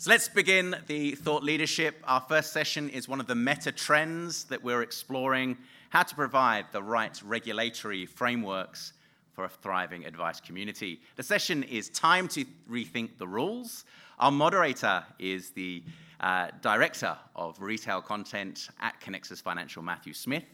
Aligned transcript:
So 0.00 0.10
let's 0.10 0.28
begin 0.28 0.76
the 0.86 1.16
thought 1.16 1.42
leadership. 1.42 1.96
Our 2.04 2.20
first 2.20 2.52
session 2.52 2.88
is 2.88 3.08
one 3.08 3.18
of 3.18 3.26
the 3.26 3.34
meta 3.34 3.72
trends 3.72 4.44
that 4.44 4.62
we're 4.62 4.82
exploring 4.82 5.58
how 5.88 6.04
to 6.04 6.14
provide 6.14 6.66
the 6.70 6.80
right 6.80 7.20
regulatory 7.24 8.06
frameworks 8.06 8.92
for 9.32 9.46
a 9.46 9.48
thriving 9.48 10.06
advice 10.06 10.40
community. 10.40 11.00
The 11.16 11.24
session 11.24 11.64
is 11.64 11.88
Time 11.88 12.28
to 12.28 12.44
Rethink 12.70 13.18
the 13.18 13.26
Rules. 13.26 13.86
Our 14.20 14.30
moderator 14.30 15.02
is 15.18 15.50
the 15.50 15.82
uh, 16.20 16.50
Director 16.60 17.16
of 17.34 17.60
Retail 17.60 18.00
Content 18.00 18.68
at 18.80 19.00
Connexus 19.00 19.42
Financial, 19.42 19.82
Matthew 19.82 20.12
Smith. 20.12 20.44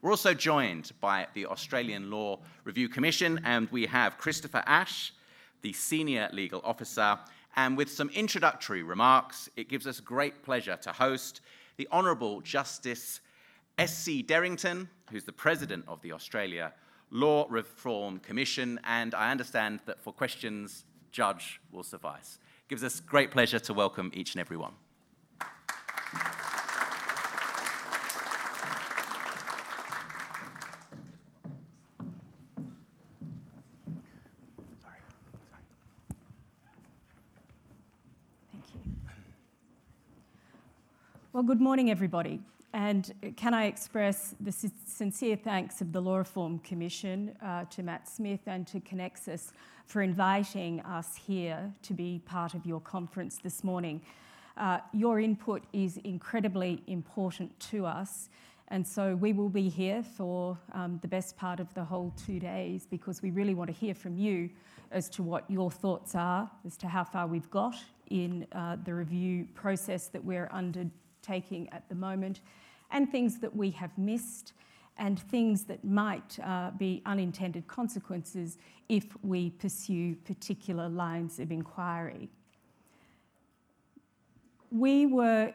We're 0.00 0.12
also 0.12 0.32
joined 0.32 0.92
by 1.00 1.26
the 1.34 1.46
Australian 1.46 2.08
Law 2.08 2.38
Review 2.62 2.88
Commission, 2.88 3.40
and 3.42 3.68
we 3.72 3.84
have 3.86 4.16
Christopher 4.16 4.62
Ash, 4.64 5.12
the 5.62 5.72
Senior 5.72 6.28
Legal 6.32 6.60
Officer, 6.62 7.18
and 7.56 7.76
with 7.76 7.90
some 7.90 8.08
introductory 8.10 8.82
remarks, 8.82 9.48
it 9.56 9.68
gives 9.68 9.86
us 9.86 10.00
great 10.00 10.42
pleasure 10.42 10.76
to 10.82 10.92
host 10.92 11.40
the 11.76 11.88
Honourable 11.92 12.40
Justice 12.40 13.20
S.C. 13.78 14.22
Derrington, 14.22 14.88
who's 15.10 15.24
the 15.24 15.32
President 15.32 15.84
of 15.88 16.00
the 16.02 16.12
Australia 16.12 16.72
Law 17.10 17.46
Reform 17.50 18.18
Commission, 18.18 18.80
and 18.84 19.14
I 19.14 19.30
understand 19.30 19.80
that 19.86 20.00
for 20.00 20.12
questions, 20.12 20.84
Judge 21.10 21.60
will 21.70 21.82
suffice. 21.82 22.38
It 22.64 22.68
gives 22.70 22.84
us 22.84 23.00
great 23.00 23.30
pleasure 23.30 23.58
to 23.58 23.74
welcome 23.74 24.10
each 24.14 24.34
and 24.34 24.40
every 24.40 24.56
one. 24.56 24.72
Well, 41.42 41.48
good 41.48 41.60
morning, 41.60 41.90
everybody. 41.90 42.38
And 42.72 43.12
can 43.34 43.52
I 43.52 43.64
express 43.64 44.36
the 44.38 44.52
sincere 44.52 45.34
thanks 45.34 45.80
of 45.80 45.90
the 45.90 46.00
Law 46.00 46.18
Reform 46.18 46.60
Commission 46.60 47.34
uh, 47.42 47.64
to 47.64 47.82
Matt 47.82 48.08
Smith 48.08 48.42
and 48.46 48.64
to 48.68 48.78
Connexus 48.78 49.50
for 49.84 50.02
inviting 50.02 50.78
us 50.82 51.16
here 51.16 51.74
to 51.82 51.94
be 51.94 52.22
part 52.26 52.54
of 52.54 52.64
your 52.64 52.78
conference 52.78 53.38
this 53.42 53.64
morning. 53.64 54.00
Uh, 54.56 54.78
your 54.92 55.18
input 55.18 55.64
is 55.72 55.96
incredibly 56.04 56.80
important 56.86 57.58
to 57.72 57.86
us, 57.86 58.28
and 58.68 58.86
so 58.86 59.16
we 59.16 59.32
will 59.32 59.48
be 59.48 59.68
here 59.68 60.04
for 60.04 60.56
um, 60.74 61.00
the 61.02 61.08
best 61.08 61.36
part 61.36 61.58
of 61.58 61.74
the 61.74 61.82
whole 61.82 62.14
two 62.24 62.38
days 62.38 62.86
because 62.88 63.20
we 63.20 63.32
really 63.32 63.54
want 63.54 63.66
to 63.66 63.74
hear 63.74 63.96
from 63.96 64.16
you 64.16 64.48
as 64.92 65.08
to 65.08 65.24
what 65.24 65.50
your 65.50 65.72
thoughts 65.72 66.14
are, 66.14 66.48
as 66.64 66.76
to 66.76 66.86
how 66.86 67.02
far 67.02 67.26
we've 67.26 67.50
got 67.50 67.74
in 68.10 68.46
uh, 68.52 68.76
the 68.84 68.94
review 68.94 69.48
process 69.54 70.06
that 70.06 70.24
we're 70.24 70.48
under 70.52 70.84
taking 71.22 71.68
at 71.70 71.88
the 71.88 71.94
moment, 71.94 72.40
and 72.90 73.10
things 73.10 73.38
that 73.38 73.56
we 73.56 73.70
have 73.70 73.96
missed, 73.96 74.52
and 74.98 75.18
things 75.18 75.64
that 75.64 75.84
might 75.84 76.38
uh, 76.44 76.70
be 76.72 77.02
unintended 77.06 77.66
consequences 77.66 78.58
if 78.88 79.16
we 79.22 79.50
pursue 79.50 80.14
particular 80.16 80.88
lines 80.88 81.38
of 81.38 81.50
inquiry. 81.50 82.28
We 84.70 85.06
were 85.06 85.52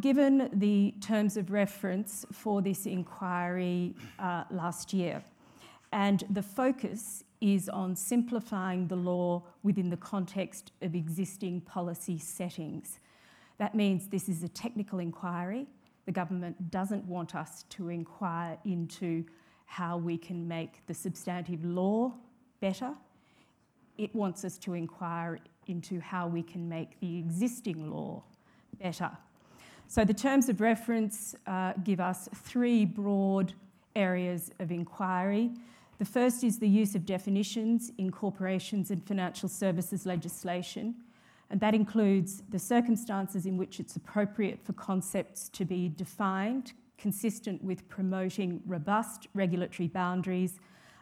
given 0.00 0.50
the 0.52 0.94
terms 1.00 1.36
of 1.36 1.50
reference 1.50 2.26
for 2.32 2.62
this 2.62 2.86
inquiry 2.86 3.94
uh, 4.18 4.44
last 4.50 4.92
year, 4.92 5.22
and 5.92 6.22
the 6.30 6.42
focus 6.42 7.24
is 7.40 7.68
on 7.68 7.96
simplifying 7.96 8.88
the 8.88 8.96
law 8.96 9.42
within 9.62 9.90
the 9.90 9.96
context 9.96 10.72
of 10.82 10.94
existing 10.94 11.60
policy 11.62 12.18
settings. 12.18 12.98
That 13.58 13.74
means 13.74 14.06
this 14.06 14.28
is 14.28 14.42
a 14.42 14.48
technical 14.48 15.00
inquiry. 15.00 15.66
The 16.06 16.12
government 16.12 16.70
doesn't 16.70 17.04
want 17.04 17.34
us 17.34 17.64
to 17.70 17.88
inquire 17.88 18.56
into 18.64 19.24
how 19.66 19.98
we 19.98 20.16
can 20.16 20.48
make 20.48 20.86
the 20.86 20.94
substantive 20.94 21.64
law 21.64 22.14
better. 22.60 22.94
It 23.98 24.14
wants 24.14 24.44
us 24.44 24.56
to 24.58 24.74
inquire 24.74 25.40
into 25.66 26.00
how 26.00 26.28
we 26.28 26.42
can 26.42 26.68
make 26.68 26.98
the 27.00 27.18
existing 27.18 27.90
law 27.90 28.22
better. 28.80 29.10
So 29.88 30.04
the 30.04 30.14
terms 30.14 30.48
of 30.48 30.60
reference 30.60 31.34
uh, 31.46 31.72
give 31.84 32.00
us 32.00 32.28
three 32.34 32.84
broad 32.84 33.52
areas 33.96 34.50
of 34.60 34.70
inquiry. 34.70 35.50
The 35.98 36.04
first 36.04 36.44
is 36.44 36.58
the 36.58 36.68
use 36.68 36.94
of 36.94 37.04
definitions 37.04 37.90
in 37.98 38.10
corporations 38.10 38.90
and 38.90 39.04
financial 39.04 39.48
services 39.48 40.06
legislation 40.06 40.94
and 41.50 41.60
that 41.60 41.74
includes 41.74 42.42
the 42.50 42.58
circumstances 42.58 43.46
in 43.46 43.56
which 43.56 43.80
it's 43.80 43.96
appropriate 43.96 44.60
for 44.64 44.74
concepts 44.74 45.48
to 45.50 45.64
be 45.64 45.88
defined, 45.88 46.72
consistent 46.98 47.62
with 47.64 47.88
promoting 47.88 48.60
robust 48.66 49.28
regulatory 49.34 49.88
boundaries, 49.88 50.60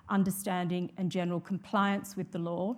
understanding, 0.09 0.93
and 0.97 1.11
general 1.11 1.41
compliance 1.41 2.17
with 2.17 2.31
the 2.31 2.39
law. 2.39 2.77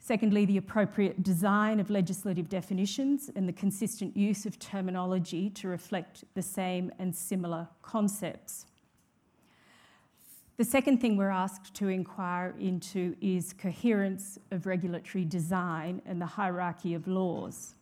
Secondly, 0.00 0.44
the 0.44 0.56
appropriate 0.56 1.22
design 1.22 1.80
of 1.80 1.90
legislative 1.90 2.48
definitions 2.48 3.30
and 3.34 3.48
the 3.48 3.52
consistent 3.52 4.16
use 4.16 4.46
of 4.46 4.58
terminology 4.58 5.50
to 5.50 5.68
reflect 5.68 6.24
the 6.34 6.42
same 6.42 6.90
and 6.98 7.14
similar 7.14 7.68
concepts. 7.82 8.66
The 10.58 10.64
second 10.64 11.00
thing 11.00 11.16
we're 11.16 11.30
asked 11.30 11.72
to 11.74 11.86
inquire 11.86 12.52
into 12.58 13.14
is 13.20 13.52
coherence 13.52 14.40
of 14.50 14.66
regulatory 14.66 15.24
design 15.24 16.02
and 16.04 16.20
the 16.20 16.26
hierarchy 16.26 16.94
of 16.94 17.06
laws. 17.06 17.76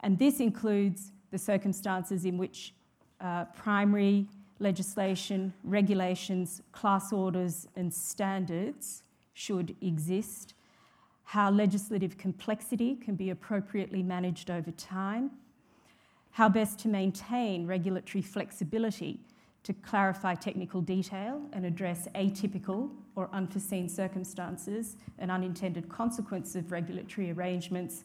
And 0.00 0.18
this 0.18 0.38
includes 0.38 1.12
the 1.30 1.38
circumstances 1.38 2.26
in 2.26 2.36
which 2.36 2.74
uh, 3.18 3.46
primary 3.46 4.26
legislation, 4.58 5.54
regulations, 5.64 6.60
class 6.70 7.14
orders, 7.14 7.66
and 7.76 7.92
standards 7.92 9.02
should 9.32 9.74
exist, 9.80 10.52
how 11.24 11.50
legislative 11.50 12.18
complexity 12.18 12.96
can 12.96 13.14
be 13.14 13.30
appropriately 13.30 14.02
managed 14.02 14.50
over 14.50 14.70
time, 14.72 15.30
how 16.32 16.50
best 16.50 16.78
to 16.80 16.88
maintain 16.88 17.66
regulatory 17.66 18.20
flexibility 18.20 19.18
to 19.66 19.72
clarify 19.72 20.32
technical 20.32 20.80
detail 20.80 21.42
and 21.52 21.66
address 21.66 22.06
atypical 22.14 22.88
or 23.16 23.28
unforeseen 23.32 23.88
circumstances 23.88 24.96
and 25.18 25.28
unintended 25.28 25.88
consequences 25.88 26.54
of 26.54 26.70
regulatory 26.70 27.32
arrangements, 27.32 28.04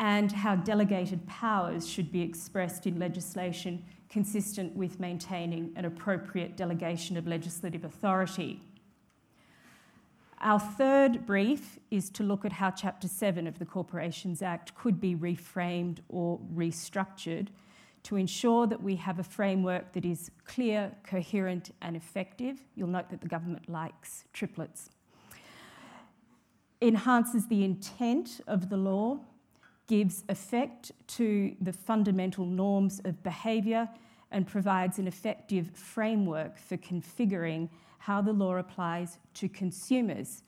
and 0.00 0.32
how 0.32 0.56
delegated 0.56 1.24
powers 1.28 1.88
should 1.88 2.10
be 2.10 2.20
expressed 2.20 2.84
in 2.84 2.98
legislation 2.98 3.80
consistent 4.10 4.74
with 4.74 4.98
maintaining 4.98 5.72
an 5.76 5.84
appropriate 5.84 6.56
delegation 6.56 7.16
of 7.16 7.28
legislative 7.28 7.84
authority. 7.84 8.60
Our 10.40 10.58
third 10.58 11.26
brief 11.26 11.78
is 11.92 12.10
to 12.10 12.24
look 12.24 12.44
at 12.44 12.52
how 12.52 12.72
Chapter 12.72 13.06
7 13.06 13.46
of 13.46 13.60
the 13.60 13.64
Corporations 13.64 14.42
Act 14.42 14.74
could 14.74 15.00
be 15.00 15.14
reframed 15.14 15.98
or 16.08 16.40
restructured 16.52 17.50
to 18.06 18.14
ensure 18.14 18.68
that 18.68 18.80
we 18.80 18.94
have 18.94 19.18
a 19.18 19.24
framework 19.24 19.92
that 19.92 20.04
is 20.04 20.30
clear, 20.44 20.92
coherent, 21.02 21.72
and 21.82 21.96
effective. 21.96 22.62
You'll 22.76 22.86
note 22.86 23.10
that 23.10 23.20
the 23.20 23.26
government 23.26 23.68
likes 23.68 24.22
triplets. 24.32 24.90
Enhances 26.80 27.48
the 27.48 27.64
intent 27.64 28.40
of 28.46 28.70
the 28.70 28.76
law, 28.76 29.18
gives 29.88 30.22
effect 30.28 30.92
to 31.08 31.56
the 31.60 31.72
fundamental 31.72 32.46
norms 32.46 33.00
of 33.04 33.20
behaviour, 33.24 33.88
and 34.30 34.46
provides 34.46 35.00
an 35.00 35.08
effective 35.08 35.70
framework 35.74 36.58
for 36.58 36.76
configuring 36.76 37.68
how 37.98 38.22
the 38.22 38.32
law 38.32 38.54
applies 38.54 39.18
to 39.34 39.48
consumers 39.48 40.44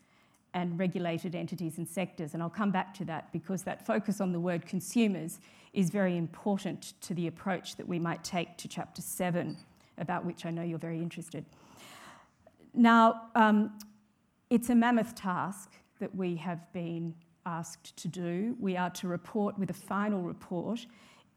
and 0.58 0.78
regulated 0.78 1.34
entities 1.34 1.78
and 1.78 1.88
sectors. 1.88 2.34
And 2.34 2.42
I'll 2.42 2.50
come 2.50 2.70
back 2.70 2.92
to 2.94 3.04
that 3.06 3.32
because 3.32 3.62
that 3.62 3.86
focus 3.86 4.20
on 4.20 4.32
the 4.32 4.40
word 4.40 4.66
consumers 4.66 5.38
is 5.72 5.90
very 5.90 6.16
important 6.16 6.94
to 7.02 7.14
the 7.14 7.26
approach 7.28 7.76
that 7.76 7.86
we 7.86 7.98
might 7.98 8.24
take 8.24 8.56
to 8.58 8.68
Chapter 8.68 9.00
7, 9.00 9.56
about 9.98 10.24
which 10.24 10.44
I 10.44 10.50
know 10.50 10.62
you're 10.62 10.78
very 10.78 10.98
interested. 10.98 11.44
Now, 12.74 13.28
um, 13.34 13.78
it's 14.50 14.70
a 14.70 14.74
mammoth 14.74 15.14
task 15.14 15.72
that 16.00 16.14
we 16.14 16.36
have 16.36 16.72
been 16.72 17.14
asked 17.46 17.96
to 17.96 18.08
do. 18.08 18.56
We 18.60 18.76
are 18.76 18.90
to 18.90 19.08
report 19.08 19.58
with 19.58 19.70
a 19.70 19.74
final 19.74 20.22
report 20.22 20.86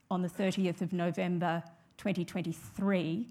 on 0.09 0.21
the 0.21 0.29
30th 0.29 0.81
of 0.81 0.93
November 0.93 1.63
2023, 1.97 3.27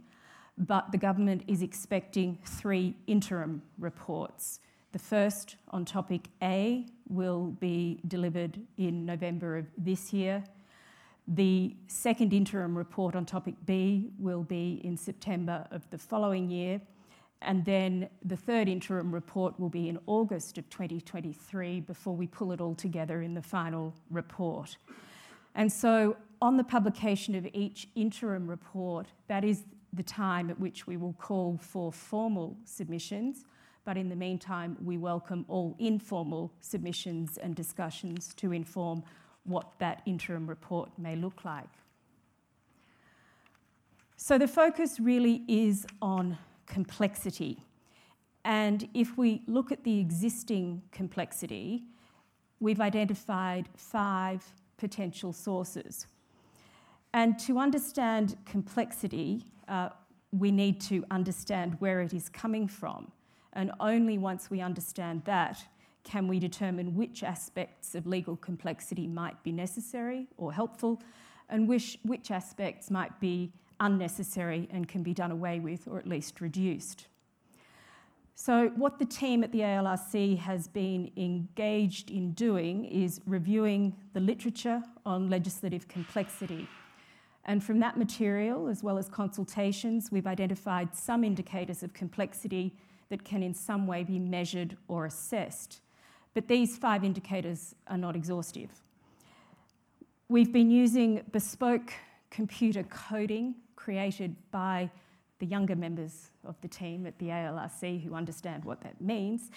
but 0.56 0.92
the 0.92 0.98
government 0.98 1.42
is 1.46 1.62
expecting 1.62 2.38
three 2.44 2.94
interim 3.06 3.62
reports. 3.78 4.60
The 4.92 4.98
first 4.98 5.56
on 5.68 5.84
topic 5.84 6.28
A 6.42 6.86
will 7.08 7.46
be 7.60 8.00
delivered 8.08 8.60
in 8.76 9.06
November 9.06 9.56
of 9.56 9.66
this 9.78 10.12
year. 10.12 10.42
The 11.28 11.76
second 11.86 12.32
interim 12.32 12.76
report 12.76 13.14
on 13.14 13.24
topic 13.24 13.54
B 13.66 14.10
will 14.18 14.42
be 14.42 14.80
in 14.82 14.96
September 14.96 15.66
of 15.70 15.88
the 15.90 15.98
following 15.98 16.50
year. 16.50 16.80
and 17.42 17.64
then 17.64 18.06
the 18.22 18.36
third 18.36 18.68
interim 18.68 19.10
report 19.14 19.58
will 19.58 19.70
be 19.70 19.88
in 19.88 19.98
August 20.06 20.58
of 20.58 20.68
2023 20.68 21.80
before 21.80 22.14
we 22.14 22.26
pull 22.26 22.52
it 22.52 22.60
all 22.60 22.74
together 22.74 23.22
in 23.22 23.32
the 23.32 23.40
final 23.40 23.94
report. 24.10 24.76
And 25.54 25.72
so, 25.72 26.16
on 26.42 26.58
the 26.58 26.64
publication 26.64 27.34
of 27.34 27.46
each 27.54 27.88
interim 27.94 28.46
report, 28.46 29.06
that 29.28 29.42
is 29.42 29.64
the 29.92 30.02
time 30.02 30.50
at 30.50 30.60
which 30.60 30.86
we 30.86 30.98
will 30.98 31.14
call 31.14 31.58
for 31.60 31.90
formal 31.92 32.56
submissions. 32.64 33.44
But 33.84 33.96
in 33.96 34.08
the 34.08 34.16
meantime, 34.16 34.76
we 34.82 34.98
welcome 34.98 35.44
all 35.48 35.74
informal 35.78 36.52
submissions 36.60 37.38
and 37.38 37.54
discussions 37.54 38.34
to 38.34 38.52
inform 38.52 39.02
what 39.44 39.78
that 39.78 40.02
interim 40.06 40.46
report 40.46 40.90
may 40.98 41.16
look 41.16 41.44
like. 41.44 41.68
So 44.16 44.36
the 44.36 44.48
focus 44.48 45.00
really 45.00 45.42
is 45.48 45.86
on 46.02 46.36
complexity. 46.66 47.64
And 48.44 48.88
if 48.94 49.16
we 49.16 49.42
look 49.46 49.72
at 49.72 49.82
the 49.82 49.98
existing 49.98 50.82
complexity, 50.92 51.84
we've 52.60 52.80
identified 52.80 53.68
five 53.76 54.44
potential 54.76 55.32
sources. 55.32 56.06
And 57.12 57.38
to 57.40 57.58
understand 57.58 58.36
complexity, 58.44 59.44
uh, 59.68 59.88
we 60.32 60.50
need 60.50 60.80
to 60.82 61.04
understand 61.10 61.76
where 61.80 62.00
it 62.00 62.14
is 62.14 62.28
coming 62.28 62.68
from. 62.68 63.10
And 63.52 63.72
only 63.80 64.18
once 64.18 64.50
we 64.50 64.60
understand 64.60 65.22
that 65.24 65.64
can 66.04 66.28
we 66.28 66.38
determine 66.38 66.96
which 66.96 67.22
aspects 67.22 67.94
of 67.94 68.06
legal 68.06 68.36
complexity 68.36 69.06
might 69.06 69.42
be 69.42 69.52
necessary 69.52 70.26
or 70.36 70.52
helpful, 70.52 71.02
and 71.48 71.68
which, 71.68 71.98
which 72.04 72.30
aspects 72.30 72.90
might 72.90 73.18
be 73.20 73.52
unnecessary 73.80 74.68
and 74.70 74.88
can 74.88 75.02
be 75.02 75.12
done 75.12 75.30
away 75.30 75.60
with 75.60 75.86
or 75.88 75.98
at 75.98 76.06
least 76.06 76.40
reduced. 76.40 77.06
So, 78.34 78.68
what 78.76 78.98
the 78.98 79.04
team 79.04 79.44
at 79.44 79.52
the 79.52 79.60
ALRC 79.60 80.38
has 80.38 80.66
been 80.66 81.10
engaged 81.14 82.10
in 82.10 82.32
doing 82.32 82.86
is 82.86 83.20
reviewing 83.26 83.94
the 84.14 84.20
literature 84.20 84.82
on 85.04 85.28
legislative 85.28 85.88
complexity. 85.88 86.66
And 87.44 87.62
from 87.62 87.80
that 87.80 87.98
material, 87.98 88.68
as 88.68 88.82
well 88.82 88.96
as 88.96 89.10
consultations, 89.10 90.10
we've 90.10 90.26
identified 90.26 90.94
some 90.94 91.22
indicators 91.22 91.82
of 91.82 91.92
complexity 91.92 92.74
that 93.10 93.24
can 93.24 93.42
in 93.42 93.52
some 93.54 93.86
way 93.86 94.02
be 94.02 94.18
measured 94.18 94.76
or 94.88 95.04
assessed. 95.04 95.80
But 96.32 96.48
these 96.48 96.78
five 96.78 97.04
indicators 97.04 97.74
are 97.88 97.98
not 97.98 98.16
exhaustive. 98.16 98.70
We've 100.28 100.52
been 100.52 100.70
using 100.70 101.22
bespoke 101.32 101.92
computer 102.30 102.84
coding 102.84 103.56
created 103.74 104.36
by 104.52 104.90
the 105.40 105.46
younger 105.46 105.74
members 105.74 106.30
of 106.44 106.54
the 106.60 106.68
team 106.68 107.06
at 107.06 107.18
the 107.18 107.26
ALRC 107.26 108.02
who 108.04 108.14
understand 108.14 108.64
what 108.64 108.80
that 108.82 109.00
means. 109.00 109.50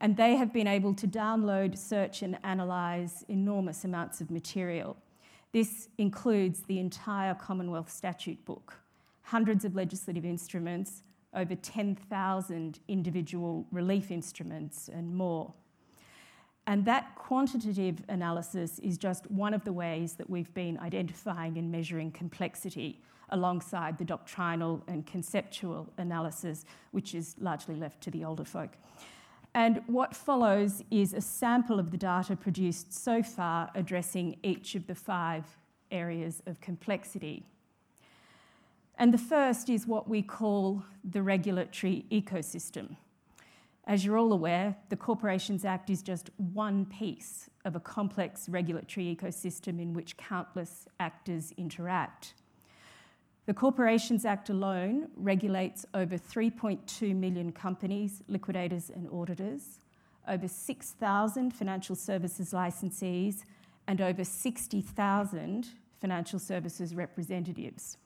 And 0.00 0.16
they 0.16 0.36
have 0.36 0.52
been 0.52 0.68
able 0.68 0.94
to 0.94 1.06
download, 1.06 1.76
search, 1.76 2.22
and 2.22 2.38
analyse 2.44 3.24
enormous 3.28 3.84
amounts 3.84 4.20
of 4.20 4.30
material. 4.30 4.96
This 5.52 5.88
includes 5.98 6.62
the 6.62 6.78
entire 6.78 7.34
Commonwealth 7.34 7.90
Statute 7.90 8.42
Book, 8.44 8.74
hundreds 9.22 9.64
of 9.64 9.74
legislative 9.74 10.24
instruments, 10.24 11.02
over 11.38 11.54
10,000 11.54 12.80
individual 12.88 13.66
relief 13.70 14.10
instruments, 14.10 14.88
and 14.92 15.14
more. 15.14 15.52
And 16.66 16.84
that 16.84 17.14
quantitative 17.16 18.02
analysis 18.08 18.78
is 18.80 18.98
just 18.98 19.30
one 19.30 19.54
of 19.54 19.64
the 19.64 19.72
ways 19.72 20.14
that 20.14 20.28
we've 20.28 20.52
been 20.52 20.78
identifying 20.78 21.56
and 21.56 21.72
measuring 21.72 22.10
complexity 22.10 23.00
alongside 23.30 23.96
the 23.98 24.04
doctrinal 24.04 24.82
and 24.88 25.06
conceptual 25.06 25.90
analysis, 25.96 26.64
which 26.90 27.14
is 27.14 27.36
largely 27.38 27.76
left 27.76 28.02
to 28.02 28.10
the 28.10 28.24
older 28.24 28.44
folk. 28.44 28.72
And 29.54 29.80
what 29.86 30.14
follows 30.14 30.82
is 30.90 31.14
a 31.14 31.20
sample 31.20 31.78
of 31.78 31.90
the 31.90 31.96
data 31.96 32.36
produced 32.36 32.92
so 32.92 33.22
far 33.22 33.70
addressing 33.74 34.36
each 34.42 34.74
of 34.74 34.86
the 34.86 34.94
five 34.94 35.44
areas 35.90 36.42
of 36.46 36.60
complexity. 36.60 37.46
And 38.98 39.14
the 39.14 39.18
first 39.18 39.70
is 39.70 39.86
what 39.86 40.08
we 40.08 40.22
call 40.22 40.82
the 41.04 41.22
regulatory 41.22 42.04
ecosystem. 42.10 42.96
As 43.86 44.04
you're 44.04 44.18
all 44.18 44.32
aware, 44.32 44.76
the 44.88 44.96
Corporations 44.96 45.64
Act 45.64 45.88
is 45.88 46.02
just 46.02 46.30
one 46.36 46.84
piece 46.84 47.48
of 47.64 47.76
a 47.76 47.80
complex 47.80 48.48
regulatory 48.48 49.16
ecosystem 49.16 49.80
in 49.80 49.94
which 49.94 50.16
countless 50.16 50.86
actors 50.98 51.52
interact. 51.56 52.34
The 53.46 53.54
Corporations 53.54 54.24
Act 54.24 54.50
alone 54.50 55.08
regulates 55.16 55.86
over 55.94 56.18
3.2 56.18 57.14
million 57.14 57.52
companies, 57.52 58.22
liquidators, 58.26 58.90
and 58.90 59.08
auditors, 59.10 59.78
over 60.26 60.48
6,000 60.48 61.52
financial 61.52 61.96
services 61.96 62.50
licensees, 62.50 63.44
and 63.86 64.00
over 64.00 64.24
60,000 64.24 65.68
financial 66.00 66.38
services 66.38 66.94
representatives. 66.94 67.96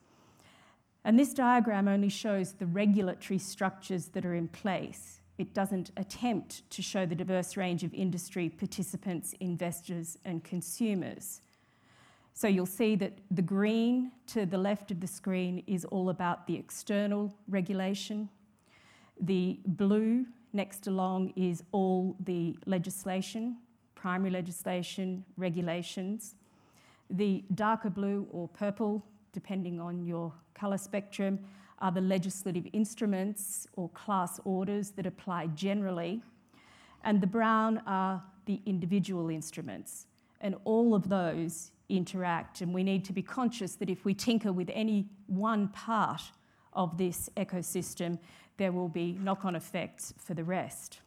And 1.04 1.18
this 1.18 1.34
diagram 1.34 1.88
only 1.88 2.08
shows 2.08 2.52
the 2.52 2.66
regulatory 2.66 3.38
structures 3.38 4.06
that 4.08 4.24
are 4.24 4.34
in 4.34 4.48
place. 4.48 5.20
It 5.38 5.54
doesn't 5.54 5.90
attempt 5.96 6.68
to 6.70 6.82
show 6.82 7.06
the 7.06 7.14
diverse 7.14 7.56
range 7.56 7.82
of 7.82 7.92
industry 7.92 8.48
participants, 8.48 9.34
investors, 9.40 10.16
and 10.24 10.44
consumers. 10.44 11.40
So 12.34 12.46
you'll 12.48 12.66
see 12.66 12.94
that 12.96 13.18
the 13.30 13.42
green 13.42 14.12
to 14.28 14.46
the 14.46 14.58
left 14.58 14.90
of 14.90 15.00
the 15.00 15.06
screen 15.06 15.62
is 15.66 15.84
all 15.86 16.08
about 16.10 16.46
the 16.46 16.56
external 16.56 17.34
regulation. 17.48 18.28
The 19.20 19.58
blue 19.66 20.26
next 20.52 20.86
along 20.86 21.32
is 21.36 21.62
all 21.72 22.16
the 22.20 22.56
legislation, 22.66 23.56
primary 23.94 24.30
legislation, 24.30 25.24
regulations. 25.36 26.34
The 27.10 27.44
darker 27.54 27.90
blue 27.90 28.26
or 28.30 28.48
purple, 28.48 29.04
depending 29.32 29.80
on 29.80 30.04
your 30.04 30.32
colour 30.54 30.78
spectrum, 30.78 31.38
are 31.80 31.90
the 31.90 32.00
legislative 32.00 32.66
instruments 32.72 33.66
or 33.74 33.88
class 33.90 34.40
orders 34.44 34.90
that 34.90 35.06
apply 35.06 35.48
generally. 35.48 36.22
And 37.04 37.20
the 37.20 37.26
brown 37.26 37.82
are 37.86 38.22
the 38.46 38.60
individual 38.66 39.30
instruments. 39.30 40.06
And 40.40 40.54
all 40.64 40.94
of 40.94 41.08
those 41.08 41.72
interact. 41.88 42.60
And 42.60 42.72
we 42.72 42.82
need 42.82 43.04
to 43.06 43.12
be 43.12 43.22
conscious 43.22 43.74
that 43.76 43.90
if 43.90 44.04
we 44.04 44.14
tinker 44.14 44.52
with 44.52 44.70
any 44.72 45.08
one 45.26 45.68
part 45.68 46.22
of 46.72 46.96
this 46.98 47.28
ecosystem, 47.36 48.18
there 48.56 48.72
will 48.72 48.88
be 48.88 49.18
knock 49.20 49.44
on 49.44 49.56
effects 49.56 50.14
for 50.18 50.34
the 50.34 50.44
rest. 50.44 51.00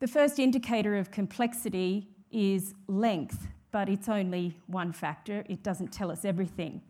The 0.00 0.08
first 0.08 0.38
indicator 0.38 0.96
of 0.96 1.10
complexity 1.10 2.08
is 2.30 2.74
length, 2.88 3.46
but 3.74 3.88
it's 3.88 4.08
only 4.08 4.56
one 4.68 4.92
factor. 4.92 5.44
It 5.48 5.64
doesn't 5.64 5.92
tell 5.92 6.12
us 6.12 6.24
everything. 6.24 6.80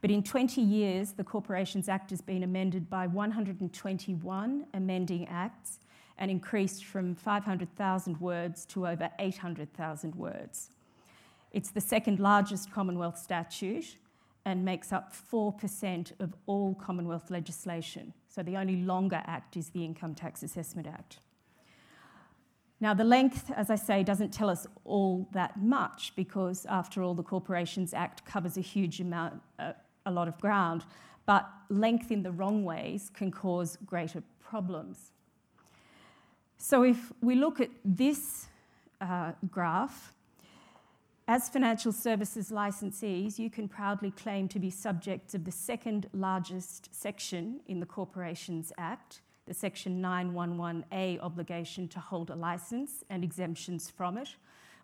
But 0.00 0.12
in 0.12 0.22
20 0.22 0.60
years, 0.60 1.10
the 1.10 1.24
Corporations 1.24 1.88
Act 1.88 2.10
has 2.10 2.20
been 2.20 2.44
amended 2.44 2.88
by 2.88 3.08
121 3.08 4.66
amending 4.72 5.26
acts 5.26 5.80
and 6.16 6.30
increased 6.30 6.84
from 6.84 7.16
500,000 7.16 8.20
words 8.20 8.64
to 8.66 8.86
over 8.86 9.10
800,000 9.18 10.14
words. 10.14 10.70
It's 11.50 11.72
the 11.72 11.80
second 11.80 12.20
largest 12.20 12.70
Commonwealth 12.70 13.18
statute 13.18 13.96
and 14.44 14.64
makes 14.64 14.92
up 14.92 15.12
4% 15.12 16.12
of 16.20 16.36
all 16.46 16.76
Commonwealth 16.76 17.32
legislation. 17.32 18.14
So 18.28 18.44
the 18.44 18.56
only 18.56 18.76
longer 18.76 19.22
act 19.26 19.56
is 19.56 19.70
the 19.70 19.84
Income 19.84 20.14
Tax 20.14 20.44
Assessment 20.44 20.86
Act. 20.86 21.18
Now, 22.80 22.94
the 22.94 23.04
length, 23.04 23.50
as 23.56 23.70
I 23.70 23.76
say, 23.76 24.04
doesn't 24.04 24.32
tell 24.32 24.48
us 24.48 24.66
all 24.84 25.28
that 25.32 25.60
much 25.60 26.12
because, 26.14 26.64
after 26.66 27.02
all, 27.02 27.14
the 27.14 27.24
Corporations 27.24 27.92
Act 27.92 28.24
covers 28.24 28.56
a 28.56 28.60
huge 28.60 29.00
amount, 29.00 29.40
uh, 29.58 29.72
a 30.06 30.10
lot 30.10 30.28
of 30.28 30.38
ground, 30.38 30.84
but 31.26 31.48
length 31.68 32.12
in 32.12 32.22
the 32.22 32.30
wrong 32.30 32.64
ways 32.64 33.10
can 33.12 33.32
cause 33.32 33.76
greater 33.84 34.22
problems. 34.40 35.10
So, 36.56 36.84
if 36.84 37.12
we 37.20 37.34
look 37.34 37.60
at 37.60 37.70
this 37.84 38.46
uh, 39.00 39.32
graph, 39.50 40.14
as 41.26 41.48
financial 41.48 41.92
services 41.92 42.50
licensees, 42.50 43.38
you 43.38 43.50
can 43.50 43.68
proudly 43.68 44.12
claim 44.12 44.48
to 44.48 44.58
be 44.58 44.70
subjects 44.70 45.34
of 45.34 45.44
the 45.44 45.52
second 45.52 46.08
largest 46.14 46.88
section 46.94 47.60
in 47.66 47.80
the 47.80 47.86
Corporations 47.86 48.72
Act, 48.78 49.20
the 49.48 49.54
Section 49.54 50.02
911A 50.02 51.20
obligation 51.20 51.88
to 51.88 51.98
hold 51.98 52.28
a 52.28 52.36
licence 52.36 53.02
and 53.08 53.24
exemptions 53.24 53.88
from 53.88 54.18
it, 54.18 54.36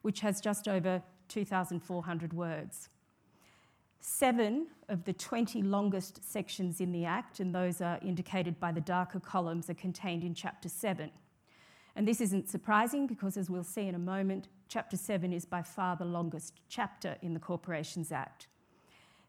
which 0.02 0.20
has 0.20 0.40
just 0.40 0.66
over 0.66 1.02
2,400 1.28 2.32
words. 2.32 2.88
Seven 4.00 4.66
of 4.88 5.04
the 5.04 5.12
20 5.12 5.62
longest 5.62 6.24
sections 6.30 6.80
in 6.80 6.92
the 6.92 7.04
Act, 7.04 7.40
and 7.40 7.54
those 7.54 7.80
are 7.80 7.98
indicated 8.02 8.58
by 8.58 8.72
the 8.72 8.80
darker 8.80 9.20
columns, 9.20 9.68
are 9.68 9.74
contained 9.74 10.24
in 10.24 10.34
Chapter 10.34 10.68
7. 10.68 11.10
And 11.96 12.08
this 12.08 12.20
isn't 12.20 12.48
surprising 12.48 13.06
because, 13.06 13.36
as 13.36 13.48
we'll 13.48 13.64
see 13.64 13.86
in 13.86 13.94
a 13.94 13.98
moment, 13.98 14.48
Chapter 14.68 14.96
7 14.96 15.32
is 15.32 15.44
by 15.44 15.62
far 15.62 15.94
the 15.94 16.04
longest 16.04 16.60
chapter 16.68 17.16
in 17.22 17.34
the 17.34 17.40
Corporations 17.40 18.10
Act. 18.10 18.48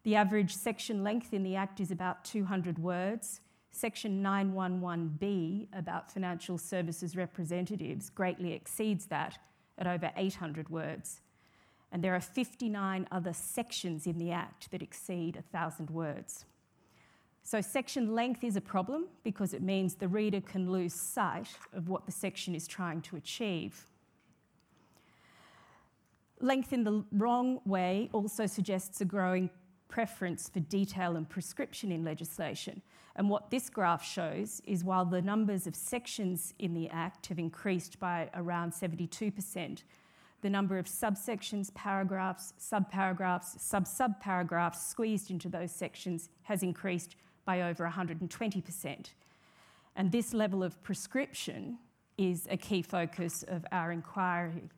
The 0.03 0.15
average 0.15 0.55
section 0.55 1.03
length 1.03 1.33
in 1.33 1.43
the 1.43 1.55
Act 1.55 1.79
is 1.79 1.91
about 1.91 2.23
200 2.23 2.79
words. 2.79 3.41
Section 3.75 4.23
911B 4.23 5.67
about 5.73 6.09
financial 6.09 6.57
services 6.57 7.17
representatives 7.17 8.09
greatly 8.09 8.53
exceeds 8.53 9.07
that 9.07 9.37
at 9.77 9.85
over 9.85 10.13
800 10.15 10.69
words. 10.69 11.19
And 11.91 12.01
there 12.01 12.15
are 12.15 12.21
59 12.21 13.05
other 13.11 13.33
sections 13.33 14.07
in 14.07 14.17
the 14.17 14.31
Act 14.31 14.71
that 14.71 14.81
exceed 14.81 15.35
1,000 15.35 15.89
words. 15.89 16.45
So, 17.43 17.59
section 17.59 18.15
length 18.15 18.45
is 18.45 18.55
a 18.55 18.61
problem 18.61 19.07
because 19.25 19.53
it 19.53 19.61
means 19.61 19.95
the 19.95 20.07
reader 20.07 20.39
can 20.39 20.71
lose 20.71 20.93
sight 20.93 21.49
of 21.73 21.89
what 21.89 22.05
the 22.05 22.13
section 22.13 22.55
is 22.55 22.69
trying 22.69 23.01
to 23.01 23.17
achieve. 23.17 23.87
Length 26.39 26.71
in 26.71 26.85
the 26.85 27.03
wrong 27.11 27.59
way 27.65 28.09
also 28.13 28.45
suggests 28.45 29.01
a 29.01 29.05
growing 29.05 29.49
preference 29.87 30.49
for 30.49 30.59
detail 30.59 31.15
and 31.15 31.29
prescription 31.29 31.91
in 31.91 32.03
legislation. 32.03 32.81
And 33.15 33.29
what 33.29 33.49
this 33.49 33.69
graph 33.69 34.03
shows 34.03 34.61
is 34.65 34.83
while 34.83 35.05
the 35.05 35.21
numbers 35.21 35.67
of 35.67 35.75
sections 35.75 36.53
in 36.59 36.73
the 36.73 36.89
Act 36.89 37.27
have 37.27 37.39
increased 37.39 37.99
by 37.99 38.29
around 38.33 38.73
72%, 38.73 39.83
the 40.41 40.49
number 40.49 40.77
of 40.77 40.85
subsections, 40.85 41.73
paragraphs, 41.73 42.53
subparagraphs, 42.59 43.59
sub 43.59 43.85
subparagraphs 43.85 44.75
squeezed 44.75 45.31
into 45.31 45.49
those 45.49 45.71
sections 45.71 46.29
has 46.43 46.61
increased 46.61 47.15
by 47.45 47.61
over 47.61 47.87
120%. 47.87 49.05
And 49.95 50.11
this 50.11 50.33
level 50.33 50.61
of 50.63 50.81
prescription 50.83 51.79
is 52.17 52.47
a 52.49 52.57
key 52.57 52.81
focus 52.81 53.43
of 53.47 53.65
our 53.71 53.91
inquiry. 53.91 54.69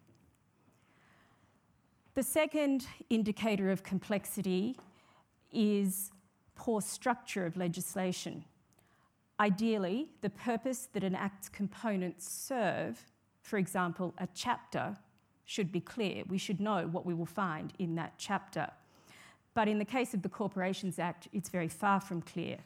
The 2.13 2.23
second 2.23 2.87
indicator 3.09 3.69
of 3.69 3.83
complexity 3.83 4.77
is 5.51 6.11
poor 6.55 6.81
structure 6.81 7.45
of 7.45 7.57
legislation. 7.57 8.43
Ideally, 9.39 10.09
the 10.21 10.29
purpose 10.29 10.87
that 10.93 11.03
an 11.03 11.15
Act's 11.15 11.49
components 11.49 12.27
serve, 12.29 13.05
for 13.41 13.57
example, 13.57 14.13
a 14.17 14.27
chapter, 14.33 14.97
should 15.45 15.71
be 15.71 15.79
clear. 15.79 16.23
We 16.27 16.37
should 16.37 16.59
know 16.59 16.87
what 16.87 17.05
we 17.05 17.13
will 17.13 17.25
find 17.25 17.71
in 17.79 17.95
that 17.95 18.13
chapter. 18.17 18.69
But 19.53 19.67
in 19.67 19.79
the 19.79 19.85
case 19.85 20.13
of 20.13 20.21
the 20.21 20.29
Corporations 20.29 20.99
Act, 20.99 21.27
it's 21.33 21.49
very 21.49 21.69
far 21.69 21.99
from 21.99 22.21
clear. 22.21 22.57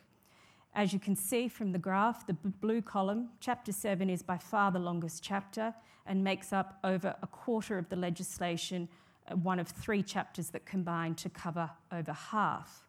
As 0.74 0.94
you 0.94 1.00
can 1.00 1.16
see 1.16 1.48
from 1.48 1.74
the 1.74 1.80
graph, 1.80 2.26
the 2.26 2.34
blue 2.34 2.82
column, 2.82 3.30
Chapter 3.42 3.72
7 3.72 4.10
is 4.10 4.24
by 4.24 4.38
far 4.38 4.72
the 4.72 4.80
longest 4.80 5.22
chapter 5.22 5.74
and 6.06 6.24
makes 6.24 6.54
up 6.54 6.80
over 6.84 7.14
a 7.22 7.28
quarter 7.28 7.78
of 7.78 7.90
the 7.90 7.96
legislation, 7.96 8.88
one 9.36 9.60
of 9.60 9.68
three 9.68 10.04
chapters 10.04 10.50
that 10.50 10.66
combine 10.66 11.16
to 11.16 11.30
cover 11.30 11.70
over 11.92 12.14
half. 12.14 12.84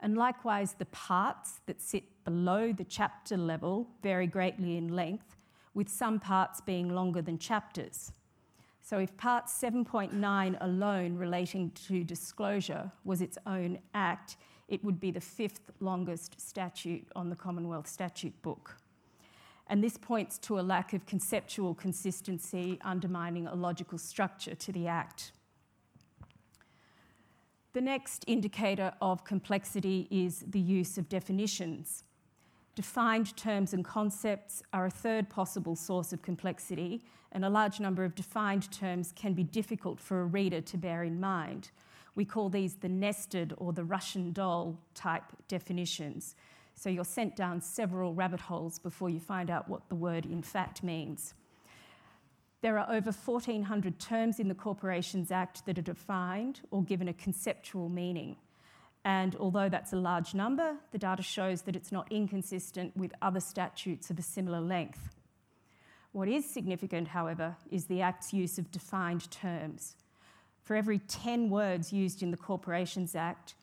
And 0.00 0.16
likewise, 0.16 0.74
the 0.74 0.86
parts 0.86 1.60
that 1.66 1.80
sit 1.80 2.04
below 2.24 2.72
the 2.72 2.84
chapter 2.84 3.36
level 3.36 3.88
vary 4.02 4.26
greatly 4.26 4.76
in 4.76 4.94
length, 4.94 5.36
with 5.74 5.88
some 5.88 6.20
parts 6.20 6.60
being 6.60 6.88
longer 6.88 7.22
than 7.22 7.38
chapters. 7.38 8.12
So, 8.80 8.98
if 8.98 9.16
Part 9.16 9.46
7.9 9.46 10.56
alone 10.60 11.16
relating 11.16 11.70
to 11.88 12.04
disclosure 12.04 12.90
was 13.04 13.20
its 13.20 13.36
own 13.46 13.78
act, 13.92 14.36
it 14.68 14.84
would 14.84 15.00
be 15.00 15.10
the 15.10 15.20
fifth 15.20 15.70
longest 15.80 16.40
statute 16.40 17.06
on 17.16 17.28
the 17.28 17.36
Commonwealth 17.36 17.88
Statute 17.88 18.40
Book. 18.42 18.76
And 19.66 19.84
this 19.84 19.98
points 19.98 20.38
to 20.38 20.58
a 20.58 20.62
lack 20.62 20.94
of 20.94 21.04
conceptual 21.06 21.74
consistency, 21.74 22.78
undermining 22.82 23.46
a 23.46 23.54
logical 23.54 23.98
structure 23.98 24.54
to 24.54 24.72
the 24.72 24.86
Act. 24.86 25.32
The 27.78 27.84
next 27.84 28.24
indicator 28.26 28.92
of 29.00 29.22
complexity 29.22 30.08
is 30.10 30.44
the 30.48 30.58
use 30.58 30.98
of 30.98 31.08
definitions. 31.08 32.02
Defined 32.74 33.36
terms 33.36 33.72
and 33.72 33.84
concepts 33.84 34.64
are 34.72 34.86
a 34.86 34.90
third 34.90 35.30
possible 35.30 35.76
source 35.76 36.12
of 36.12 36.20
complexity, 36.20 37.04
and 37.30 37.44
a 37.44 37.48
large 37.48 37.78
number 37.78 38.02
of 38.02 38.16
defined 38.16 38.68
terms 38.72 39.12
can 39.14 39.32
be 39.32 39.44
difficult 39.44 40.00
for 40.00 40.22
a 40.22 40.26
reader 40.26 40.60
to 40.60 40.76
bear 40.76 41.04
in 41.04 41.20
mind. 41.20 41.70
We 42.16 42.24
call 42.24 42.48
these 42.48 42.74
the 42.74 42.88
nested 42.88 43.54
or 43.58 43.72
the 43.72 43.84
Russian 43.84 44.32
doll 44.32 44.76
type 44.94 45.22
definitions. 45.46 46.34
So 46.74 46.90
you're 46.90 47.04
sent 47.04 47.36
down 47.36 47.60
several 47.60 48.12
rabbit 48.12 48.40
holes 48.40 48.80
before 48.80 49.08
you 49.08 49.20
find 49.20 49.50
out 49.50 49.68
what 49.68 49.88
the 49.88 49.94
word 49.94 50.26
in 50.26 50.42
fact 50.42 50.82
means. 50.82 51.34
There 52.60 52.76
are 52.78 52.90
over 52.90 53.12
1,400 53.12 54.00
terms 54.00 54.40
in 54.40 54.48
the 54.48 54.54
Corporations 54.54 55.30
Act 55.30 55.64
that 55.66 55.78
are 55.78 55.82
defined 55.82 56.60
or 56.72 56.82
given 56.82 57.06
a 57.06 57.12
conceptual 57.12 57.88
meaning. 57.88 58.36
And 59.04 59.36
although 59.36 59.68
that's 59.68 59.92
a 59.92 59.96
large 59.96 60.34
number, 60.34 60.74
the 60.90 60.98
data 60.98 61.22
shows 61.22 61.62
that 61.62 61.76
it's 61.76 61.92
not 61.92 62.10
inconsistent 62.10 62.96
with 62.96 63.12
other 63.22 63.38
statutes 63.38 64.10
of 64.10 64.18
a 64.18 64.22
similar 64.22 64.60
length. 64.60 65.14
What 66.10 66.28
is 66.28 66.44
significant, 66.44 67.08
however, 67.08 67.56
is 67.70 67.84
the 67.84 68.00
Act's 68.00 68.32
use 68.32 68.58
of 68.58 68.72
defined 68.72 69.30
terms. 69.30 69.94
For 70.64 70.74
every 70.74 70.98
10 70.98 71.50
words 71.50 71.92
used 71.92 72.24
in 72.24 72.32
the 72.32 72.36
Corporations 72.36 73.14
Act, 73.14 73.54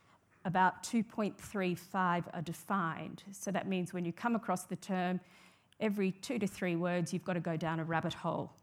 about 0.46 0.84
2.35 0.84 2.24
are 2.34 2.42
defined. 2.42 3.24
So 3.34 3.52
that 3.52 3.68
means 3.68 3.94
when 3.94 4.06
you 4.06 4.14
come 4.14 4.36
across 4.36 4.64
the 4.64 4.76
term, 4.78 5.20
every 5.82 6.12
two 6.12 6.40
to 6.40 6.48
three 6.48 6.78
words, 6.78 7.12
you've 7.12 7.26
got 7.26 7.34
to 7.34 7.42
go 7.42 7.58
down 7.58 7.82
a 7.82 7.84
rabbit 7.84 8.14
hole. 8.14 8.54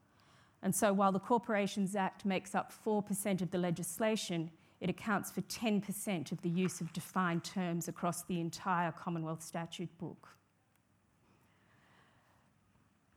And 0.63 0.75
so 0.75 0.93
while 0.93 1.13
the 1.13 1.19
Corporations 1.19 1.97
Act 1.97 2.25
makes 2.25 2.55
up 2.55 2.73
4% 2.85 3.43
of 3.43 3.51
the 3.51 3.59
legislation, 3.59 4.51
it 4.81 4.91
accounts 4.91 5.31
for 5.31 5.43
10% 5.43 6.33
of 6.33 6.43
the 6.43 6.49
use 6.49 6.81
of 6.81 6.93
defined 6.93 7.45
terms 7.45 7.89
across 7.89 8.25
the 8.25 8.41
entire 8.41 8.93
Commonwealth 8.93 9.43
Statute 9.43 9.97
Book. 9.99 10.29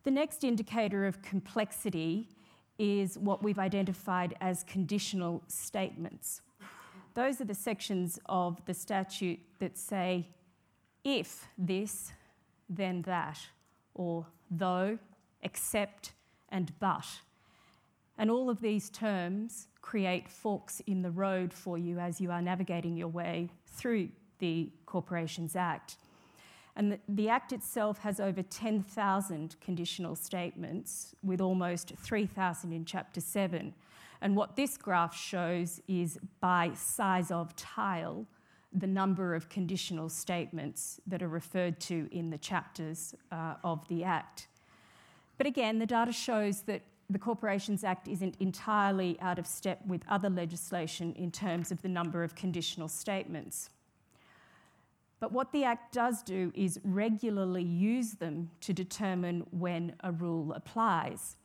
The 0.03 0.11
next 0.11 0.43
indicator 0.43 1.07
of 1.07 1.21
complexity 1.23 2.29
is 2.77 3.17
what 3.17 3.41
we've 3.41 3.57
identified 3.57 4.35
as 4.41 4.63
conditional 4.63 5.41
statements. 5.47 6.41
Those 7.15 7.41
are 7.41 7.45
the 7.45 7.55
sections 7.55 8.19
of 8.27 8.63
the 8.65 8.73
statute 8.73 9.39
that 9.59 9.77
say, 9.77 10.27
if 11.03 11.47
this, 11.57 12.11
then 12.69 13.01
that, 13.03 13.39
or 13.93 14.27
though, 14.51 14.99
except, 15.41 16.11
and 16.49 16.71
but. 16.79 17.05
And 18.17 18.31
all 18.31 18.49
of 18.49 18.61
these 18.61 18.89
terms 18.89 19.67
create 19.81 20.29
forks 20.29 20.81
in 20.87 21.01
the 21.01 21.11
road 21.11 21.53
for 21.53 21.77
you 21.77 21.99
as 21.99 22.21
you 22.21 22.31
are 22.31 22.41
navigating 22.41 22.95
your 22.95 23.09
way 23.09 23.49
through 23.67 24.09
the 24.39 24.69
Corporations 24.85 25.55
Act. 25.55 25.97
And 26.75 26.99
the, 27.07 27.29
Act 27.29 27.53
itself 27.53 27.99
has 27.99 28.19
over 28.19 28.41
10,000 28.43 29.55
conditional 29.61 30.15
statements, 30.15 31.15
with 31.23 31.39
almost 31.39 31.93
3,000 31.97 32.73
in 32.73 32.83
Chapter 32.83 33.21
7. 33.21 33.73
And 34.21 34.35
what 34.35 34.55
this 34.55 34.75
graph 34.75 35.15
shows 35.15 35.81
is 35.87 36.19
by 36.41 36.71
size 36.73 37.31
of 37.31 37.55
tile, 37.55 38.25
the 38.73 38.87
number 38.87 39.35
of 39.35 39.47
conditional 39.47 40.09
statements 40.09 40.99
that 41.07 41.23
are 41.23 41.29
referred 41.29 41.79
to 41.81 42.09
in 42.11 42.29
the 42.29 42.37
chapters 42.37 43.15
uh, 43.31 43.55
of 43.63 43.87
the 43.87 44.03
Act. 44.03 44.47
But 45.37 45.47
again, 45.47 45.79
the 45.79 45.85
data 45.85 46.11
shows 46.11 46.63
that 46.63 46.81
the 47.09 47.19
Corporations 47.19 47.83
Act 47.83 48.07
isn't 48.07 48.35
entirely 48.39 49.17
out 49.21 49.37
of 49.37 49.45
step 49.45 49.79
with 49.85 50.01
other 50.07 50.29
legislation 50.29 51.13
in 51.13 51.31
terms 51.31 51.71
of 51.71 51.81
the 51.81 51.87
number 51.87 52.23
of 52.23 52.35
conditional 52.35 52.87
statements. 52.87 53.69
But 55.19 55.31
what 55.31 55.51
the 55.51 55.63
Act 55.63 55.93
does 55.93 56.23
do 56.23 56.51
is 56.55 56.79
regularly 56.83 57.63
use 57.63 58.13
them 58.13 58.49
to 58.61 58.73
determine 58.73 59.45
when 59.51 59.93
a 60.03 60.11
rule 60.11 60.53
applies. 60.53 61.37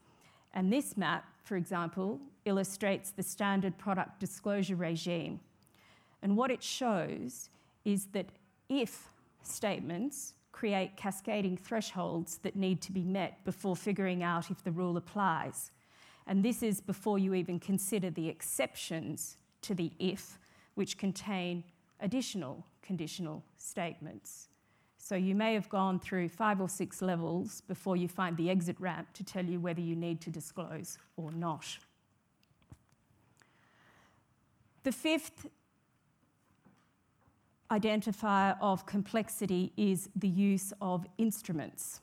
And 0.53 0.73
this 0.73 0.97
map, 0.97 1.25
for 1.45 1.57
example, 1.57 2.21
illustrates 2.45 3.11
the 3.11 3.23
standard 3.23 3.79
product 3.79 4.19
disclosure 4.19 4.77
regime. 4.77 5.41
And 6.23 6.37
what 6.37 6.51
it 6.51 6.63
shows 6.63 7.49
is 7.85 8.07
that 8.13 8.27
if 8.69 9.09
statements 9.43 10.35
create 10.61 10.95
cascading 10.95 11.57
thresholds 11.57 12.37
that 12.43 12.55
need 12.55 12.83
to 12.83 12.93
be 12.93 13.03
met 13.03 13.43
before 13.47 13.75
figuring 13.75 14.23
out 14.23 14.51
if 14.51 14.63
the 14.63 14.71
rule 14.71 14.99
applies. 14.99 15.71
And 16.27 16.45
this 16.45 16.63
is 16.63 16.83
before 16.83 17.19
you 17.19 17.33
even 17.33 17.59
consider 17.59 18.11
the 18.11 18.29
exceptions 18.29 19.39
to 19.63 19.75
the 19.75 19.91
if, 19.99 20.39
which 20.75 20.99
contain 20.99 21.65
additional 21.99 22.67
conditional 22.83 23.43
statements. 23.57 24.49
So 24.99 25.15
you 25.15 25.35
may 25.35 25.55
have 25.55 25.71
gone 25.71 25.99
through 25.99 26.29
five 26.29 26.61
or 26.61 26.69
six 26.69 27.01
levels 27.01 27.63
before 27.63 27.97
you 27.97 28.07
find 28.07 28.37
the 28.37 28.51
exit 28.51 28.77
ramp 28.79 29.09
to 29.15 29.25
tell 29.25 29.47
you 29.47 29.61
whether 29.61 29.81
you 29.81 29.97
need 29.97 30.21
to 30.21 30.31
disclose 30.31 30.99
or 31.17 31.33
not. 31.33 31.65
The 34.83 34.93
fifth 34.93 35.47
identifier 37.71 38.57
of 38.61 38.85
complexity 38.87 39.73
is 39.77 40.09
the 40.17 40.29
use 40.29 40.73
of 40.81 41.07
instruments. 41.19 42.01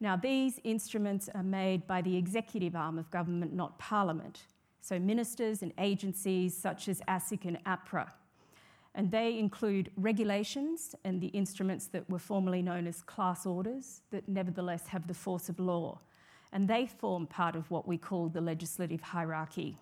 Now, 0.00 0.16
these 0.16 0.60
instruments 0.62 1.28
are 1.34 1.42
made 1.42 1.86
by 1.86 2.02
the 2.02 2.16
executive 2.16 2.76
arm 2.76 2.98
of 2.98 3.10
government, 3.10 3.52
not 3.52 3.78
parliament. 3.78 4.44
So, 4.80 4.98
ministers 4.98 5.62
and 5.62 5.72
agencies 5.78 6.56
such 6.56 6.88
as 6.88 7.00
ASIC 7.08 7.44
and 7.44 7.58
APRA. 7.64 8.10
and 8.94 9.10
they 9.10 9.38
include 9.38 9.90
regulations 9.96 10.94
and 11.04 11.20
the 11.20 11.28
instruments 11.28 11.86
that 11.88 12.08
were 12.10 12.18
formerly 12.18 12.62
known 12.62 12.86
as 12.86 13.02
class 13.02 13.46
orders 13.46 14.00
that 14.10 14.28
nevertheless 14.28 14.88
have 14.88 15.06
the 15.06 15.14
force 15.14 15.48
of 15.48 15.60
law. 15.60 16.00
And 16.52 16.66
they 16.66 16.86
form 16.86 17.26
part 17.26 17.54
of 17.54 17.70
what 17.70 17.86
we 17.86 17.98
call 17.98 18.28
the 18.28 18.40
legislative 18.40 19.02
hierarchy. 19.02 19.76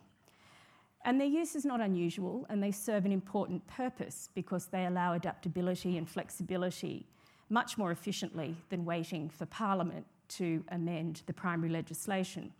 And 1.06 1.20
their 1.20 1.28
use 1.28 1.54
is 1.54 1.64
not 1.64 1.80
unusual, 1.80 2.44
and 2.50 2.60
they 2.60 2.72
serve 2.72 3.06
an 3.06 3.12
important 3.12 3.64
purpose 3.68 4.28
because 4.34 4.66
they 4.66 4.86
allow 4.86 5.12
adaptability 5.12 5.96
and 5.96 6.08
flexibility 6.08 7.06
much 7.48 7.78
more 7.78 7.92
efficiently 7.92 8.56
than 8.70 8.84
waiting 8.84 9.30
for 9.30 9.46
Parliament 9.46 10.04
to 10.30 10.64
amend 10.70 11.22
the 11.26 11.32
primary 11.32 11.70
legislation. 11.70 12.52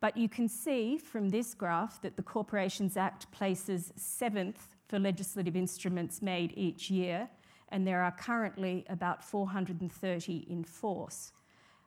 But 0.00 0.16
you 0.16 0.28
can 0.28 0.48
see 0.48 0.98
from 0.98 1.28
this 1.28 1.54
graph 1.54 2.02
that 2.02 2.16
the 2.16 2.24
Corporations 2.24 2.96
Act 2.96 3.30
places 3.30 3.92
seventh 3.94 4.74
for 4.88 4.98
legislative 4.98 5.54
instruments 5.54 6.20
made 6.20 6.52
each 6.56 6.90
year, 6.90 7.28
and 7.68 7.86
there 7.86 8.02
are 8.02 8.10
currently 8.10 8.84
about 8.88 9.22
430 9.22 10.46
in 10.50 10.64
force. 10.64 11.30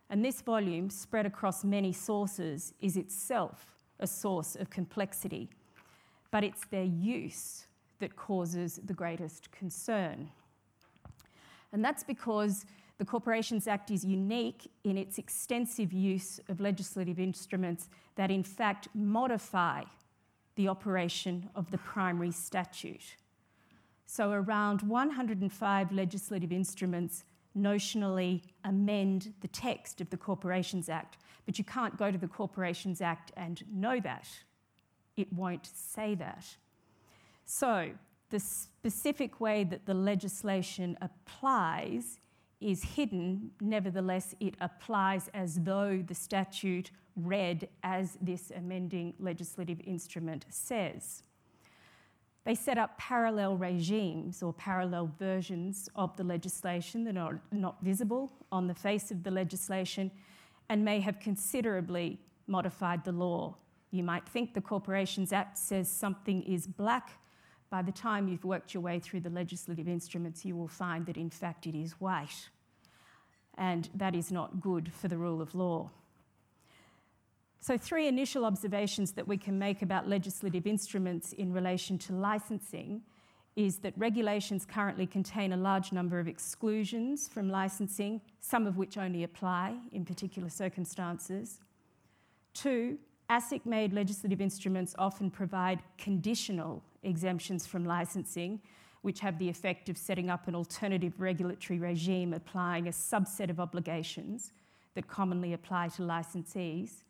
And 0.10 0.24
this 0.24 0.42
volume, 0.42 0.90
spread 0.90 1.26
across 1.26 1.66
many 1.66 1.92
sources, 1.92 2.74
is 2.80 2.96
itself 2.96 3.66
a 4.00 4.08
source 4.08 4.56
of 4.56 4.70
complexity, 4.70 5.50
but 6.34 6.44
it's 6.44 6.66
their 6.72 6.84
use 6.84 7.68
that 8.00 8.16
causes 8.16 8.80
the 8.84 8.94
greatest 8.94 9.52
concern. 9.52 10.32
And 11.72 11.86
that's 11.86 12.04
because 12.04 12.66
the 12.98 13.06
Corporations 13.06 13.68
Act 13.68 13.92
is 13.92 14.04
unique 14.04 14.72
in 14.84 14.98
its 14.98 15.20
extensive 15.20 15.94
use 15.94 16.40
of 16.50 16.60
legislative 16.60 17.20
instruments 17.20 17.88
that, 18.16 18.32
in 18.32 18.42
fact, 18.42 18.88
modify 18.96 19.84
the 20.56 20.68
operation 20.68 21.52
of 21.54 21.70
the 21.70 21.78
primary 21.78 22.32
statute. 22.32 23.16
So, 24.08 24.32
around 24.32 24.82
105 24.82 25.92
legislative 25.92 26.52
instruments 26.52 27.26
notionally 27.56 28.42
amend 28.64 29.36
the 29.42 29.48
text 29.50 30.02
of 30.02 30.10
the 30.10 30.18
Corporations 30.18 30.90
Act, 30.90 31.18
but 31.46 31.60
you 31.60 31.64
can't 31.64 31.96
go 31.96 32.10
to 32.10 32.18
the 32.18 32.28
Corporations 32.28 33.02
Act 33.02 33.32
and 33.38 33.64
know 33.72 34.00
that. 34.00 34.28
It 35.16 35.32
won't 35.32 35.66
say 35.66 36.16
that. 36.16 36.46
So, 37.46 37.92
the 38.30 38.40
specific 38.40 39.40
way 39.40 39.64
that 39.64 39.86
the 39.86 39.94
legislation 39.94 40.98
applies 41.02 42.20
is 42.60 42.84
hidden, 42.84 43.52
nevertheless, 43.62 44.34
it 44.40 44.56
applies 44.62 45.30
as 45.34 45.60
though 45.62 46.04
the 46.08 46.16
statute 46.16 46.92
read 47.16 47.68
as 47.84 48.18
this 48.22 48.52
amending 48.56 49.14
legislative 49.20 49.80
instrument 49.86 50.46
says. 50.50 51.24
They 52.46 52.56
set 52.56 52.78
up 52.78 52.98
parallel 52.98 53.56
regimes 53.56 54.44
or 54.44 54.52
parallel 54.52 55.12
versions 55.18 55.90
of 55.96 56.16
the 56.18 56.24
legislation 56.24 57.04
that 57.06 57.18
are 57.18 57.40
not 57.52 57.82
visible 57.82 58.32
on 58.52 58.68
the 58.68 58.74
face 58.74 59.12
of 59.12 59.24
the 59.24 59.32
legislation 59.32 60.12
and 60.70 60.84
may 60.84 61.00
have 61.00 61.20
considerably 61.20 62.20
modified 62.48 63.06
the 63.06 63.12
law. 63.12 63.56
You 63.94 64.04
might 64.04 64.28
think 64.28 64.56
the 64.56 64.62
Corporations 64.62 65.32
Act 65.32 65.56
says 65.56 65.88
something 65.88 66.42
is 66.42 66.66
black. 66.66 67.12
By 67.70 67.84
the 67.84 67.92
time 67.92 68.28
you've 68.28 68.44
worked 68.44 68.74
your 68.74 68.82
way 68.82 69.00
through 69.00 69.20
the 69.20 69.30
legislative 69.30 69.88
instruments, 69.88 70.44
you 70.44 70.56
will 70.56 70.68
find 70.68 71.06
that 71.06 71.16
in 71.16 71.30
fact 71.30 71.68
it 71.68 71.76
is 71.76 71.92
white 72.02 72.50
and 73.56 73.88
that 73.94 74.16
is 74.16 74.32
not 74.32 74.60
good 74.60 74.92
for 74.92 75.08
the 75.10 75.18
rule 75.18 75.44
of 75.44 75.54
law. 75.54 75.92
So, 77.60 77.78
three 77.78 78.08
initial 78.08 78.46
observations 78.46 79.12
that 79.12 79.28
we 79.28 79.38
can 79.38 79.60
make 79.60 79.84
about 79.84 80.10
legislative 80.10 80.66
instruments 80.66 81.32
in 81.32 81.54
relation 81.54 82.00
to 82.00 82.14
licensing 82.14 83.04
is 83.56 83.78
that 83.78 83.94
regulations 83.96 84.66
currently 84.66 85.06
contain 85.06 85.54
a 85.54 85.58
large 85.58 85.92
number 85.92 86.20
of 86.20 86.28
exclusions 86.28 87.28
from 87.28 87.48
licensing, 87.48 88.22
some 88.40 88.66
of 88.66 88.76
which 88.76 88.98
only 88.98 89.24
apply 89.24 89.78
in 89.92 90.04
particular 90.04 90.50
circumstances. 90.50 91.60
Two, 92.56 92.98
ASIC 93.34 93.66
made 93.66 93.94
legislative 93.94 94.42
instruments 94.42 94.94
often 95.00 95.32
provide 95.32 95.82
conditional 95.98 96.84
exemptions 97.02 97.66
from 97.66 97.84
licensing, 97.84 98.62
which 99.02 99.22
have 99.22 99.40
the 99.40 99.50
effect 99.50 99.90
of 99.90 99.98
setting 99.98 100.30
up 100.30 100.48
an 100.48 100.54
alternative 100.54 101.20
regulatory 101.20 101.80
regime 101.80 102.32
applying 102.32 102.88
a 102.88 102.92
subset 102.92 103.50
of 103.50 103.60
obligations 103.60 104.52
that 104.94 105.08
commonly 105.08 105.54
apply 105.54 105.88
to 105.88 106.04
licensees. 106.04 107.02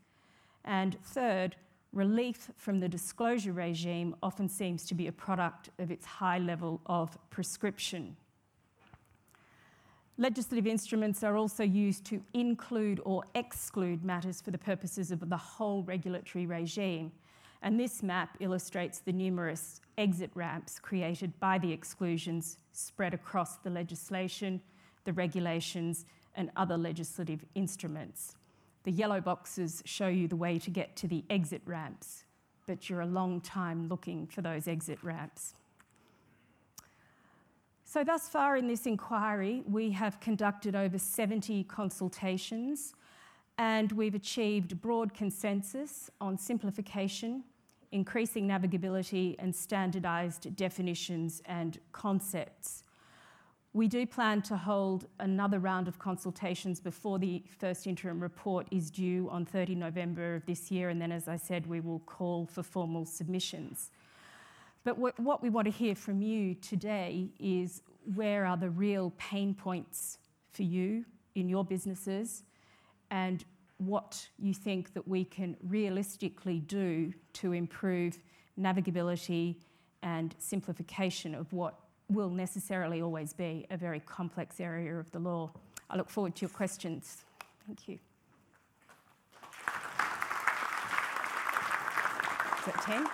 And 0.63 0.97
third, 1.03 1.57
relief 1.91 2.49
from 2.55 2.79
the 2.79 2.87
disclosure 2.87 3.51
regime 3.51 4.15
often 4.23 4.47
seems 4.47 4.85
to 4.85 4.95
be 4.95 5.07
a 5.07 5.11
product 5.11 5.71
of 5.77 5.91
its 5.91 6.05
high 6.05 6.39
level 6.39 6.79
of 6.85 7.17
prescription. 7.31 8.15
Legislative 10.19 10.67
instruments 10.67 11.23
are 11.23 11.35
also 11.35 11.63
used 11.63 12.05
to 12.05 12.21
include 12.35 13.01
or 13.03 13.23
exclude 13.33 14.05
matters 14.05 14.41
for 14.41 14.51
the 14.51 14.57
purposes 14.57 15.11
of 15.11 15.27
the 15.27 15.37
whole 15.37 15.81
regulatory 15.83 16.45
regime. 16.45 17.11
And 17.63 17.79
this 17.79 18.03
map 18.03 18.37
illustrates 18.39 18.99
the 18.99 19.11
numerous 19.11 19.81
exit 19.97 20.29
ramps 20.35 20.77
created 20.77 21.39
by 21.39 21.57
the 21.57 21.71
exclusions 21.71 22.57
spread 22.73 23.15
across 23.15 23.55
the 23.57 23.71
legislation, 23.71 24.61
the 25.03 25.13
regulations, 25.13 26.05
and 26.35 26.51
other 26.55 26.77
legislative 26.77 27.43
instruments. 27.55 28.35
The 28.83 28.91
yellow 28.91 29.19
boxes 29.19 29.81
show 29.85 30.09
you 30.09 30.27
the 30.27 30.35
way 30.35 30.59
to 30.59 30.69
get 30.69 30.95
to 30.97 31.07
the 31.07 31.23
exit 31.29 31.61
ramps, 31.65 32.25
but 32.67 32.87
you're 32.87 33.01
a 33.01 33.07
long 33.07 33.41
time 33.41 33.87
looking 33.87 34.27
for 34.27 34.41
those 34.41 34.67
exit 34.67 34.99
ramps. 35.01 35.55
So, 37.93 38.03
thus 38.03 38.27
far 38.27 38.57
in 38.57 38.65
this 38.65 38.87
inquiry, 38.87 39.61
we 39.67 39.91
have 39.91 40.19
conducted 40.19 40.75
over 40.75 40.97
70 40.97 41.65
consultations 41.65 42.95
and 43.59 43.91
we've 43.91 44.15
achieved 44.15 44.81
broad 44.81 45.13
consensus 45.13 46.09
on 46.19 46.35
simplification, 46.39 47.43
increasing 47.91 48.47
navigability 48.47 49.35
and 49.37 49.55
standardised 49.55 50.55
definitions 50.55 51.43
and 51.45 51.79
concepts. 51.91 52.83
We 53.73 53.87
do 53.87 54.07
plan 54.07 54.41
to 54.43 54.57
hold 54.57 55.05
another 55.19 55.59
round 55.59 55.87
of 55.87 55.99
consultations 55.99 56.79
before 56.79 57.19
the 57.19 57.43
first 57.59 57.85
interim 57.85 58.19
report 58.19 58.65
is 58.71 58.89
due 58.89 59.29
on 59.29 59.45
30 59.45 59.75
November 59.75 60.33
of 60.33 60.47
this 60.47 60.71
year, 60.71 60.89
and 60.89 60.99
then, 60.99 61.11
as 61.11 61.27
I 61.27 61.37
said, 61.37 61.67
we 61.67 61.79
will 61.79 61.99
call 61.99 62.47
for 62.47 62.63
formal 62.63 63.05
submissions. 63.05 63.91
But 64.83 64.97
what 64.97 65.41
we 65.41 65.49
want 65.49 65.65
to 65.65 65.71
hear 65.71 65.95
from 65.95 66.21
you 66.21 66.55
today 66.55 67.29
is 67.39 67.81
where 68.15 68.45
are 68.45 68.57
the 68.57 68.69
real 68.69 69.13
pain 69.17 69.53
points 69.53 70.17
for 70.51 70.63
you 70.63 71.05
in 71.35 71.47
your 71.47 71.63
businesses 71.63 72.43
and 73.09 73.45
what 73.77 74.27
you 74.37 74.53
think 74.53 74.93
that 74.93 75.07
we 75.07 75.23
can 75.23 75.55
realistically 75.67 76.59
do 76.59 77.13
to 77.33 77.53
improve 77.53 78.19
navigability 78.59 79.55
and 80.03 80.35
simplification 80.37 81.33
of 81.33 81.51
what 81.53 81.79
will 82.09 82.29
necessarily 82.29 83.01
always 83.01 83.31
be 83.31 83.65
a 83.71 83.77
very 83.77 84.01
complex 84.01 84.59
area 84.59 84.93
of 84.99 85.09
the 85.11 85.19
law. 85.19 85.49
I 85.89 85.95
look 85.95 86.09
forward 86.09 86.35
to 86.35 86.41
your 86.41 86.49
questions. 86.49 87.23
Thank 87.65 87.87
you. 87.87 87.99
Is 92.59 92.65
that 92.65 92.81
10? 92.83 93.07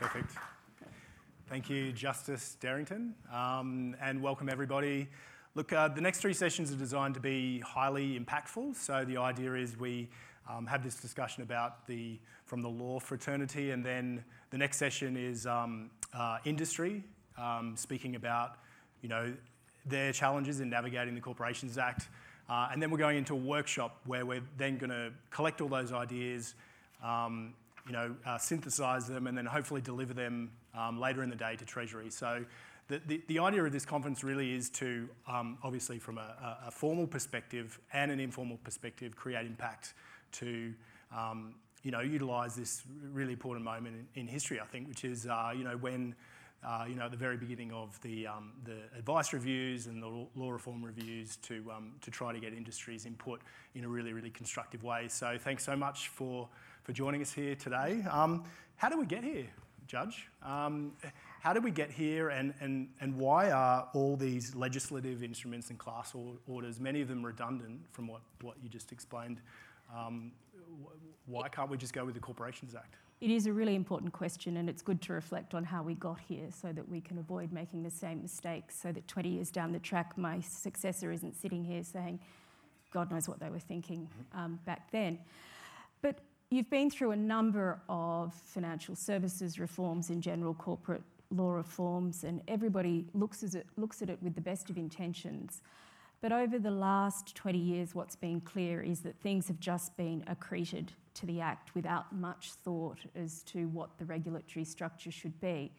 Perfect. 0.00 0.49
Thank 1.50 1.68
you, 1.68 1.90
Justice 1.90 2.56
Derrington, 2.60 3.10
um, 3.34 3.96
and 4.00 4.22
welcome 4.22 4.48
everybody. 4.48 5.08
Look, 5.56 5.72
uh, 5.72 5.88
the 5.88 6.00
next 6.00 6.20
three 6.20 6.32
sessions 6.32 6.70
are 6.70 6.76
designed 6.76 7.14
to 7.14 7.20
be 7.20 7.58
highly 7.58 8.16
impactful. 8.16 8.76
So 8.76 9.04
the 9.04 9.16
idea 9.16 9.54
is 9.54 9.76
we 9.76 10.08
um, 10.48 10.64
have 10.66 10.84
this 10.84 10.94
discussion 10.94 11.42
about 11.42 11.88
the 11.88 12.20
from 12.46 12.62
the 12.62 12.68
law 12.68 13.00
fraternity, 13.00 13.72
and 13.72 13.84
then 13.84 14.22
the 14.50 14.58
next 14.58 14.76
session 14.76 15.16
is 15.16 15.44
um, 15.44 15.90
uh, 16.14 16.38
industry, 16.44 17.02
um, 17.36 17.74
speaking 17.76 18.14
about 18.14 18.58
you 19.02 19.08
know 19.08 19.34
their 19.86 20.12
challenges 20.12 20.60
in 20.60 20.70
navigating 20.70 21.16
the 21.16 21.20
Corporations 21.20 21.78
Act, 21.78 22.06
uh, 22.48 22.68
and 22.70 22.80
then 22.80 22.92
we're 22.92 22.98
going 22.98 23.16
into 23.16 23.34
a 23.34 23.36
workshop 23.36 23.98
where 24.06 24.24
we're 24.24 24.44
then 24.56 24.78
going 24.78 24.90
to 24.90 25.10
collect 25.32 25.60
all 25.60 25.68
those 25.68 25.90
ideas, 25.90 26.54
um, 27.02 27.54
you 27.88 27.92
know, 27.92 28.14
uh, 28.24 28.38
synthesize 28.38 29.08
them, 29.08 29.26
and 29.26 29.36
then 29.36 29.46
hopefully 29.46 29.80
deliver 29.80 30.14
them 30.14 30.48
um, 30.74 31.00
later 31.00 31.22
in 31.22 31.30
the 31.30 31.36
day 31.36 31.56
to 31.56 31.64
Treasury. 31.64 32.10
So 32.10 32.44
the, 32.90 33.00
the, 33.06 33.22
the, 33.28 33.38
idea 33.38 33.64
of 33.64 33.72
this 33.72 33.84
conference 33.84 34.24
really 34.24 34.52
is 34.52 34.68
to, 34.70 35.08
um, 35.28 35.58
obviously, 35.62 35.98
from 36.00 36.18
a, 36.18 36.58
a, 36.66 36.70
formal 36.72 37.06
perspective 37.06 37.78
and 37.92 38.10
an 38.10 38.18
informal 38.18 38.58
perspective, 38.64 39.14
create 39.14 39.46
impact 39.46 39.94
to, 40.32 40.74
um, 41.16 41.54
you 41.84 41.92
know, 41.92 42.00
utilise 42.00 42.56
this 42.56 42.82
really 43.12 43.32
important 43.32 43.64
moment 43.64 43.94
in, 44.16 44.22
in, 44.22 44.26
history, 44.26 44.58
I 44.58 44.64
think, 44.64 44.88
which 44.88 45.04
is, 45.04 45.26
uh, 45.26 45.52
you 45.56 45.62
know, 45.62 45.76
when, 45.76 46.16
uh, 46.66 46.84
you 46.88 46.96
know, 46.96 47.04
at 47.04 47.12
the 47.12 47.16
very 47.16 47.36
beginning 47.36 47.72
of 47.72 48.00
the, 48.02 48.26
um, 48.26 48.54
the 48.64 48.78
advice 48.98 49.32
reviews 49.32 49.86
and 49.86 50.02
the 50.02 50.26
law 50.34 50.50
reform 50.50 50.84
reviews 50.84 51.36
to, 51.36 51.64
um, 51.74 51.92
to 52.00 52.10
try 52.10 52.32
to 52.32 52.40
get 52.40 52.52
industry's 52.52 53.06
input 53.06 53.40
in 53.76 53.84
a 53.84 53.88
really, 53.88 54.12
really 54.12 54.30
constructive 54.30 54.82
way. 54.82 55.06
So 55.06 55.38
thanks 55.38 55.64
so 55.64 55.76
much 55.76 56.08
for, 56.08 56.48
for 56.82 56.92
joining 56.92 57.22
us 57.22 57.32
here 57.32 57.54
today. 57.54 58.04
Um, 58.10 58.42
how 58.74 58.88
do 58.88 58.98
we 58.98 59.06
get 59.06 59.22
here? 59.22 59.46
Judge. 59.90 60.28
Um, 60.44 60.92
how 61.40 61.52
did 61.52 61.64
we 61.64 61.72
get 61.72 61.90
here, 61.90 62.28
and, 62.28 62.54
and, 62.60 62.88
and 63.00 63.16
why 63.16 63.50
are 63.50 63.88
all 63.92 64.16
these 64.16 64.54
legislative 64.54 65.24
instruments 65.24 65.70
and 65.70 65.78
class 65.80 66.14
orders, 66.46 66.78
many 66.78 67.00
of 67.00 67.08
them 67.08 67.26
redundant 67.26 67.80
from 67.90 68.06
what, 68.06 68.20
what 68.40 68.54
you 68.62 68.68
just 68.68 68.92
explained? 68.92 69.40
Um, 69.92 70.30
why 71.26 71.48
can't 71.48 71.68
we 71.68 71.76
just 71.76 71.92
go 71.92 72.04
with 72.04 72.14
the 72.14 72.20
Corporations 72.20 72.76
Act? 72.76 72.94
It 73.20 73.30
is 73.30 73.46
a 73.46 73.52
really 73.52 73.74
important 73.74 74.12
question, 74.12 74.58
and 74.58 74.70
it's 74.70 74.80
good 74.80 75.02
to 75.02 75.12
reflect 75.12 75.54
on 75.54 75.64
how 75.64 75.82
we 75.82 75.96
got 75.96 76.20
here 76.20 76.50
so 76.52 76.72
that 76.72 76.88
we 76.88 77.00
can 77.00 77.18
avoid 77.18 77.52
making 77.52 77.82
the 77.82 77.90
same 77.90 78.22
mistakes. 78.22 78.78
So 78.80 78.92
that 78.92 79.08
20 79.08 79.28
years 79.28 79.50
down 79.50 79.72
the 79.72 79.80
track, 79.80 80.16
my 80.16 80.40
successor 80.40 81.10
isn't 81.10 81.34
sitting 81.34 81.64
here 81.64 81.82
saying, 81.82 82.20
God 82.92 83.10
knows 83.10 83.28
what 83.28 83.40
they 83.40 83.50
were 83.50 83.58
thinking 83.58 84.08
mm-hmm. 84.08 84.40
um, 84.40 84.60
back 84.64 84.92
then. 84.92 85.18
But 86.00 86.20
you've 86.50 86.70
been 86.70 86.90
through 86.90 87.12
a 87.12 87.16
number 87.16 87.80
of 87.88 88.34
financial 88.34 88.96
services 88.96 89.60
reforms 89.60 90.10
in 90.10 90.20
general, 90.20 90.52
corporate 90.54 91.02
law 91.30 91.52
reforms, 91.52 92.24
and 92.24 92.42
everybody 92.48 93.06
looks 93.14 93.44
at 93.44 93.54
it, 93.54 93.66
looks 93.76 94.02
at 94.02 94.10
it 94.10 94.18
with 94.20 94.34
the 94.34 94.40
best 94.40 94.68
of 94.68 94.76
intentions. 94.76 95.62
But 96.20 96.32
over 96.32 96.58
the 96.58 96.70
last 96.72 97.36
20 97.36 97.56
years, 97.56 97.94
what's 97.94 98.16
been 98.16 98.40
clear 98.40 98.82
is 98.82 99.00
that 99.00 99.16
things 99.20 99.46
have 99.46 99.60
just 99.60 99.96
been 99.96 100.24
accreted 100.26 100.88
to 101.14 101.26
the 101.26 101.40
Act 101.40 101.74
without 101.76 102.12
much 102.12 102.50
thought 102.64 102.98
as 103.14 103.42
to 103.44 103.68
what 103.68 103.96
the 103.98 104.04
regulatory 104.04 104.64
structure 104.64 105.12
should 105.12 105.40
be. 105.40 105.70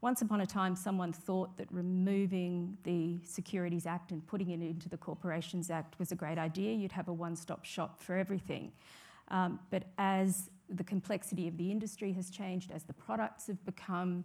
Once 0.00 0.22
upon 0.22 0.42
a 0.42 0.46
time, 0.46 0.76
someone 0.76 1.12
thought 1.12 1.56
that 1.56 1.66
removing 1.72 2.76
the 2.84 3.18
Securities 3.24 3.84
Act 3.84 4.12
and 4.12 4.24
putting 4.26 4.50
it 4.50 4.60
into 4.60 4.88
the 4.88 4.96
Corporations 4.96 5.70
Act 5.70 5.98
was 5.98 6.12
a 6.12 6.14
great 6.14 6.38
idea. 6.38 6.72
You'd 6.72 6.92
have 6.92 7.08
a 7.08 7.12
one 7.12 7.34
stop 7.34 7.64
shop 7.64 8.00
for 8.00 8.14
everything. 8.14 8.70
Um, 9.28 9.60
but 9.70 9.84
as 9.98 10.50
the 10.68 10.84
complexity 10.84 11.48
of 11.48 11.56
the 11.56 11.70
industry 11.70 12.12
has 12.12 12.30
changed, 12.30 12.70
as 12.70 12.84
the 12.84 12.92
products 12.92 13.46
have 13.46 13.64
become 13.64 14.24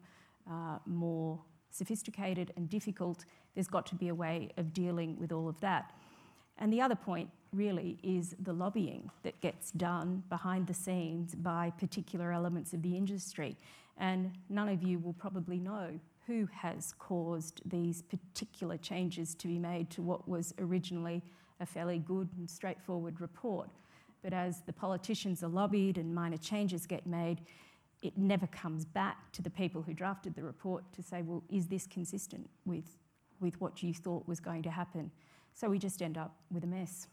uh, 0.49 0.79
more 0.85 1.39
sophisticated 1.69 2.51
and 2.55 2.69
difficult, 2.69 3.25
there's 3.53 3.67
got 3.67 3.85
to 3.88 3.95
be 3.95 4.07
a 4.07 4.15
way 4.15 4.49
of 4.57 4.73
dealing 4.73 5.17
with 5.19 5.31
all 5.31 5.47
of 5.47 5.59
that. 5.62 5.91
And 6.57 6.73
the 6.73 6.81
other 6.81 6.95
point 6.95 7.29
really 7.53 7.97
is 8.03 8.35
the 8.39 8.53
lobbying 8.53 9.09
that 9.23 9.39
gets 9.41 9.71
done 9.71 10.23
behind 10.29 10.67
the 10.67 10.73
scenes 10.73 11.35
by 11.35 11.71
particular 11.77 12.31
elements 12.31 12.73
of 12.73 12.81
the 12.81 12.95
industry. 12.97 13.57
And 13.97 14.31
none 14.49 14.69
of 14.69 14.83
you 14.83 14.99
will 14.99 15.13
probably 15.13 15.59
know 15.59 15.99
who 16.27 16.47
has 16.53 16.93
caused 16.99 17.62
these 17.65 18.03
particular 18.03 18.77
changes 18.77 19.33
to 19.35 19.47
be 19.47 19.57
made 19.57 19.89
to 19.89 20.01
what 20.01 20.27
was 20.27 20.53
originally 20.59 21.23
a 21.59 21.65
fairly 21.65 21.99
good 21.99 22.29
and 22.38 22.49
straightforward 22.49 23.19
report. 23.19 23.69
But 24.21 24.34
as 24.34 24.62
the 24.62 24.73
politicians 24.73 25.43
are 25.43 25.47
lobbied 25.47 25.97
and 25.97 26.13
minor 26.13 26.38
changes 26.38 26.86
get 26.86 27.05
made, 27.05 27.41
it 28.01 28.17
never 28.17 28.47
comes 28.47 28.86
back 28.86 29.32
to 29.34 29.41
the 29.41 29.49
people 29.49 29.82
who 29.82 29.93
drafted 29.93 30.36
the 30.36 30.43
report 30.43 30.84
to 30.93 31.03
say, 31.03 31.21
well, 31.21 31.43
is 31.49 31.67
this 31.67 31.86
consistent 31.88 32.49
with, 32.65 32.97
with 33.39 33.60
what 33.60 33.82
you 33.84 33.93
thought 33.93 34.27
was 34.27 34.39
going 34.39 34.63
to 34.63 34.71
happen? 34.71 35.12
So 35.53 35.69
we 35.69 35.79
just 35.79 36.01
end 36.01 36.17
up 36.17 36.36
with 36.51 36.63
a 36.63 36.67
mess. 36.67 37.08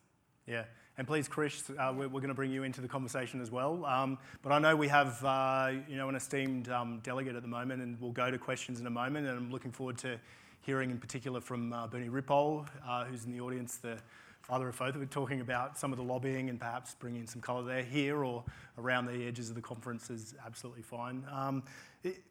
Yeah, 0.46 0.64
and 0.98 1.06
please, 1.06 1.26
Chris, 1.26 1.68
uh, 1.70 1.92
we're, 1.96 2.06
we're, 2.06 2.20
going 2.20 2.28
to 2.28 2.34
bring 2.34 2.52
you 2.52 2.62
into 2.62 2.80
the 2.80 2.86
conversation 2.86 3.40
as 3.40 3.50
well. 3.50 3.84
Um, 3.84 4.16
but 4.42 4.52
I 4.52 4.60
know 4.60 4.76
we 4.76 4.86
have, 4.88 5.24
uh, 5.24 5.72
you 5.88 5.96
know, 5.96 6.08
an 6.08 6.14
esteemed 6.14 6.68
um, 6.68 7.00
delegate 7.02 7.34
at 7.34 7.42
the 7.42 7.48
moment, 7.48 7.82
and 7.82 8.00
we'll 8.00 8.12
go 8.12 8.30
to 8.30 8.38
questions 8.38 8.78
in 8.78 8.86
a 8.86 8.90
moment. 8.90 9.26
And 9.26 9.36
I'm 9.36 9.50
looking 9.50 9.72
forward 9.72 9.98
to 9.98 10.20
hearing, 10.62 10.90
in 10.90 10.98
particular, 10.98 11.40
from 11.40 11.72
uh, 11.72 11.88
Bernie 11.88 12.08
Ripoll, 12.08 12.66
uh, 12.86 13.04
who's 13.04 13.24
in 13.24 13.32
the 13.32 13.40
audience, 13.40 13.76
the 13.76 13.98
father 14.46 14.68
of 14.68 14.78
FOFA. 14.78 14.96
We're 14.96 15.06
talking 15.06 15.40
about 15.40 15.76
some 15.76 15.92
of 15.92 15.98
the 15.98 16.04
lobbying 16.04 16.50
and 16.50 16.60
perhaps 16.60 16.94
bringing 16.94 17.26
some 17.26 17.42
colour 17.42 17.64
there. 17.64 17.82
Here 17.82 18.22
or 18.22 18.44
around 18.78 19.06
the 19.06 19.26
edges 19.26 19.48
of 19.48 19.56
the 19.56 19.60
conference 19.60 20.08
is 20.08 20.36
absolutely 20.46 20.82
fine. 20.82 21.24
Um, 21.32 21.64
it, 22.04 22.22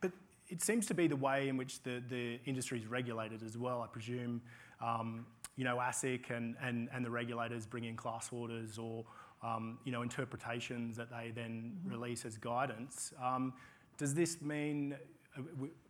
but 0.00 0.12
it 0.48 0.62
seems 0.62 0.86
to 0.86 0.94
be 0.94 1.08
the 1.08 1.16
way 1.16 1.48
in 1.48 1.58
which 1.58 1.82
the, 1.82 2.02
the 2.08 2.40
industry 2.46 2.78
is 2.78 2.86
regulated 2.86 3.42
as 3.42 3.58
well. 3.58 3.82
I 3.82 3.86
presume 3.86 4.40
um, 4.80 5.26
you 5.56 5.64
know, 5.64 5.76
ASIC 5.76 6.30
and, 6.30 6.56
and, 6.62 6.88
and 6.94 7.04
the 7.04 7.10
regulators 7.10 7.66
bring 7.66 7.84
in 7.84 7.96
class 7.96 8.30
orders 8.32 8.78
or, 8.78 9.04
um, 9.42 9.78
you 9.84 9.92
know, 9.92 10.00
interpretations 10.00 10.96
that 10.96 11.10
they 11.10 11.32
then 11.34 11.74
mm-hmm. 11.80 12.00
release 12.00 12.24
as 12.24 12.38
guidance. 12.38 13.12
Um, 13.22 13.52
does 13.98 14.14
this 14.14 14.40
mean, 14.40 14.96
uh, 15.36 15.42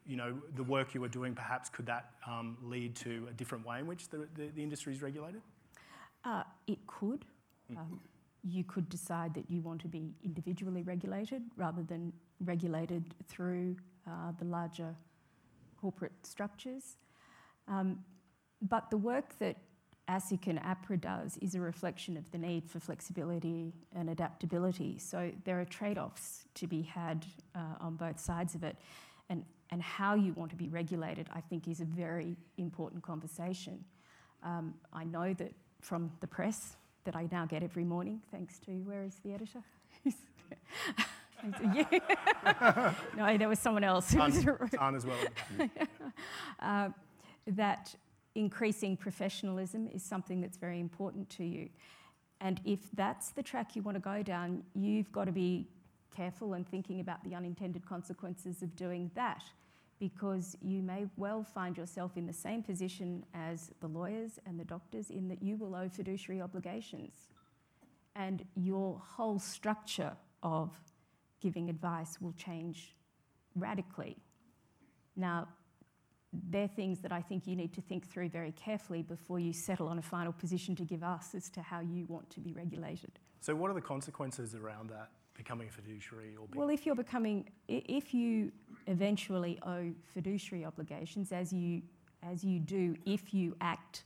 you 0.07 0.17
know, 0.17 0.37
the 0.57 0.65
work 0.65 0.93
you 0.93 1.05
are 1.05 1.09
doing, 1.09 1.35
perhaps 1.35 1.69
could 1.69 1.87
that 1.87 2.11
um, 2.27 2.57
lead 2.63 2.97
to 2.97 3.29
a 3.31 3.33
different 3.35 3.65
way 3.65 3.79
in 3.79 3.87
which 3.87 4.09
the, 4.09 4.27
the, 4.35 4.49
the 4.57 4.63
industry 4.63 4.93
is 4.93 5.03
regulated? 5.03 5.43
Uh, 6.29 6.43
it 6.67 6.79
could. 6.87 7.25
Mm. 7.73 7.79
Um, 7.79 8.01
you 8.45 8.65
could 8.65 8.89
decide 8.89 9.35
that 9.35 9.51
you 9.51 9.61
want 9.63 9.81
to 9.81 9.89
be 9.89 10.13
individually 10.23 10.83
regulated 10.83 11.43
rather 11.57 11.83
than 11.83 12.13
regulated 12.45 13.15
through 13.27 13.77
uh, 14.07 14.33
the 14.39 14.45
larger 14.45 14.95
corporate 15.81 16.13
structures. 16.23 16.97
Um, 17.67 18.05
but 18.61 18.91
the 18.91 18.97
work 18.97 19.39
that 19.39 19.57
ASIC 20.09 20.47
and 20.47 20.61
APRA 20.61 21.01
does 21.01 21.37
is 21.39 21.55
a 21.55 21.61
reflection 21.61 22.17
of 22.17 22.31
the 22.31 22.39
need 22.39 22.69
for 22.69 22.79
flexibility 22.79 23.73
and 23.95 24.11
adaptability. 24.11 24.99
So 24.99 25.33
there 25.45 25.61
are 25.61 25.65
trade 25.65 25.99
offs 25.99 26.45
to 26.55 26.67
be 26.67 26.83
had 26.83 27.27
uh, 27.55 27.61
on 27.81 27.97
both 27.97 28.21
sides 28.21 28.55
of 28.55 28.65
it. 28.65 28.77
And, 29.31 29.45
and 29.71 29.83
how 29.83 30.15
you 30.15 30.33
want 30.33 30.51
to 30.51 30.57
be 30.57 30.69
regulated, 30.69 31.29
I 31.35 31.41
think, 31.41 31.69
is 31.69 31.81
a 31.81 31.85
very 31.85 32.37
important 32.57 33.03
conversation. 33.03 33.85
Um, 34.43 34.75
I 34.93 35.05
know 35.05 35.35
that 35.35 35.53
from 35.81 36.11
the 36.21 36.27
press 36.27 36.77
that 37.05 37.17
I 37.17 37.29
now 37.31 37.47
get 37.47 37.63
every 37.63 37.85
morning, 37.85 38.21
thanks 38.31 38.59
to 38.61 38.71
where 38.85 39.03
is 39.03 39.17
the 39.25 39.33
editor? 39.33 39.63
no, 43.17 43.39
there 43.39 43.49
was 43.49 43.59
someone 43.59 43.85
else. 43.85 44.13
Tan, 44.13 44.33
as 44.95 45.07
well. 45.07 45.17
uh, 46.61 46.89
that 47.47 47.95
increasing 48.35 48.97
professionalism 48.97 49.89
is 49.89 50.03
something 50.03 50.41
that's 50.41 50.57
very 50.57 50.81
important 50.81 51.31
to 51.31 51.45
you. 51.45 51.69
And 52.41 52.61
if 52.65 52.81
that's 52.95 53.31
the 53.31 53.43
track 53.43 53.75
you 53.75 53.83
want 53.83 53.97
to 53.97 54.01
go 54.01 54.23
down, 54.23 54.63
you've 54.75 55.11
got 55.13 55.25
to 55.25 55.33
be 55.33 55.69
careful 56.15 56.55
and 56.55 56.69
thinking 56.69 57.01
about 57.01 57.23
the 57.25 57.35
unintended 57.35 57.87
consequences 57.87 58.63
of 58.63 58.75
doing 58.77 59.11
that 59.15 59.45
because 59.99 60.57
you 60.63 60.83
may 60.83 61.07
well 61.17 61.43
find 61.43 61.77
yourself 61.77 62.17
in 62.17 62.27
the 62.27 62.33
same 62.33 62.63
position 62.63 63.25
as 63.35 63.71
the 63.81 63.89
lawyers 63.89 64.39
and 64.47 64.59
the 64.59 64.65
doctors 64.65 65.11
in 65.11 65.29
that 65.29 65.43
you 65.43 65.57
will 65.57 65.75
owe 65.75 65.89
fiduciary 65.89 66.41
obligations. 66.41 67.15
And 68.15 68.45
your 68.55 69.01
whole 69.05 69.39
structure 69.39 70.13
of 70.43 70.71
giving 71.41 71.69
advice 71.69 72.21
will 72.21 72.33
change 72.33 72.95
radically. 73.55 74.17
Now, 75.17 75.49
they're 76.51 76.69
things 76.69 77.01
that 77.01 77.13
I 77.13 77.23
think 77.23 77.47
you 77.47 77.57
need 77.57 77.73
to 77.75 77.81
think 77.81 78.07
through 78.07 78.29
very 78.29 78.53
carefully 78.53 79.03
before 79.03 79.39
you 79.39 79.53
settle 79.53 79.89
on 79.89 79.99
a 79.99 80.03
final 80.03 80.33
position 80.33 80.77
to 80.77 80.85
give 80.85 81.03
us 81.03 81.35
as 81.35 81.49
to 81.51 81.63
how 81.63 81.81
you 81.81 82.05
want 82.07 82.29
to 82.31 82.41
be 82.41 82.53
regulated. 82.53 83.19
So, 83.41 83.55
what 83.55 83.71
are 83.71 83.75
the 83.75 83.81
consequences 83.81 84.55
around 84.55 84.91
that? 84.91 85.11
Becoming 85.39 85.69
a 85.69 85.71
fiduciary 85.71 86.35
or 86.39 86.47
well, 86.55 86.69
if 86.69 86.85
you're 86.85 86.95
becoming, 86.95 87.49
if 87.69 88.13
you 88.13 88.53
eventually 88.87 89.59
owe 89.65 89.91
fiduciary 90.13 90.65
obligations, 90.65 91.33
as 91.33 91.53
you 91.53 91.81
as 92.23 92.43
you 92.43 92.59
do, 92.59 92.97
if 93.07 93.33
you 93.33 93.57
act 93.61 94.03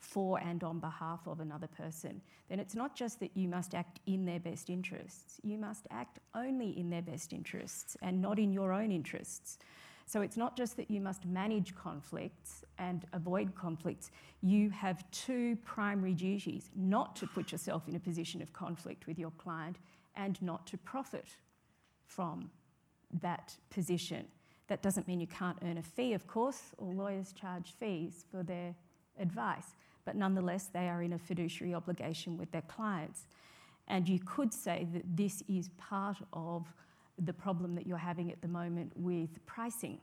for 0.00 0.38
and 0.40 0.62
on 0.62 0.80
behalf 0.80 1.20
of 1.26 1.40
another 1.40 1.68
person, 1.68 2.20
then 2.48 2.60
it's 2.60 2.74
not 2.74 2.94
just 2.94 3.20
that 3.20 3.30
you 3.34 3.48
must 3.48 3.74
act 3.74 4.00
in 4.06 4.24
their 4.24 4.40
best 4.40 4.68
interests. 4.68 5.40
You 5.42 5.56
must 5.56 5.86
act 5.90 6.18
only 6.34 6.78
in 6.78 6.90
their 6.90 7.02
best 7.02 7.32
interests 7.32 7.96
and 8.02 8.20
not 8.20 8.38
in 8.38 8.52
your 8.52 8.72
own 8.72 8.92
interests. 8.92 9.58
So 10.06 10.20
it's 10.20 10.36
not 10.36 10.56
just 10.56 10.76
that 10.76 10.90
you 10.90 11.00
must 11.00 11.24
manage 11.24 11.74
conflicts 11.74 12.64
and 12.78 13.06
avoid 13.14 13.54
conflicts, 13.54 14.10
you 14.42 14.68
have 14.70 15.10
two 15.10 15.56
primary 15.64 16.12
duties 16.12 16.68
not 16.76 17.16
to 17.16 17.26
put 17.26 17.50
yourself 17.52 17.88
in 17.88 17.96
a 17.96 18.00
position 18.00 18.42
of 18.42 18.52
conflict 18.52 19.06
with 19.06 19.18
your 19.18 19.30
client 19.38 19.76
and 20.16 20.40
not 20.42 20.66
to 20.68 20.78
profit 20.78 21.26
from 22.06 22.50
that 23.22 23.56
position. 23.70 24.26
That 24.68 24.82
doesn't 24.82 25.06
mean 25.06 25.20
you 25.20 25.26
can't 25.26 25.58
earn 25.62 25.78
a 25.78 25.82
fee, 25.82 26.14
of 26.14 26.26
course. 26.26 26.72
All 26.78 26.94
lawyers 26.94 27.32
charge 27.32 27.74
fees 27.78 28.24
for 28.30 28.42
their 28.42 28.74
advice, 29.18 29.76
but 30.04 30.16
nonetheless, 30.16 30.70
they 30.72 30.88
are 30.88 31.02
in 31.02 31.12
a 31.12 31.18
fiduciary 31.18 31.74
obligation 31.74 32.38
with 32.38 32.50
their 32.50 32.62
clients. 32.62 33.26
And 33.88 34.08
you 34.08 34.18
could 34.18 34.52
say 34.52 34.86
that 34.92 35.02
this 35.16 35.42
is 35.48 35.68
part 35.76 36.16
of 36.32 36.72
the 37.18 37.32
problem 37.32 37.74
that 37.74 37.86
you're 37.86 37.98
having 37.98 38.32
at 38.32 38.40
the 38.40 38.48
moment 38.48 38.92
with 38.96 39.44
pricing. 39.46 39.98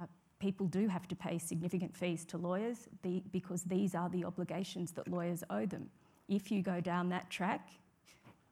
Uh, 0.00 0.06
people 0.38 0.66
do 0.66 0.86
have 0.86 1.08
to 1.08 1.16
pay 1.16 1.38
significant 1.38 1.96
fees 1.96 2.24
to 2.26 2.38
lawyers 2.38 2.88
because 3.32 3.62
these 3.62 3.94
are 3.94 4.08
the 4.10 4.24
obligations 4.24 4.92
that 4.92 5.08
lawyers 5.08 5.42
owe 5.50 5.66
them. 5.66 5.88
If 6.28 6.50
you 6.50 6.62
go 6.62 6.80
down 6.80 7.08
that 7.08 7.30
track, 7.30 7.70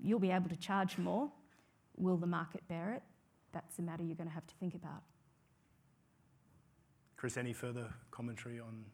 you'll 0.01 0.19
be 0.19 0.31
able 0.31 0.49
to 0.49 0.57
charge 0.57 0.99
more. 0.99 1.31
Will 1.97 2.17
the 2.17 2.27
market 2.27 2.67
bear 2.69 2.93
it? 2.93 3.03
That's 3.53 3.79
a 3.79 3.83
matter 3.83 4.03
you're 4.03 4.17
going 4.17 4.29
to 4.29 4.35
have 4.35 4.47
to 4.47 4.55
think 4.57 4.75
about. 4.75 5.03
Chris, 7.17 7.37
any 7.37 7.53
further 7.53 7.89
commentary 8.11 8.61
on, 8.61 8.85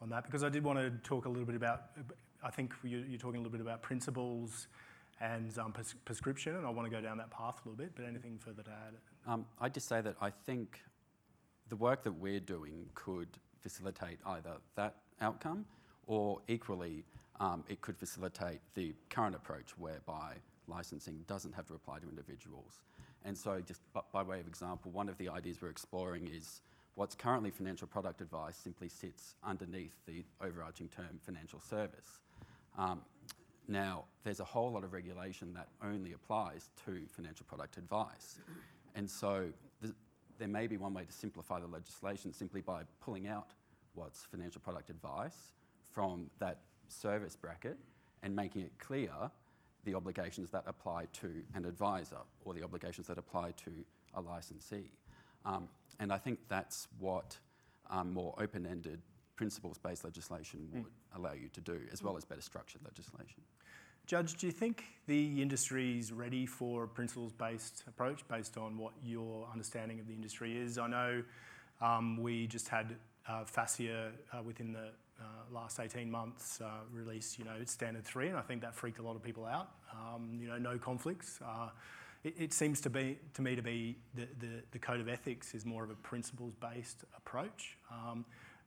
on 0.00 0.08
that? 0.10 0.24
Because 0.24 0.44
I 0.44 0.48
did 0.48 0.64
want 0.64 0.78
to 0.78 0.90
talk 1.08 1.26
a 1.26 1.28
little 1.28 1.44
bit 1.44 1.56
about, 1.56 1.82
I 2.42 2.50
think 2.50 2.72
you're, 2.82 3.04
you're 3.04 3.18
talking 3.18 3.40
a 3.40 3.42
little 3.42 3.52
bit 3.52 3.60
about 3.60 3.82
principles 3.82 4.68
and 5.20 5.56
um, 5.58 5.72
pres- 5.72 5.96
prescription, 6.04 6.54
and 6.54 6.66
I 6.66 6.70
want 6.70 6.88
to 6.88 6.94
go 6.94 7.02
down 7.02 7.18
that 7.18 7.30
path 7.30 7.56
a 7.64 7.68
little 7.68 7.84
bit. 7.84 7.92
But 7.94 8.06
anything 8.06 8.38
further 8.38 8.62
to 8.62 8.70
add? 8.70 8.94
Um, 9.30 9.44
I'd 9.60 9.74
just 9.74 9.88
say 9.88 10.00
that 10.00 10.14
I 10.20 10.30
think 10.30 10.80
the 11.68 11.76
work 11.76 12.04
that 12.04 12.12
we're 12.12 12.40
doing 12.40 12.86
could 12.94 13.28
facilitate 13.60 14.18
either 14.24 14.52
that 14.76 14.94
outcome 15.20 15.66
or 16.06 16.40
equally 16.48 17.04
it 17.68 17.80
could 17.80 17.96
facilitate 17.96 18.60
the 18.74 18.94
current 19.10 19.34
approach 19.34 19.76
whereby 19.78 20.34
licensing 20.66 21.24
doesn't 21.26 21.54
have 21.54 21.66
to 21.66 21.74
apply 21.74 21.98
to 21.98 22.08
individuals. 22.08 22.82
And 23.24 23.36
so, 23.36 23.60
just 23.60 23.80
by 24.12 24.22
way 24.22 24.40
of 24.40 24.46
example, 24.46 24.90
one 24.90 25.08
of 25.08 25.18
the 25.18 25.28
ideas 25.28 25.60
we're 25.60 25.70
exploring 25.70 26.28
is 26.28 26.62
what's 26.94 27.14
currently 27.14 27.50
financial 27.50 27.86
product 27.86 28.20
advice 28.20 28.56
simply 28.56 28.88
sits 28.88 29.34
underneath 29.44 29.94
the 30.06 30.24
overarching 30.40 30.88
term 30.88 31.18
financial 31.24 31.60
service. 31.60 32.20
Um, 32.76 33.02
now, 33.66 34.04
there's 34.24 34.40
a 34.40 34.44
whole 34.44 34.72
lot 34.72 34.84
of 34.84 34.92
regulation 34.92 35.52
that 35.54 35.68
only 35.82 36.12
applies 36.12 36.70
to 36.86 37.06
financial 37.08 37.44
product 37.46 37.76
advice. 37.76 38.38
And 38.94 39.10
so, 39.10 39.48
th- 39.82 39.94
there 40.38 40.48
may 40.48 40.66
be 40.66 40.76
one 40.76 40.94
way 40.94 41.04
to 41.04 41.12
simplify 41.12 41.60
the 41.60 41.66
legislation 41.66 42.32
simply 42.32 42.60
by 42.60 42.82
pulling 43.00 43.26
out 43.26 43.50
what's 43.94 44.24
financial 44.24 44.60
product 44.60 44.90
advice 44.90 45.52
from 45.92 46.30
that 46.38 46.60
service 46.88 47.36
bracket 47.36 47.76
and 48.22 48.34
making 48.34 48.62
it 48.62 48.72
clear 48.78 49.10
the 49.84 49.94
obligations 49.94 50.50
that 50.50 50.64
apply 50.66 51.06
to 51.12 51.30
an 51.54 51.64
advisor 51.64 52.18
or 52.44 52.54
the 52.54 52.62
obligations 52.62 53.06
that 53.06 53.18
apply 53.18 53.52
to 53.52 53.70
a 54.14 54.20
licensee. 54.20 54.90
Um, 55.44 55.68
and 56.00 56.12
I 56.12 56.18
think 56.18 56.40
that's 56.48 56.88
what 56.98 57.38
um, 57.90 58.12
more 58.12 58.34
open 58.38 58.66
ended 58.66 59.00
principles 59.36 59.78
based 59.78 60.04
legislation 60.04 60.68
would 60.72 60.84
allow 61.16 61.32
you 61.32 61.48
to 61.48 61.60
do, 61.60 61.80
as 61.92 62.02
well 62.02 62.16
as 62.16 62.24
better 62.24 62.40
structured 62.40 62.82
legislation. 62.84 63.42
Judge, 64.06 64.34
do 64.36 64.46
you 64.46 64.52
think 64.52 64.84
the 65.06 65.42
industry 65.42 65.98
is 65.98 66.12
ready 66.12 66.46
for 66.46 66.84
a 66.84 66.88
principles-based 66.88 67.84
approach 67.86 68.26
based 68.26 68.56
on 68.56 68.78
what 68.78 68.94
your 69.04 69.46
understanding 69.52 70.00
of 70.00 70.06
the 70.06 70.14
industry 70.14 70.58
is? 70.58 70.78
I 70.78 70.86
know 70.86 71.22
um, 71.80 72.16
we 72.16 72.46
just 72.46 72.68
had 72.68 72.96
uh, 73.28 73.44
FASEA 73.44 74.10
uh, 74.32 74.42
within 74.42 74.72
the 74.72 74.88
last 75.52 75.80
18 75.80 76.10
months 76.10 76.60
uh, 76.60 76.68
release, 76.92 77.38
you 77.38 77.44
know, 77.44 77.56
standard 77.64 78.04
three, 78.04 78.28
and 78.28 78.36
I 78.36 78.42
think 78.42 78.62
that 78.62 78.74
freaked 78.74 78.98
a 78.98 79.02
lot 79.02 79.16
of 79.16 79.22
people 79.22 79.44
out. 79.44 79.70
Um, 79.92 80.38
you 80.40 80.48
know, 80.48 80.58
no 80.58 80.78
conflicts. 80.78 81.40
Uh, 81.44 81.68
it, 82.24 82.52
seems 82.52 82.80
to 82.82 82.90
be 82.90 83.18
to 83.34 83.42
me 83.42 83.54
to 83.56 83.62
be 83.62 83.96
the, 84.14 84.26
the, 84.72 84.78
code 84.78 85.00
of 85.00 85.08
ethics 85.08 85.54
is 85.54 85.64
more 85.64 85.84
of 85.84 85.90
a 85.90 85.94
principles-based 85.94 87.04
approach. 87.16 87.78
Um, 87.90 88.24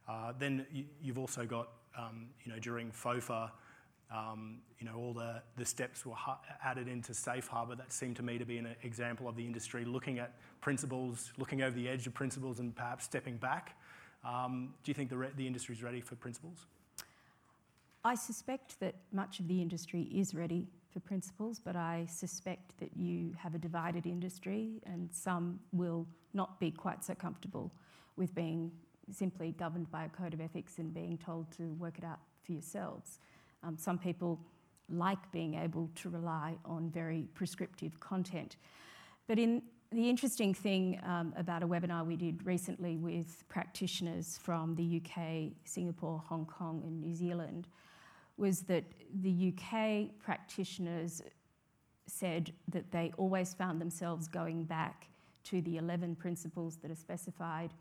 uh, 0.07 0.33
then 0.39 0.65
you, 0.71 0.85
have 1.07 1.17
also 1.17 1.45
got, 1.45 1.69
um, 1.97 2.27
you 2.43 2.51
know, 2.51 2.59
during 2.59 2.91
FOFA. 2.91 3.51
You 4.79 4.87
know, 4.87 4.95
all 4.95 5.13
the, 5.13 5.41
the 5.57 5.65
steps 5.65 6.05
were 6.05 6.15
added 6.63 6.87
into 6.87 7.13
Safe 7.13 7.47
Harbour. 7.47 7.75
That 7.75 7.91
seemed 7.91 8.15
to 8.17 8.23
me 8.23 8.37
to 8.37 8.45
be 8.45 8.57
an 8.57 8.75
example 8.83 9.27
of 9.27 9.35
the 9.35 9.45
industry 9.45 9.85
looking 9.85 10.17
at 10.19 10.33
principles, 10.61 11.31
looking 11.37 11.61
over 11.61 11.75
the 11.75 11.87
edge 11.87 12.07
of 12.07 12.13
principles, 12.13 12.59
and 12.59 12.75
perhaps 12.75 13.05
stepping 13.05 13.37
back. 13.37 13.77
Um, 14.23 14.73
do 14.83 14.91
you 14.91 14.93
think 14.93 15.09
the, 15.09 15.29
the 15.35 15.47
industry 15.47 15.75
is 15.75 15.83
ready 15.83 16.01
for 16.01 16.15
principles? 16.15 16.65
I 18.03 18.15
suspect 18.15 18.79
that 18.79 18.95
much 19.11 19.39
of 19.39 19.47
the 19.47 19.61
industry 19.61 20.03
is 20.13 20.33
ready 20.33 20.67
for 20.91 20.99
principles, 20.99 21.59
but 21.63 21.75
I 21.75 22.05
suspect 22.09 22.77
that 22.79 22.89
you 22.95 23.33
have 23.37 23.55
a 23.55 23.57
divided 23.57 24.05
industry 24.05 24.81
and 24.85 25.09
some 25.11 25.59
will 25.71 26.07
not 26.33 26.59
be 26.59 26.71
quite 26.71 27.03
so 27.03 27.13
comfortable 27.13 27.71
with 28.17 28.33
being 28.35 28.71
simply 29.11 29.53
governed 29.57 29.89
by 29.91 30.05
a 30.05 30.09
code 30.09 30.33
of 30.33 30.41
ethics 30.41 30.77
and 30.79 30.93
being 30.93 31.17
told 31.17 31.51
to 31.57 31.73
work 31.73 31.97
it 31.97 32.03
out 32.03 32.19
for 32.43 32.51
yourselves. 32.51 33.19
Um, 33.63 33.77
some 33.77 33.97
people 33.97 34.39
like 34.89 35.31
being 35.31 35.55
able 35.55 35.89
to 35.95 36.09
rely 36.09 36.55
on 36.65 36.89
very 36.89 37.27
prescriptive 37.33 37.99
content. 37.99 38.57
But 39.27 39.39
in 39.39 39.61
the 39.91 40.09
interesting 40.09 40.53
thing 40.53 41.01
um, 41.05 41.33
about 41.35 41.63
a 41.63 41.67
webinar 41.67 42.05
we 42.05 42.15
did 42.15 42.45
recently 42.45 42.95
with 42.95 43.43
practitioners 43.49 44.39
from 44.41 44.73
the 44.75 45.01
UK, 45.01 45.51
Singapore, 45.65 46.23
Hong 46.29 46.45
Kong, 46.45 46.81
and 46.85 47.01
New 47.01 47.13
Zealand 47.13 47.67
was 48.37 48.61
that 48.61 48.85
the 49.21 49.53
UK 49.53 50.17
practitioners 50.17 51.21
said 52.07 52.53
that 52.69 52.89
they 52.91 53.11
always 53.17 53.53
found 53.53 53.81
themselves 53.81 54.29
going 54.29 54.63
back 54.63 55.07
to 55.43 55.61
the 55.61 55.75
11 55.75 56.15
principles 56.15 56.77
that 56.77 56.89
are 56.89 56.95
specified 56.95 57.73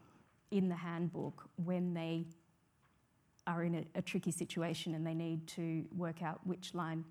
in 0.50 0.68
the 0.68 0.74
handbook 0.74 1.48
when 1.64 1.94
they 1.94 2.26
are 3.46 3.62
in 3.62 3.76
a, 3.76 3.98
a, 3.98 4.02
tricky 4.02 4.32
situation 4.32 4.94
and 4.94 5.06
they 5.06 5.14
need 5.14 5.46
to 5.46 5.84
work 5.96 6.22
out 6.22 6.40
which 6.44 6.74
line 6.74 7.04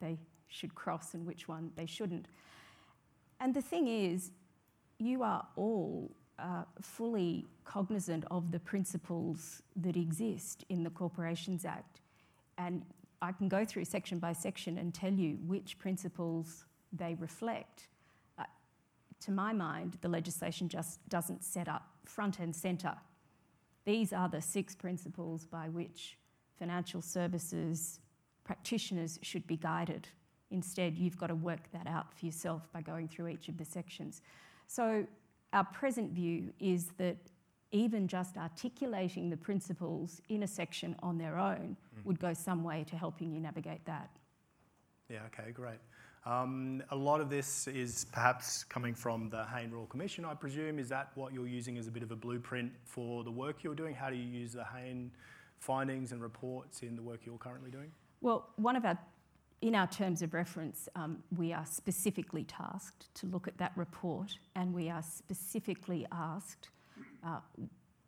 they 0.00 0.16
should 0.46 0.74
cross 0.74 1.14
and 1.14 1.26
which 1.26 1.48
one 1.48 1.72
they 1.76 1.86
shouldn't. 1.86 2.26
And 3.40 3.52
the 3.52 3.60
thing 3.60 3.88
is, 3.88 4.30
you 5.04 5.22
are 5.22 5.46
all 5.56 6.10
uh, 6.38 6.64
fully 6.80 7.46
cognizant 7.64 8.24
of 8.30 8.50
the 8.50 8.58
principles 8.58 9.62
that 9.76 9.96
exist 9.96 10.64
in 10.68 10.82
the 10.82 10.90
Corporations 10.90 11.64
Act. 11.64 12.00
And 12.58 12.82
I 13.22 13.32
can 13.32 13.48
go 13.48 13.64
through 13.64 13.84
section 13.84 14.18
by 14.18 14.32
section 14.32 14.78
and 14.78 14.92
tell 14.92 15.12
you 15.12 15.38
which 15.46 15.78
principles 15.78 16.64
they 16.92 17.14
reflect. 17.14 17.88
Uh, 18.38 18.44
to 19.20 19.30
my 19.30 19.52
mind, 19.52 19.96
the 20.00 20.08
legislation 20.08 20.68
just 20.68 21.06
doesn't 21.08 21.44
set 21.44 21.68
up 21.68 21.86
front 22.04 22.38
and 22.38 22.54
centre 22.54 22.96
these 23.84 24.12
are 24.12 24.28
the 24.28 24.40
six 24.40 24.74
principles 24.74 25.44
by 25.44 25.68
which 25.68 26.16
financial 26.58 27.02
services 27.02 28.00
practitioners 28.44 29.18
should 29.22 29.46
be 29.46 29.56
guided. 29.56 30.08
Instead, 30.50 30.96
you've 30.96 31.18
got 31.18 31.26
to 31.26 31.34
work 31.34 31.70
that 31.72 31.86
out 31.86 32.14
for 32.14 32.24
yourself 32.24 32.68
by 32.72 32.80
going 32.80 33.08
through 33.08 33.28
each 33.28 33.48
of 33.48 33.58
the 33.58 33.64
sections. 33.64 34.22
So, 34.66 35.06
our 35.52 35.64
present 35.64 36.10
view 36.10 36.52
is 36.58 36.88
that 36.98 37.16
even 37.70 38.06
just 38.06 38.36
articulating 38.36 39.30
the 39.30 39.36
principles 39.36 40.20
in 40.28 40.42
a 40.42 40.46
section 40.46 40.96
on 41.02 41.18
their 41.18 41.38
own 41.38 41.76
mm. 41.96 42.04
would 42.04 42.18
go 42.20 42.32
some 42.32 42.62
way 42.62 42.84
to 42.88 42.96
helping 42.96 43.32
you 43.32 43.40
navigate 43.40 43.84
that. 43.84 44.10
Yeah, 45.08 45.20
okay, 45.26 45.50
great. 45.50 45.78
Um, 46.26 46.82
a 46.90 46.96
lot 46.96 47.20
of 47.20 47.28
this 47.28 47.66
is 47.66 48.06
perhaps 48.10 48.64
coming 48.64 48.94
from 48.94 49.28
the 49.28 49.44
Hayne 49.44 49.70
Royal 49.70 49.86
Commission, 49.86 50.24
I 50.24 50.34
presume. 50.34 50.78
Is 50.78 50.88
that 50.88 51.10
what 51.16 51.34
you're 51.34 51.46
using 51.46 51.76
as 51.76 51.86
a 51.86 51.90
bit 51.90 52.02
of 52.02 52.10
a 52.12 52.16
blueprint 52.16 52.72
for 52.84 53.24
the 53.24 53.30
work 53.30 53.62
you're 53.62 53.74
doing? 53.74 53.94
How 53.94 54.08
do 54.08 54.16
you 54.16 54.26
use 54.26 54.54
the 54.54 54.64
Hayne 54.64 55.10
findings 55.58 56.12
and 56.12 56.22
reports 56.22 56.82
in 56.82 56.96
the 56.96 57.02
work 57.02 57.20
you're 57.26 57.38
currently 57.38 57.70
doing? 57.70 57.90
Well, 58.22 58.48
one 58.56 58.76
of 58.76 58.86
our 58.86 58.98
in 59.60 59.74
our 59.74 59.86
terms 59.86 60.22
of 60.22 60.34
reference, 60.34 60.88
um, 60.94 61.22
we 61.36 61.52
are 61.52 61.64
specifically 61.64 62.44
tasked 62.44 63.14
to 63.14 63.26
look 63.26 63.48
at 63.48 63.56
that 63.58 63.72
report 63.76 64.36
and 64.54 64.74
we 64.74 64.90
are 64.90 65.02
specifically 65.02 66.06
asked 66.12 66.68
uh, 67.24 67.38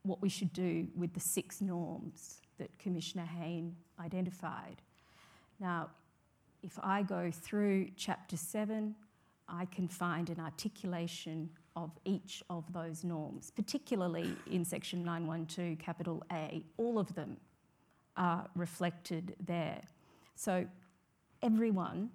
what 0.03 0.21
we 0.21 0.29
should 0.29 0.53
do 0.53 0.87
with 0.95 1.13
the 1.15 1.21
six 1.21 1.61
norms 1.61 2.41
that 2.59 2.77
Commissioner 2.79 3.25
Hayne 3.25 3.75
identified. 3.99 4.83
Now, 5.61 5.91
if 6.63 6.79
I 6.83 7.03
go 7.03 7.31
through 7.31 7.89
chapter 7.97 8.37
7, 8.37 8.95
I 9.49 9.67
can 9.67 9.89
find 9.89 10.31
an 10.31 10.41
articulation 10.41 11.51
of 11.77 11.91
each 12.05 12.43
of 12.51 12.73
those 12.73 13.05
norms, 13.05 13.53
particularly 13.55 14.35
in 14.51 14.65
section 14.65 15.05
912, 15.05 15.79
capital 15.79 16.23
A. 16.33 16.65
All 16.79 16.99
of 16.99 17.15
them 17.15 17.37
are 18.17 18.49
reflected 18.55 19.37
there. 19.45 19.83
So 20.35 20.67
everyone 21.47 22.11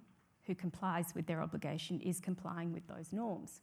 who 0.46 0.56
complies 0.56 1.14
with 1.16 1.26
their 1.28 1.42
obligation 1.42 2.00
is 2.02 2.20
complying 2.20 2.74
with 2.74 2.86
those 2.88 3.14
norms, 3.14 3.62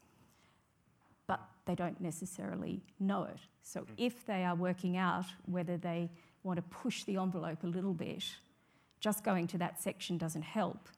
but 1.27 1.41
they 1.67 1.75
don't 1.75 2.01
necessarily 2.01 2.81
know 2.99 3.25
it. 3.25 3.41
So 3.63 3.81
mm. 3.81 3.87
if 3.97 4.25
they 4.25 4.45
are 4.45 4.55
working 4.55 4.97
out 4.97 5.27
whether 5.47 5.77
they 5.77 6.11
want 6.43 6.57
to 6.57 6.63
push 6.63 7.05
the 7.05 7.17
envelope 7.17 7.63
a 7.65 7.67
little 7.67 7.93
bit 7.93 8.25
just 9.01 9.23
going 9.23 9.47
to 9.47 9.59
that 9.59 9.81
section 9.81 10.19
doesn't 10.19 10.43
help 10.43 10.89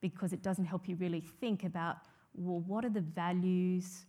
because 0.00 0.32
it 0.32 0.42
doesn't 0.42 0.66
help 0.66 0.88
you 0.88 0.96
really 0.96 1.20
think 1.20 1.64
about 1.64 1.96
well, 2.34 2.60
what 2.60 2.84
are 2.84 2.90
the 2.90 3.00
values 3.00 4.04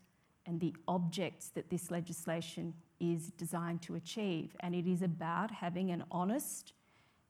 and 0.45 0.59
the 0.59 0.75
objects 0.87 1.47
that 1.49 1.69
this 1.69 1.89
legislation 1.89 2.73
is 2.99 3.31
designed 3.31 3.81
to 3.83 3.95
achieve? 3.95 4.55
And 4.59 4.75
it 4.75 4.85
is 4.85 5.01
about 5.01 5.49
having 5.49 5.89
an 5.89 6.03
honest 6.11 6.73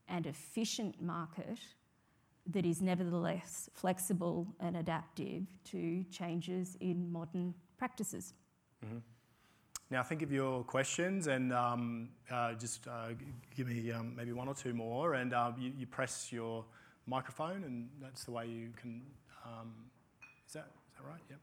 and 0.10 0.25
efficient 0.25 1.02
market 1.02 1.60
that 2.51 2.65
is 2.65 2.81
nevertheless 2.81 3.69
flexible 3.73 4.47
and 4.59 4.77
adaptive 4.77 5.43
to 5.65 6.03
changes 6.12 6.77
in 6.79 7.12
modern 7.12 7.53
practices. 7.77 8.33
Mm-hmm. 8.85 8.97
Now, 9.91 10.03
think 10.03 10.21
of 10.21 10.31
your 10.31 10.63
questions 10.63 11.27
and 11.27 11.51
um, 11.51 12.09
uh, 12.29 12.53
just 12.53 12.88
uh, 12.88 13.09
give 13.55 13.67
me 13.67 13.91
um, 13.91 14.13
maybe 14.15 14.33
one 14.33 14.47
or 14.47 14.53
two 14.53 14.73
more, 14.73 15.15
and 15.15 15.33
uh, 15.33 15.51
you, 15.57 15.71
you, 15.75 15.88
press 15.88 16.31
your 16.31 16.63
microphone, 17.07 17.63
and 17.63 17.89
that's 17.99 18.23
the 18.23 18.31
way 18.31 18.45
you 18.45 18.69
can. 18.79 19.01
Um, 19.43 19.73
is, 20.47 20.53
that, 20.53 20.67
is 20.91 20.97
that 20.97 21.09
right? 21.09 21.21
Yep. 21.29 21.39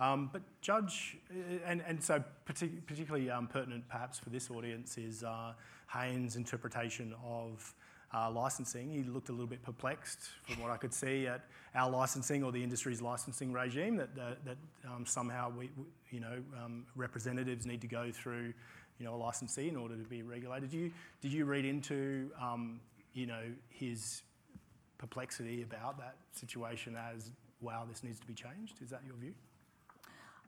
Um, 0.00 0.30
but 0.32 0.42
Judge, 0.60 1.18
uh, 1.30 1.58
and, 1.64 1.84
and 1.86 2.02
so 2.02 2.22
partic- 2.48 2.84
particularly 2.86 3.30
um, 3.30 3.46
pertinent 3.46 3.88
perhaps 3.88 4.18
for 4.18 4.30
this 4.30 4.50
audience 4.50 4.98
is 4.98 5.22
uh, 5.22 5.52
Hayne's 5.92 6.34
interpretation 6.34 7.14
of 7.24 7.74
uh, 8.14 8.30
licensing. 8.30 8.90
He 8.90 9.02
looked 9.02 9.28
a 9.28 9.32
little 9.32 9.46
bit 9.46 9.62
perplexed 9.62 10.20
from 10.44 10.62
what 10.62 10.70
I 10.70 10.76
could 10.76 10.94
see 10.94 11.26
at 11.26 11.42
our 11.74 11.90
licensing 11.90 12.44
or 12.44 12.52
the 12.52 12.62
industry's 12.62 13.02
licensing 13.02 13.52
regime 13.52 13.96
that, 13.96 14.14
that, 14.14 14.44
that 14.44 14.56
um, 14.88 15.04
somehow 15.04 15.50
we, 15.50 15.70
we, 15.76 15.84
you 16.10 16.20
know, 16.20 16.42
um, 16.62 16.86
representatives 16.94 17.66
need 17.66 17.80
to 17.80 17.88
go 17.88 18.12
through, 18.12 18.52
you 18.98 19.06
know, 19.06 19.14
a 19.14 19.16
licensee 19.16 19.68
in 19.68 19.76
order 19.76 19.96
to 19.96 20.04
be 20.04 20.22
regulated. 20.22 20.70
Did 20.70 20.76
you, 20.76 20.92
did 21.20 21.32
you 21.32 21.44
read 21.44 21.64
into, 21.64 22.30
um, 22.40 22.80
you 23.14 23.26
know, 23.26 23.42
his 23.68 24.22
perplexity 24.98 25.62
about 25.62 25.98
that 25.98 26.14
situation 26.32 26.96
as, 27.12 27.32
wow, 27.60 27.84
this 27.88 28.04
needs 28.04 28.20
to 28.20 28.26
be 28.26 28.34
changed? 28.34 28.80
Is 28.82 28.90
that 28.90 29.00
your 29.04 29.16
view? 29.16 29.34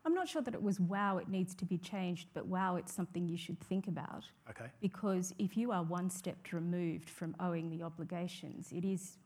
I'm 0.07 0.15
not 0.15 0.29
sure 0.29 0.41
that 0.41 0.55
it 0.55 0.63
was 0.63 0.79
wow, 0.79 1.19
it 1.19 1.29
needs 1.29 1.53
to 1.57 1.65
be 1.65 1.79
changed, 1.79 2.29
but 2.33 2.47
wow, 2.47 2.77
it's 2.77 2.93
something 2.93 3.27
you 3.27 3.37
should 3.37 3.59
think 3.59 3.89
about. 3.89 4.23
Okay. 4.49 4.67
Because 4.81 5.35
if 5.37 5.57
you 5.57 5.73
are 5.73 5.83
one 5.83 6.11
step 6.11 6.37
removed 6.53 7.11
from 7.11 7.35
owing 7.41 7.69
the 7.71 7.83
obligations, 7.83 8.71
it 8.71 8.85
is 8.85 9.19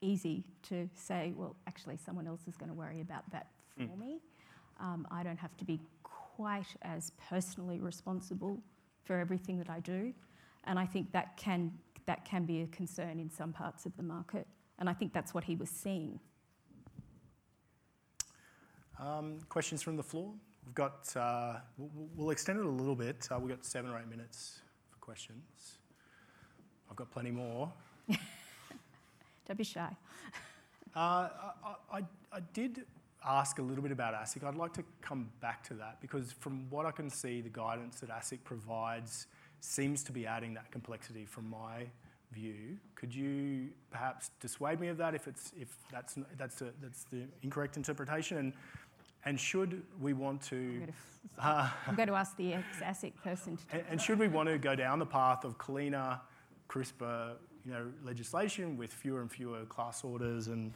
easy 0.00 0.42
to 0.64 0.90
say, 0.94 1.32
well, 1.36 1.54
actually, 1.68 1.96
someone 1.96 2.26
else 2.26 2.40
is 2.48 2.56
going 2.56 2.68
to 2.68 2.74
worry 2.74 3.00
about 3.00 3.22
that 3.30 3.46
for 3.76 3.84
mm. 3.84 3.98
me. 3.98 4.20
Um, 4.80 5.06
I 5.12 5.22
don't 5.22 5.38
have 5.38 5.56
to 5.58 5.64
be 5.64 5.80
quite 6.02 6.74
as 6.82 7.12
personally 7.30 7.78
responsible 7.78 8.58
for 9.04 9.20
everything 9.20 9.58
that 9.58 9.70
I 9.70 9.78
do. 9.78 10.12
And 10.64 10.76
I 10.76 10.86
think 10.86 11.12
that 11.12 11.36
can, 11.36 11.70
that 12.06 12.24
can 12.24 12.46
be 12.46 12.62
a 12.62 12.66
concern 12.66 13.20
in 13.20 13.30
some 13.30 13.52
parts 13.52 13.86
of 13.86 13.96
the 13.96 14.02
market. 14.02 14.48
And 14.80 14.90
I 14.90 14.92
think 14.92 15.12
that's 15.12 15.32
what 15.32 15.44
he 15.44 15.54
was 15.54 15.70
seeing. 15.70 16.18
Um, 18.98 19.40
questions 19.50 19.82
from 19.82 19.96
the 19.96 20.02
floor? 20.02 20.32
We've 20.64 20.74
got, 20.74 21.14
uh, 21.16 21.56
we'll, 22.16 22.30
extend 22.30 22.58
it 22.58 22.64
a 22.64 22.68
little 22.68 22.96
bit. 22.96 23.28
Uh, 23.30 23.38
we've 23.38 23.50
got 23.50 23.64
seven 23.64 23.90
or 23.90 23.98
eight 23.98 24.08
minutes 24.08 24.60
for 24.90 24.98
questions. 24.98 25.78
I've 26.90 26.96
got 26.96 27.10
plenty 27.10 27.30
more. 27.30 27.70
Don't 28.08 29.56
be 29.56 29.64
shy. 29.64 29.94
uh, 30.94 30.98
I, 30.98 31.28
I, 31.92 31.98
I, 32.32 32.40
did 32.54 32.86
ask 33.24 33.58
a 33.58 33.62
little 33.62 33.82
bit 33.82 33.92
about 33.92 34.14
ASIC. 34.14 34.44
I'd 34.44 34.54
like 34.54 34.72
to 34.74 34.84
come 35.02 35.28
back 35.40 35.62
to 35.64 35.74
that 35.74 36.00
because 36.00 36.32
from 36.32 36.68
what 36.70 36.86
I 36.86 36.90
can 36.90 37.10
see, 37.10 37.42
the 37.42 37.50
guidance 37.50 38.00
that 38.00 38.08
ASIC 38.08 38.44
provides 38.44 39.26
seems 39.60 40.02
to 40.04 40.12
be 40.12 40.26
adding 40.26 40.54
that 40.54 40.70
complexity 40.70 41.26
from 41.26 41.50
my 41.50 41.86
view. 42.32 42.76
Could 42.94 43.14
you 43.14 43.68
perhaps 43.90 44.30
dissuade 44.40 44.80
me 44.80 44.88
of 44.88 44.96
that 44.98 45.14
if, 45.14 45.28
it's, 45.28 45.52
if 45.60 45.68
that's, 45.90 46.18
that's, 46.36 46.62
a, 46.62 46.72
that's 46.82 47.04
the 47.04 47.22
incorrect 47.42 47.76
interpretation? 47.76 48.38
And 48.38 48.52
and 49.26 49.38
should 49.38 49.82
we 50.00 50.14
want 50.14 50.40
to... 50.42 50.56
I'm 50.56 50.78
going 50.78 50.86
to, 50.86 51.46
uh, 51.46 51.70
I'm 51.86 51.94
going 51.94 52.08
to 52.08 52.14
ask 52.14 52.36
the 52.36 52.54
ex-ASIC 52.54 53.12
person 53.22 53.56
to 53.56 53.62
and, 53.72 53.84
and 53.90 54.00
should 54.00 54.18
we 54.18 54.28
want 54.28 54.48
to 54.48 54.56
go 54.56 54.74
down 54.74 54.98
the 54.98 55.06
path 55.06 55.44
of 55.44 55.58
cleaner, 55.58 56.18
crisper 56.68 57.32
you 57.66 57.72
know, 57.72 57.86
legislation 58.04 58.76
with 58.76 58.92
fewer 58.92 59.20
and 59.20 59.30
fewer 59.30 59.64
class 59.64 60.04
orders 60.04 60.46
and 60.46 60.72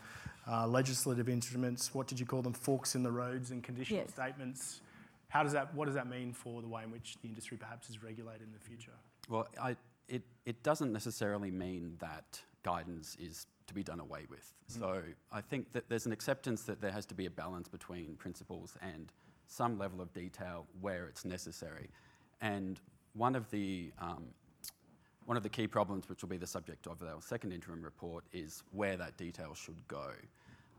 uh, 0.50 0.66
legislative 0.66 1.28
instruments, 1.28 1.94
what 1.94 2.08
did 2.08 2.18
you 2.18 2.26
call 2.26 2.42
them, 2.42 2.52
forks 2.52 2.96
in 2.96 3.02
the 3.02 3.10
roads 3.10 3.52
and 3.52 3.62
conditional 3.62 4.00
yes. 4.00 4.12
statements? 4.12 4.80
How 5.28 5.44
does 5.44 5.52
that, 5.52 5.72
what 5.72 5.84
does 5.84 5.94
that 5.94 6.08
mean 6.08 6.32
for 6.32 6.60
the 6.60 6.66
way 6.66 6.82
in 6.82 6.90
which 6.90 7.16
the 7.22 7.28
industry 7.28 7.56
perhaps 7.56 7.88
is 7.88 8.02
regulated 8.02 8.42
in 8.42 8.52
the 8.52 8.58
future? 8.58 8.92
Well, 9.28 9.46
I, 9.62 9.76
it, 10.08 10.22
it 10.44 10.64
doesn't 10.64 10.92
necessarily 10.92 11.52
mean 11.52 11.94
that 12.00 12.40
guidance 12.64 13.16
is 13.20 13.46
to 13.70 13.74
be 13.74 13.82
done 13.82 14.00
away 14.00 14.26
with. 14.28 14.52
Mm. 14.70 14.78
So 14.80 15.02
I 15.32 15.40
think 15.40 15.72
that 15.72 15.88
there's 15.88 16.06
an 16.06 16.12
acceptance 16.12 16.64
that 16.64 16.80
there 16.80 16.92
has 16.92 17.06
to 17.06 17.14
be 17.14 17.26
a 17.26 17.30
balance 17.30 17.68
between 17.68 18.16
principles 18.16 18.76
and 18.82 19.12
some 19.46 19.78
level 19.78 20.00
of 20.00 20.12
detail 20.12 20.66
where 20.80 21.06
it's 21.06 21.24
necessary. 21.24 21.88
And 22.40 22.78
one 23.14 23.34
of 23.34 23.50
the 23.50 23.92
um, 23.98 24.26
one 25.26 25.36
of 25.36 25.42
the 25.44 25.48
key 25.48 25.68
problems, 25.68 26.08
which 26.08 26.22
will 26.22 26.28
be 26.28 26.38
the 26.38 26.46
subject 26.46 26.88
of 26.88 27.02
our 27.02 27.22
second 27.22 27.52
interim 27.52 27.82
report, 27.82 28.24
is 28.32 28.64
where 28.72 28.96
that 28.96 29.16
detail 29.16 29.54
should 29.54 29.76
go, 29.86 30.10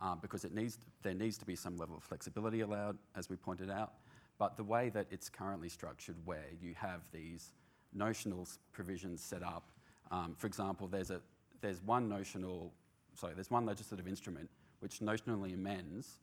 um, 0.01 0.19
because 0.21 0.43
it 0.43 0.53
needs 0.53 0.77
there 1.01 1.13
needs 1.13 1.37
to 1.37 1.45
be 1.45 1.55
some 1.55 1.77
level 1.77 1.95
of 1.95 2.03
flexibility 2.03 2.61
allowed, 2.61 2.97
as 3.15 3.29
we 3.29 3.37
pointed 3.37 3.69
out. 3.69 3.93
But 4.37 4.57
the 4.57 4.63
way 4.63 4.89
that 4.89 5.07
it's 5.11 5.29
currently 5.29 5.69
structured, 5.69 6.15
where 6.25 6.49
you 6.61 6.73
have 6.75 7.01
these 7.13 7.53
notional 7.93 8.47
provisions 8.73 9.21
set 9.21 9.43
up, 9.43 9.71
um, 10.09 10.35
for 10.37 10.47
example, 10.47 10.87
there's 10.87 11.11
a 11.11 11.21
there's 11.61 11.81
one 11.83 12.09
notional 12.09 12.73
sorry, 13.15 13.33
there's 13.33 13.51
one 13.51 13.65
legislative 13.65 14.07
instrument 14.07 14.49
which 14.79 14.99
notionally 14.99 15.53
amends 15.53 16.19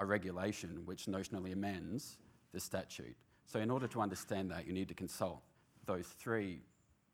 a 0.00 0.06
regulation 0.06 0.82
which 0.86 1.06
notionally 1.06 1.52
amends 1.52 2.16
the 2.52 2.60
statute. 2.60 3.16
So, 3.46 3.60
in 3.60 3.70
order 3.70 3.86
to 3.88 4.00
understand 4.00 4.50
that, 4.50 4.66
you 4.66 4.72
need 4.72 4.88
to 4.88 4.94
consult 4.94 5.40
those 5.86 6.06
three 6.06 6.60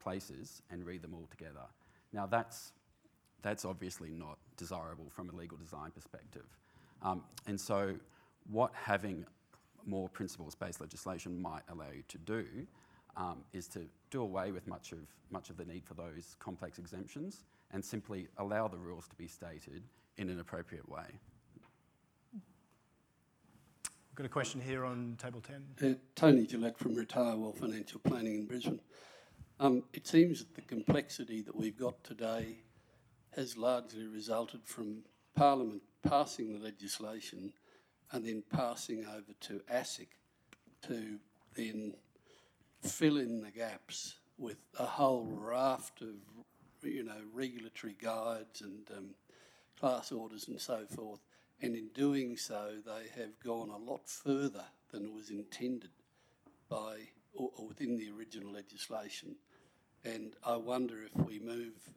places 0.00 0.62
and 0.70 0.84
read 0.86 1.02
them 1.02 1.14
all 1.14 1.26
together. 1.30 1.66
Now, 2.12 2.26
that's, 2.26 2.72
that's 3.42 3.64
obviously 3.64 4.10
not 4.10 4.38
desirable 4.56 5.06
from 5.10 5.30
a 5.30 5.32
legal 5.32 5.58
design 5.58 5.90
perspective. 5.90 6.46
Um, 7.02 7.22
and 7.46 7.60
so, 7.60 7.94
what 8.50 8.70
having 8.74 9.26
more 9.84 10.08
principles 10.08 10.54
based 10.54 10.80
legislation 10.80 11.40
might 11.40 11.62
allow 11.70 11.90
you 11.94 12.02
to 12.08 12.18
do 12.18 12.44
um, 13.16 13.38
is 13.52 13.66
to 13.68 13.80
do 14.10 14.22
away 14.22 14.52
with 14.52 14.66
much 14.66 14.92
of, 14.92 14.98
much 15.30 15.50
of 15.50 15.56
the 15.56 15.64
need 15.64 15.84
for 15.84 15.94
those 15.94 16.36
complex 16.38 16.78
exemptions 16.78 17.44
and 17.72 17.84
simply 17.84 18.28
allow 18.38 18.68
the 18.68 18.78
rules 18.78 19.08
to 19.08 19.16
be 19.16 19.26
stated 19.26 19.82
in 20.16 20.28
an 20.30 20.40
appropriate 20.40 20.88
way. 20.88 21.20
We've 22.32 24.14
got 24.14 24.26
a 24.26 24.30
question 24.30 24.60
here 24.60 24.84
on 24.84 25.16
table 25.20 25.42
10. 25.42 25.90
Uh, 25.90 25.94
Tony 26.14 26.46
Gillette 26.46 26.78
from 26.78 26.94
Retire 26.94 27.36
Well 27.36 27.52
Financial 27.52 28.00
Planning 28.00 28.36
in 28.36 28.46
Brisbane. 28.46 28.80
Um, 29.60 29.84
it 29.92 30.06
seems 30.06 30.38
that 30.38 30.54
the 30.54 30.62
complexity 30.62 31.42
that 31.42 31.54
we've 31.54 31.78
got 31.78 32.02
today 32.02 32.60
has 33.34 33.56
largely 33.56 34.06
resulted 34.06 34.60
from 34.64 35.02
Parliament 35.34 35.82
passing 36.02 36.52
the 36.52 36.64
legislation 36.64 37.52
and 38.12 38.24
then 38.24 38.42
passing 38.50 39.04
over 39.06 39.32
to 39.40 39.60
ASIC 39.70 40.08
to 40.86 41.18
then 41.54 41.94
fill 42.82 43.18
in 43.18 43.42
the 43.42 43.50
gaps 43.50 44.16
with 44.38 44.58
a 44.78 44.86
whole 44.86 45.26
raft 45.26 46.02
of 46.02 46.14
you 46.82 47.04
know, 47.04 47.20
regulatory 47.32 47.96
guides 48.00 48.60
and 48.60 48.88
um, 48.96 49.10
class 49.78 50.12
orders 50.12 50.48
and 50.48 50.60
so 50.60 50.84
forth. 50.86 51.20
And 51.62 51.74
in 51.74 51.88
doing 51.94 52.36
so, 52.36 52.74
they 52.84 53.20
have 53.20 53.38
gone 53.42 53.70
a 53.70 53.78
lot 53.78 54.08
further 54.08 54.64
than 54.90 55.14
was 55.14 55.30
intended 55.30 55.90
by 56.68 56.96
or, 57.34 57.50
or 57.56 57.68
within 57.68 57.96
the 57.96 58.10
original 58.10 58.52
legislation. 58.52 59.36
And 60.04 60.34
I 60.44 60.56
wonder 60.56 61.02
if 61.02 61.26
we 61.26 61.38
move 61.38 61.90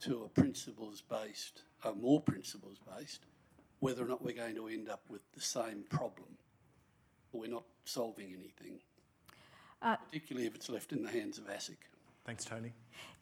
to 0.00 0.24
a 0.24 0.28
principles 0.28 1.02
based, 1.02 1.62
a 1.84 1.92
more 1.92 2.20
principles 2.20 2.78
based, 2.96 3.26
whether 3.80 4.04
or 4.04 4.08
not 4.08 4.24
we're 4.24 4.34
going 4.34 4.54
to 4.54 4.68
end 4.68 4.88
up 4.88 5.02
with 5.08 5.22
the 5.34 5.40
same 5.40 5.84
problem. 5.88 6.38
We're 7.32 7.50
not 7.50 7.64
solving 7.84 8.26
anything, 8.26 8.80
uh, 9.82 9.96
particularly 9.96 10.46
if 10.46 10.54
it's 10.54 10.68
left 10.68 10.92
in 10.92 11.02
the 11.02 11.10
hands 11.10 11.38
of 11.38 11.44
ASIC. 11.48 11.76
Thanks, 12.24 12.44
Tony. 12.44 12.72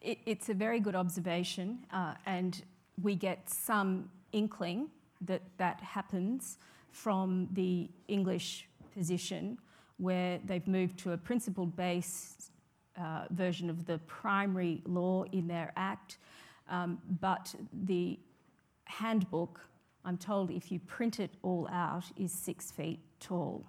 It, 0.01 0.19
it's 0.25 0.49
a 0.49 0.53
very 0.53 0.79
good 0.79 0.95
observation, 0.95 1.79
uh, 1.91 2.15
and 2.25 2.61
we 3.01 3.15
get 3.15 3.49
some 3.49 4.09
inkling 4.31 4.89
that 5.21 5.41
that 5.57 5.81
happens 5.81 6.57
from 6.91 7.47
the 7.53 7.89
English 8.07 8.67
position 8.93 9.57
where 9.97 10.39
they've 10.45 10.67
moved 10.67 10.97
to 10.99 11.11
a 11.11 11.17
principle 11.17 11.65
based 11.65 12.51
uh, 12.97 13.25
version 13.31 13.69
of 13.69 13.85
the 13.85 13.97
primary 13.99 14.81
law 14.85 15.23
in 15.31 15.47
their 15.47 15.71
act. 15.75 16.17
Um, 16.69 16.99
but 17.19 17.53
the 17.85 18.19
handbook, 18.85 19.59
I'm 20.05 20.17
told 20.17 20.51
if 20.51 20.71
you 20.71 20.79
print 20.79 21.19
it 21.19 21.31
all 21.41 21.67
out, 21.71 22.05
is 22.17 22.31
six 22.31 22.71
feet 22.71 22.99
tall. 23.19 23.65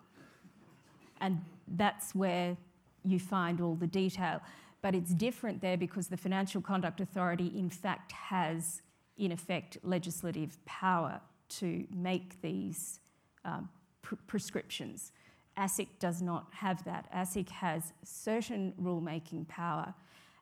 And 1.20 1.44
that's 1.76 2.14
where 2.14 2.56
you 3.04 3.18
find 3.18 3.60
all 3.60 3.74
the 3.74 3.86
detail. 3.86 4.40
But 4.82 4.94
it's 4.94 5.12
different 5.12 5.60
there 5.60 5.76
because 5.76 6.08
the 6.08 6.16
Financial 6.16 6.60
Conduct 6.60 7.00
Authority, 7.00 7.52
in 7.54 7.68
fact, 7.68 8.12
has, 8.12 8.82
in 9.18 9.32
effect, 9.32 9.78
legislative 9.82 10.56
power 10.64 11.20
to 11.50 11.86
make 11.94 12.40
these 12.40 13.00
um, 13.44 13.68
pr- 14.02 14.14
prescriptions. 14.26 15.12
ASIC 15.58 15.88
does 15.98 16.22
not 16.22 16.46
have 16.52 16.82
that. 16.84 17.12
ASIC 17.12 17.50
has 17.50 17.92
certain 18.04 18.72
rulemaking 18.80 19.46
power, 19.48 19.92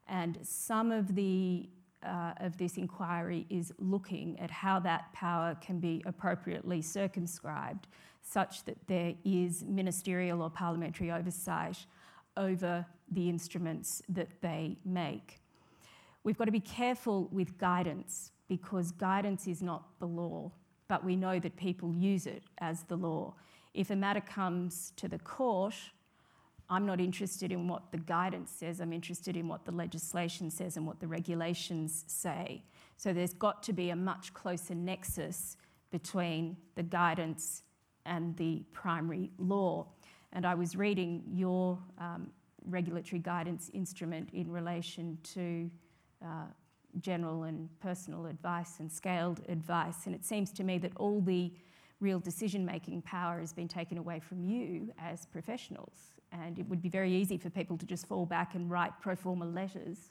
and 0.07 0.38
some 0.42 0.92
of 0.92 1.14
the 1.14 1.68
uh, 2.07 2.33
of 2.38 2.57
this 2.59 2.77
inquiry 2.77 3.45
is 3.51 3.72
looking 3.78 4.39
at 4.39 4.51
how 4.51 4.78
that 4.78 5.12
power 5.12 5.57
can 5.61 5.80
be 5.80 6.01
appropriately 6.07 6.80
circumscribed, 6.80 7.89
such 8.22 8.64
that 8.64 8.76
there 8.86 9.14
is 9.24 9.64
ministerial 9.64 10.43
or 10.43 10.51
parliamentary 10.51 11.11
oversight 11.11 11.86
over 12.36 12.86
the 13.11 13.28
instruments 13.28 14.02
that 14.09 14.28
they 14.40 14.76
make. 14.84 15.40
We've 16.24 16.36
got 16.36 16.46
to 16.46 16.52
be 16.52 16.61
careful 16.61 17.28
with 17.32 17.59
guidance 17.59 18.32
because 18.48 18.92
guidance 18.92 19.46
is 19.46 19.62
not 19.62 19.98
the 19.98 20.06
law, 20.06 20.52
but 20.88 21.04
we 21.04 21.16
know 21.16 21.38
that 21.38 21.56
people 21.56 21.94
use 21.94 22.26
it 22.26 22.42
as 22.59 22.82
the 22.84 22.96
law. 22.96 23.34
If 23.74 23.90
a 23.90 23.96
matter 23.96 24.20
comes 24.20 24.92
to 24.96 25.09
the 25.09 25.18
court, 25.18 25.74
I'm 26.70 26.84
not 26.84 27.00
interested 27.00 27.50
in 27.50 27.66
what 27.66 27.92
the 27.92 27.98
guidance 27.98 28.50
says, 28.50 28.80
I'm 28.80 28.92
interested 28.92 29.36
in 29.36 29.48
what 29.48 29.64
the 29.64 29.72
legislation 29.72 30.50
says 30.50 30.76
and 30.76 30.86
what 30.86 31.00
the 31.00 31.06
regulations 31.06 32.04
say. 32.06 32.62
So 32.96 33.12
there's 33.12 33.32
got 33.32 33.62
to 33.64 33.72
be 33.72 33.90
a 33.90 33.96
much 33.96 34.34
closer 34.34 34.74
nexus 34.74 35.56
between 35.90 36.56
the 36.74 36.82
guidance 36.82 37.62
and 38.04 38.36
the 38.36 38.64
primary 38.72 39.30
law. 39.38 39.86
And 40.32 40.44
I 40.44 40.54
was 40.54 40.76
reading 40.76 41.22
your 41.32 41.78
um, 41.98 42.30
regulatory 42.66 43.20
guidance 43.20 43.70
instrument 43.72 44.30
in 44.32 44.50
relation 44.50 45.18
to 45.34 45.70
uh, 46.24 46.46
general 47.00 47.44
and 47.44 47.68
personal 47.80 48.26
advice 48.26 48.80
and 48.80 48.90
scaled 48.90 49.40
advice. 49.48 50.06
And 50.06 50.14
it 50.14 50.24
seems 50.24 50.50
to 50.52 50.64
me 50.64 50.78
that 50.78 50.92
all 50.96 51.20
the 51.20 51.52
real 52.00 52.18
decision 52.18 52.64
making 52.64 53.02
power 53.02 53.40
has 53.40 53.52
been 53.52 53.68
taken 53.68 53.98
away 53.98 54.20
from 54.20 54.42
you 54.42 54.92
as 54.98 55.26
professionals. 55.26 55.92
And 56.32 56.59
it 56.59 56.68
would 56.68 56.82
be 56.82 56.88
very 56.88 57.12
easy 57.12 57.38
for 57.38 57.50
people 57.50 57.76
to 57.78 57.86
just 57.86 58.06
fall 58.06 58.26
back 58.26 58.54
and 58.54 58.70
write 58.70 58.92
pro 59.00 59.16
forma 59.16 59.46
letters 59.46 60.11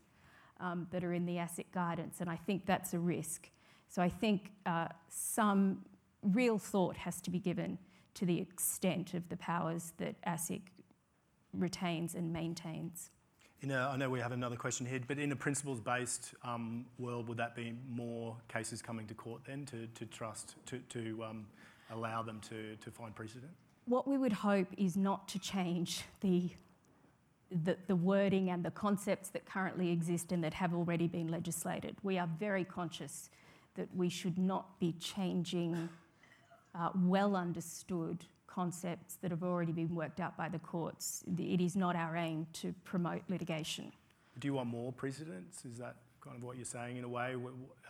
um, 0.60 0.88
that 0.92 1.04
are 1.04 1.14
in 1.14 1.26
the 1.26 1.36
ASIC 1.36 1.66
guidance. 1.74 2.18
And 2.20 2.30
I 2.30 2.36
think 2.36 2.66
that's 2.66 2.94
a 2.94 3.00
risk. 3.00 3.50
So 3.88 4.02
I 4.02 4.10
think 4.10 4.52
uh, 4.66 4.88
some 5.08 5.86
real 6.22 6.58
thought 6.58 6.98
has 6.98 7.22
to 7.22 7.32
be 7.32 7.40
given 7.40 7.78
to 8.16 8.26
the 8.26 8.40
extent 8.40 9.14
of 9.14 9.30
the 9.30 9.38
powers 9.38 9.94
that 9.98 10.16
ASIC 10.24 10.62
retains 11.54 12.16
and 12.16 12.32
maintains. 12.32 13.10
In 13.62 13.72
a, 13.72 13.90
I 13.92 13.98
know 13.98 14.10
we 14.10 14.20
have 14.20 14.32
another 14.32 14.56
question 14.56 14.86
here, 14.86 15.00
but 15.08 15.18
in 15.18 15.32
a 15.32 15.36
principles-based 15.36 16.36
um, 16.44 16.86
world, 17.00 17.28
would 17.28 17.38
that 17.38 17.56
be 17.56 17.74
more 17.90 18.36
cases 18.48 18.82
coming 18.82 19.08
to 19.08 19.16
court 19.16 19.42
then 19.48 19.66
to, 19.66 19.88
to 19.88 20.06
trust, 20.06 20.56
to, 20.68 20.78
to 20.90 21.24
um, 21.24 21.48
allow 21.92 22.22
them 22.22 22.40
to, 22.50 22.76
to 22.76 22.92
find 22.92 23.16
precedent? 23.16 23.52
What 23.86 24.08
we 24.08 24.18
would 24.18 24.34
hope 24.34 24.68
is 24.78 24.96
not 24.96 25.28
to 25.30 25.40
change 25.40 26.04
the, 26.22 26.52
the, 27.50 27.78
the 27.88 27.96
wording 27.96 28.52
and 28.52 28.64
the 28.64 28.72
concepts 28.72 29.30
that 29.30 29.46
currently 29.46 29.92
exist 29.92 30.32
and 30.32 30.44
that 30.44 30.54
have 30.54 30.76
already 30.76 31.08
been 31.08 31.30
legislated. 31.30 31.96
We 32.04 32.20
are 32.20 32.30
very 32.40 32.64
conscious 32.64 33.30
that 33.76 33.88
we 33.96 34.10
should 34.10 34.38
not 34.38 34.80
be 34.80 34.94
changing 35.00 35.90
uh, 36.76 36.90
well 36.96 37.36
understood 37.36 38.26
concepts 38.58 39.18
that 39.22 39.30
have 39.30 39.44
already 39.44 39.72
been 39.72 39.94
worked 39.94 40.20
out 40.20 40.36
by 40.36 40.50
the 40.50 40.58
courts. 40.58 41.24
It 41.38 41.62
is 41.62 41.76
not 41.76 41.96
our 41.96 42.18
aim 42.18 42.48
to 42.54 42.74
promote 42.84 43.22
litigation. 43.30 43.92
Do 44.40 44.48
you 44.48 44.56
want 44.56 44.70
more 44.70 44.92
precedents? 44.92 45.64
Is 45.64 45.78
that 45.78 45.96
kind 46.22 46.36
of 46.36 46.42
what 46.42 46.56
you're 46.58 46.66
saying 46.66 46.98
in 46.98 47.04
a 47.04 47.08
way, 47.08 47.36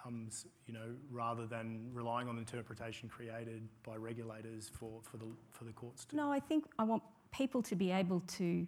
um, 0.06 0.28
you 0.68 0.74
know, 0.74 0.90
rather 1.10 1.46
than 1.46 1.90
relying 1.94 2.28
on 2.28 2.38
interpretation 2.38 3.08
created 3.08 3.62
by 3.90 3.96
regulators 3.96 4.70
for, 4.78 5.00
for, 5.04 5.16
the, 5.16 5.28
for 5.52 5.64
the 5.64 5.72
courts 5.72 6.04
to? 6.08 6.18
No, 6.18 6.34
I 6.34 6.42
think 6.42 6.66
I 6.78 6.84
want 6.84 7.02
people 7.32 7.62
to 7.64 7.76
be 7.76 7.90
able 7.92 8.22
to 8.40 8.68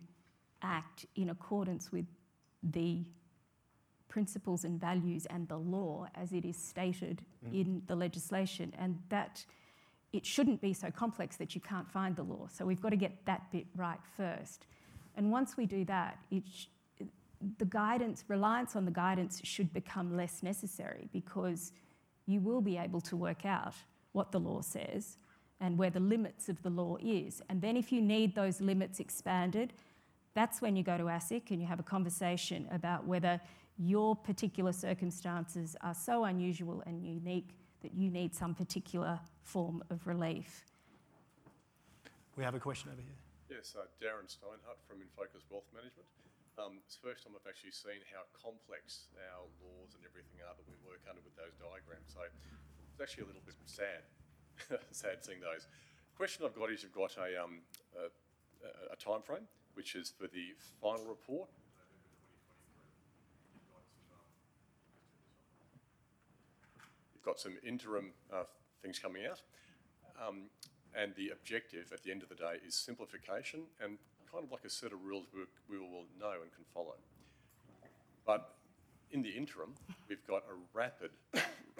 act 0.61 1.05
in 1.17 1.29
accordance 1.29 1.91
with 1.91 2.05
the 2.63 3.03
principles 4.07 4.63
and 4.63 4.79
values 4.79 5.25
and 5.25 5.49
the 5.49 5.57
law 5.57 6.07
as 6.15 6.31
it 6.31 6.45
is 6.45 6.55
stated 6.55 7.17
mm. 7.45 7.53
in 7.61 7.81
the 7.87 7.95
legislation, 7.95 8.73
and 8.79 8.97
that 9.09 9.45
it 10.11 10.25
shouldn't 10.25 10.61
be 10.61 10.73
so 10.73 10.89
complex 10.89 11.37
that 11.37 11.53
you 11.53 11.61
can't 11.61 11.89
find 11.89 12.15
the 12.15 12.23
law. 12.23 12.47
So 12.51 12.65
we've 12.65 12.81
got 12.81 12.89
to 12.89 12.95
get 12.95 13.25
that 13.25 13.51
bit 13.51 13.65
right 13.75 13.99
first. 14.17 14.65
And 15.15 15.31
once 15.31 15.57
we 15.57 15.65
do 15.65 15.85
that, 15.85 16.17
sh- 16.31 16.65
the 17.57 17.65
guidance, 17.65 18.23
reliance 18.27 18.75
on 18.75 18.85
the 18.85 18.91
guidance 18.91 19.41
should 19.43 19.71
become 19.73 20.15
less 20.15 20.41
necessary 20.43 21.07
because 21.13 21.71
you 22.25 22.39
will 22.41 22.61
be 22.61 22.77
able 22.77 23.01
to 23.01 23.15
work 23.15 23.45
out 23.45 23.73
what 24.11 24.31
the 24.31 24.39
law 24.39 24.61
says 24.61 25.17
and 25.61 25.77
where 25.77 25.89
the 25.89 25.99
limits 25.99 26.49
of 26.49 26.61
the 26.63 26.69
law 26.69 26.97
is. 27.01 27.41
And 27.49 27.61
then 27.61 27.77
if 27.77 27.91
you 27.91 28.01
need 28.01 28.35
those 28.35 28.61
limits 28.61 28.99
expanded, 28.99 29.73
that's 30.33 30.61
when 30.61 30.75
you 30.75 30.83
go 30.83 30.97
to 30.97 31.05
ASIC 31.05 31.51
and 31.51 31.61
you 31.61 31.67
have 31.67 31.79
a 31.79 31.83
conversation 31.83 32.67
about 32.71 33.05
whether 33.05 33.39
your 33.77 34.15
particular 34.15 34.73
circumstances 34.73 35.75
are 35.81 35.93
so 35.93 36.25
unusual 36.25 36.83
and 36.85 37.03
unique 37.05 37.55
that 37.81 37.93
you 37.95 38.09
need 38.09 38.35
some 38.35 38.53
particular 38.53 39.19
form 39.43 39.83
of 39.89 40.05
relief. 40.07 40.65
We 42.35 42.43
have 42.43 42.55
a 42.55 42.59
question 42.59 42.91
over 42.91 43.01
here. 43.01 43.19
Yes, 43.49 43.75
uh, 43.75 43.89
Darren 43.99 44.29
Steinhardt 44.29 44.79
from 44.87 45.01
Infocus 45.01 45.43
Wealth 45.49 45.67
Management. 45.73 46.07
Um, 46.59 46.83
it's 46.83 46.99
the 46.99 47.07
first 47.07 47.23
time 47.23 47.33
I've 47.39 47.47
actually 47.47 47.71
seen 47.71 48.03
how 48.11 48.27
complex 48.35 49.07
our 49.31 49.47
laws 49.63 49.95
and 49.95 50.03
everything 50.03 50.43
are 50.43 50.53
that 50.53 50.67
we 50.67 50.75
work 50.83 50.99
under 51.07 51.23
with 51.23 51.35
those 51.39 51.55
diagrams. 51.55 52.11
So 52.11 52.23
it's 52.27 52.99
actually 52.99 53.25
a 53.25 53.29
little 53.31 53.45
bit 53.47 53.55
sad, 53.63 54.03
sad 54.91 55.23
seeing 55.23 55.39
those. 55.39 55.71
Question 56.19 56.43
I've 56.43 56.55
got 56.55 56.67
is 56.67 56.83
you've 56.83 56.95
got 56.95 57.15
a, 57.15 57.39
um, 57.39 57.63
a, 57.95 58.11
a 58.91 58.97
time 58.99 59.23
frame, 59.23 59.47
which 59.79 59.95
is 59.95 60.11
for 60.11 60.27
the 60.27 60.51
final 60.83 61.07
report, 61.07 61.47
got 67.29 67.39
some 67.39 67.57
interim 67.61 68.09
uh, 68.33 68.49
things 68.81 68.97
coming 68.97 69.21
out. 69.29 69.41
Um, 70.17 70.49
and 70.97 71.13
the 71.13 71.29
objective 71.29 71.93
at 71.93 72.01
the 72.01 72.09
end 72.09 72.23
of 72.23 72.29
the 72.29 72.35
day 72.35 72.57
is 72.65 72.73
simplification 72.73 73.69
and 73.77 74.01
kind 74.31 74.43
of 74.43 74.51
like 74.51 74.65
a 74.65 74.69
set 74.69 74.91
of 74.91 74.99
rules 75.05 75.27
we, 75.29 75.45
we 75.69 75.77
will 75.77 76.09
know 76.17 76.41
and 76.41 76.49
can 76.49 76.65
follow. 76.73 76.97
But 78.25 78.57
in 79.11 79.21
the 79.21 79.29
interim, 79.29 79.77
we've 80.09 80.25
got 80.25 80.41
a 80.49 80.57
rapid 80.73 81.11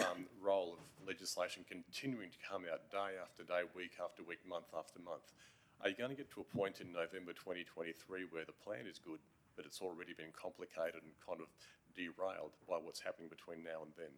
um, 0.05 0.29
roll 0.37 0.77
of 0.77 0.81
legislation 1.07 1.65
continuing 1.65 2.29
to 2.29 2.37
come 2.45 2.69
out 2.69 2.85
day 2.93 3.17
after 3.17 3.41
day, 3.41 3.65
week 3.73 3.97
after 3.97 4.21
week, 4.21 4.45
month 4.45 4.69
after 4.77 5.01
month. 5.01 5.33
Are 5.81 5.89
you 5.89 5.97
going 5.97 6.13
to 6.13 6.17
get 6.17 6.29
to 6.37 6.45
a 6.45 6.47
point 6.53 6.77
in 6.77 6.93
November 6.93 7.33
2023 7.33 8.29
where 8.29 8.45
the 8.45 8.53
plan 8.53 8.85
is 8.85 9.01
good, 9.01 9.19
but 9.57 9.65
it's 9.65 9.81
already 9.81 10.13
been 10.13 10.29
complicated 10.37 11.01
and 11.01 11.13
kind 11.25 11.41
of 11.41 11.49
derailed 11.97 12.53
by 12.69 12.77
what's 12.77 13.01
happening 13.01 13.29
between 13.33 13.65
now 13.65 13.81
and 13.81 13.93
then? 13.97 14.13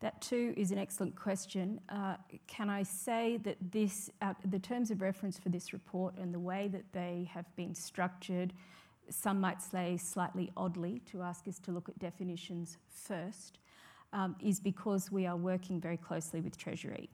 That 0.00 0.20
too 0.20 0.54
is 0.56 0.70
an 0.70 0.78
excellent 0.78 1.16
question. 1.16 1.80
Uh, 1.88 2.14
can 2.46 2.70
I 2.70 2.84
say 2.84 3.38
that 3.38 3.56
this, 3.72 4.10
uh, 4.22 4.34
the 4.44 4.58
terms 4.58 4.92
of 4.92 5.02
reference 5.02 5.38
for 5.38 5.48
this 5.48 5.72
report 5.72 6.14
and 6.18 6.32
the 6.32 6.38
way 6.38 6.68
that 6.68 6.84
they 6.92 7.28
have 7.32 7.44
been 7.56 7.74
structured, 7.74 8.52
some 9.10 9.40
might 9.40 9.60
say 9.60 9.96
slightly 9.96 10.52
oddly 10.56 11.00
to 11.10 11.22
ask 11.22 11.48
us 11.48 11.58
to 11.60 11.72
look 11.72 11.88
at 11.88 11.98
definitions 11.98 12.78
first, 12.88 13.58
um, 14.12 14.36
is 14.40 14.60
because 14.60 15.10
we 15.10 15.26
are 15.26 15.36
working 15.36 15.80
very 15.80 15.96
closely 15.96 16.40
with 16.40 16.56
Treasury. 16.56 17.08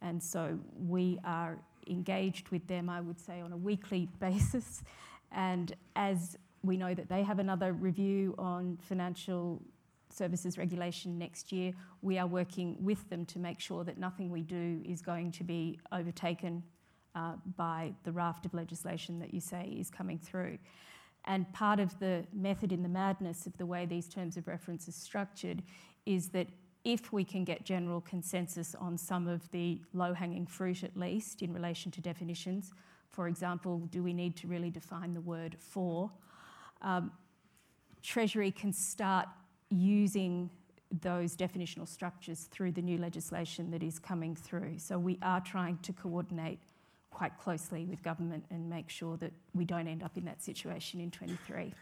And 0.00 0.22
so 0.22 0.58
we 0.78 1.18
are 1.24 1.58
engaged 1.88 2.48
with 2.48 2.66
them, 2.66 2.88
I 2.88 3.02
would 3.02 3.20
say, 3.20 3.42
on 3.42 3.52
a 3.52 3.56
weekly 3.56 4.08
basis. 4.18 4.82
And 5.30 5.74
as 5.94 6.38
we 6.62 6.78
know 6.78 6.94
that 6.94 7.10
they 7.10 7.22
have 7.22 7.38
another 7.38 7.74
review 7.74 8.34
on 8.38 8.78
financial 8.80 9.60
services 10.14 10.56
regulation 10.58 11.18
next 11.18 11.52
year, 11.52 11.72
we 12.02 12.18
are 12.18 12.26
working 12.26 12.76
with 12.80 13.08
them 13.10 13.24
to 13.26 13.38
make 13.38 13.60
sure 13.60 13.84
that 13.84 13.98
nothing 13.98 14.30
we 14.30 14.42
do 14.42 14.80
is 14.84 15.02
going 15.02 15.32
to 15.32 15.44
be 15.44 15.78
overtaken 15.92 16.62
uh, 17.14 17.32
by 17.56 17.92
the 18.04 18.12
raft 18.12 18.44
of 18.46 18.54
legislation 18.54 19.18
that 19.20 19.32
you 19.32 19.40
say 19.40 19.76
is 19.78 19.90
coming 19.90 20.18
through. 20.18 20.58
And 21.26 21.50
part 21.52 21.80
of 21.80 21.98
the 22.00 22.24
method 22.32 22.72
in 22.72 22.82
the 22.82 22.88
madness 22.88 23.46
of 23.46 23.56
the 23.56 23.66
way 23.66 23.86
these 23.86 24.08
terms 24.08 24.36
of 24.36 24.46
reference 24.46 24.88
are 24.88 24.92
structured 24.92 25.62
is 26.06 26.28
that 26.30 26.48
if 26.84 27.12
we 27.12 27.24
can 27.24 27.44
get 27.44 27.64
general 27.64 28.02
consensus 28.02 28.74
on 28.74 28.98
some 28.98 29.26
of 29.26 29.50
the 29.50 29.80
low 29.94 30.12
hanging 30.12 30.46
fruit, 30.46 30.84
at 30.84 30.96
least 30.96 31.40
in 31.40 31.52
relation 31.52 31.90
to 31.92 32.00
definitions, 32.00 32.74
for 33.10 33.26
example, 33.26 33.78
do 33.90 34.02
we 34.02 34.12
need 34.12 34.36
to 34.36 34.46
really 34.46 34.70
define 34.70 35.14
the 35.14 35.20
word 35.20 35.56
for? 35.58 36.10
Um, 36.82 37.12
Treasury 38.02 38.50
can 38.50 38.72
start 38.72 39.28
using 39.74 40.50
those 41.00 41.36
definitional 41.36 41.88
structures 41.88 42.48
through 42.50 42.72
the 42.72 42.82
new 42.82 42.98
legislation 42.98 43.70
that 43.70 43.82
is 43.82 43.98
coming 43.98 44.36
through. 44.36 44.78
So 44.78 44.98
we 44.98 45.18
are 45.22 45.40
trying 45.40 45.78
to 45.78 45.92
coordinate 45.92 46.60
quite 47.10 47.36
closely 47.38 47.84
with 47.84 48.02
government 48.02 48.44
and 48.50 48.68
make 48.68 48.88
sure 48.88 49.16
that 49.18 49.32
we 49.54 49.64
don't 49.64 49.88
end 49.88 50.02
up 50.02 50.16
in 50.16 50.24
that 50.24 50.42
situation 50.42 51.00
in 51.00 51.10
23. 51.10 51.72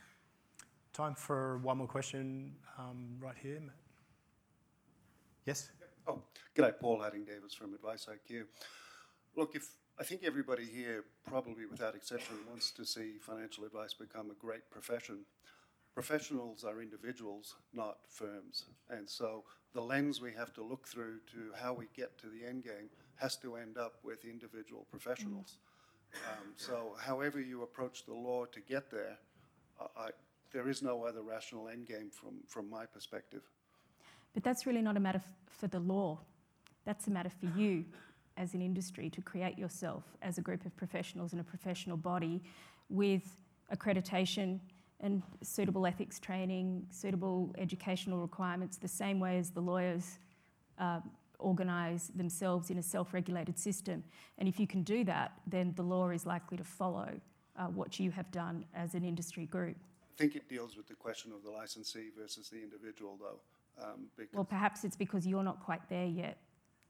Time 0.93 1.15
for 1.15 1.59
one 1.59 1.79
more 1.79 1.87
question 1.87 2.53
um, 2.79 3.17
right 3.19 3.37
here, 3.41 3.61
Matt. 3.61 3.77
Yes? 5.47 5.71
Oh, 6.07 6.21
g'day, 6.55 6.73
Paul 6.79 7.01
Hadding 7.01 7.25
Davis 7.25 7.55
from 7.55 7.75
Advice 7.75 8.07
IQ. 8.07 8.45
Look, 9.37 9.55
if 9.55 9.71
I 9.99 10.05
think 10.05 10.23
everybody 10.25 10.65
here, 10.65 11.05
probably 11.27 11.67
without 11.67 11.95
exception, 11.95 12.37
wants 12.49 12.71
to 12.73 12.85
see 12.85 13.15
financial 13.21 13.65
advice 13.65 13.95
become 13.95 14.31
a 14.31 14.35
great 14.35 14.71
profession 14.71 15.21
professionals 15.95 16.65
are 16.65 16.81
individuals, 16.81 17.57
not 17.73 17.99
firms. 18.09 18.65
And 18.91 19.09
so 19.09 19.45
the 19.75 19.81
lens 19.81 20.21
we 20.21 20.33
have 20.33 20.53
to 20.55 20.63
look 20.63 20.87
through 20.87 21.19
to 21.33 21.53
how 21.61 21.73
we 21.73 21.87
get 21.97 22.19
to 22.19 22.27
the 22.29 22.47
end 22.47 22.65
game 22.65 22.89
has 23.17 23.37
to 23.37 23.57
end 23.57 23.79
up 23.79 23.95
with 24.03 24.25
individual 24.25 24.87
professionals. 24.91 25.59
Um, 26.15 26.53
so 26.57 26.95
however 27.01 27.41
you 27.41 27.63
approach 27.63 28.05
the 28.05 28.15
law 28.15 28.45
to 28.47 28.61
get 28.61 28.91
there, 28.91 29.19
I, 29.97 30.09
there 30.53 30.69
is 30.69 30.83
no 30.83 31.05
other 31.05 31.23
rational 31.23 31.69
end 31.69 31.87
game 31.87 32.11
from, 32.11 32.41
from 32.47 32.69
my 32.69 32.85
perspective. 32.87 33.43
But 34.35 34.43
that's 34.43 34.67
really 34.67 34.83
not 34.83 34.97
a 34.97 35.01
matter 35.01 35.23
f- 35.25 35.35
for 35.47 35.69
the 35.69 35.81
law. 35.81 36.21
That's 36.85 37.07
a 37.07 37.11
matter 37.11 37.31
for 37.31 37.47
you 37.59 37.85
as 38.37 38.55
an 38.55 38.63
industry 38.63 39.11
to 39.11 39.21
create 39.21 39.59
yourself 39.59 40.05
as 40.23 40.39
a 40.39 40.41
group 40.41 40.65
of 40.65 40.75
professionals 40.77 41.33
in 41.33 41.39
a 41.41 41.45
professional 41.45 41.97
body 41.97 42.43
with 42.89 43.37
accreditation 43.75 44.59
and 45.03 45.23
suitable 45.43 45.87
ethics 45.87 46.19
training, 46.19 46.87
suitable 46.91 47.55
educational 47.59 48.21
requirements, 48.21 48.77
the 48.79 48.89
same 48.89 49.19
way 49.19 49.39
as 49.39 49.51
the 49.51 49.61
lawyers 49.61 50.19
uh, 50.79 51.01
organise 51.39 52.07
themselves 52.15 52.71
in 52.71 52.79
a 52.79 52.83
self 52.83 53.13
regulated 53.13 53.59
system. 53.59 54.03
And 54.39 54.49
if 54.49 54.59
you 54.61 54.67
can 54.67 54.83
do 54.83 55.05
that, 55.05 55.33
then 55.47 55.73
the 55.77 55.83
law 55.83 56.11
is 56.11 56.25
likely 56.25 56.57
to 56.57 56.65
follow 56.65 57.21
uh, 57.57 57.67
what 57.67 57.99
you 57.99 58.11
have 58.13 58.31
done 58.31 58.65
as 58.75 58.95
an 58.95 59.05
industry 59.05 59.47
group. 59.47 59.77
I 60.15 60.17
think 60.17 60.37
it 60.37 60.49
deals 60.49 60.77
with 60.77 60.87
the 60.87 60.95
question 60.95 61.33
of 61.33 61.43
the 61.43 61.51
licensee 61.51 62.11
versus 62.19 62.49
the 62.49 62.63
individual, 62.63 63.19
though. 63.21 63.85
Um, 63.85 64.07
because 64.17 64.35
Well, 64.35 64.45
perhaps 64.45 64.85
it's 64.85 64.97
because 64.97 65.27
you're 65.27 65.43
not 65.43 65.61
quite 65.65 65.87
there 65.89 66.07
yet 66.07 66.39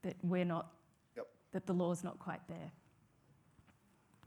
that 0.03 0.17
we're 0.23 0.45
not, 0.45 0.73
Yep. 1.17 1.27
that 1.53 1.67
the 1.67 1.73
law's 1.73 2.05
not 2.05 2.19
quite 2.19 2.47
there. 2.49 2.71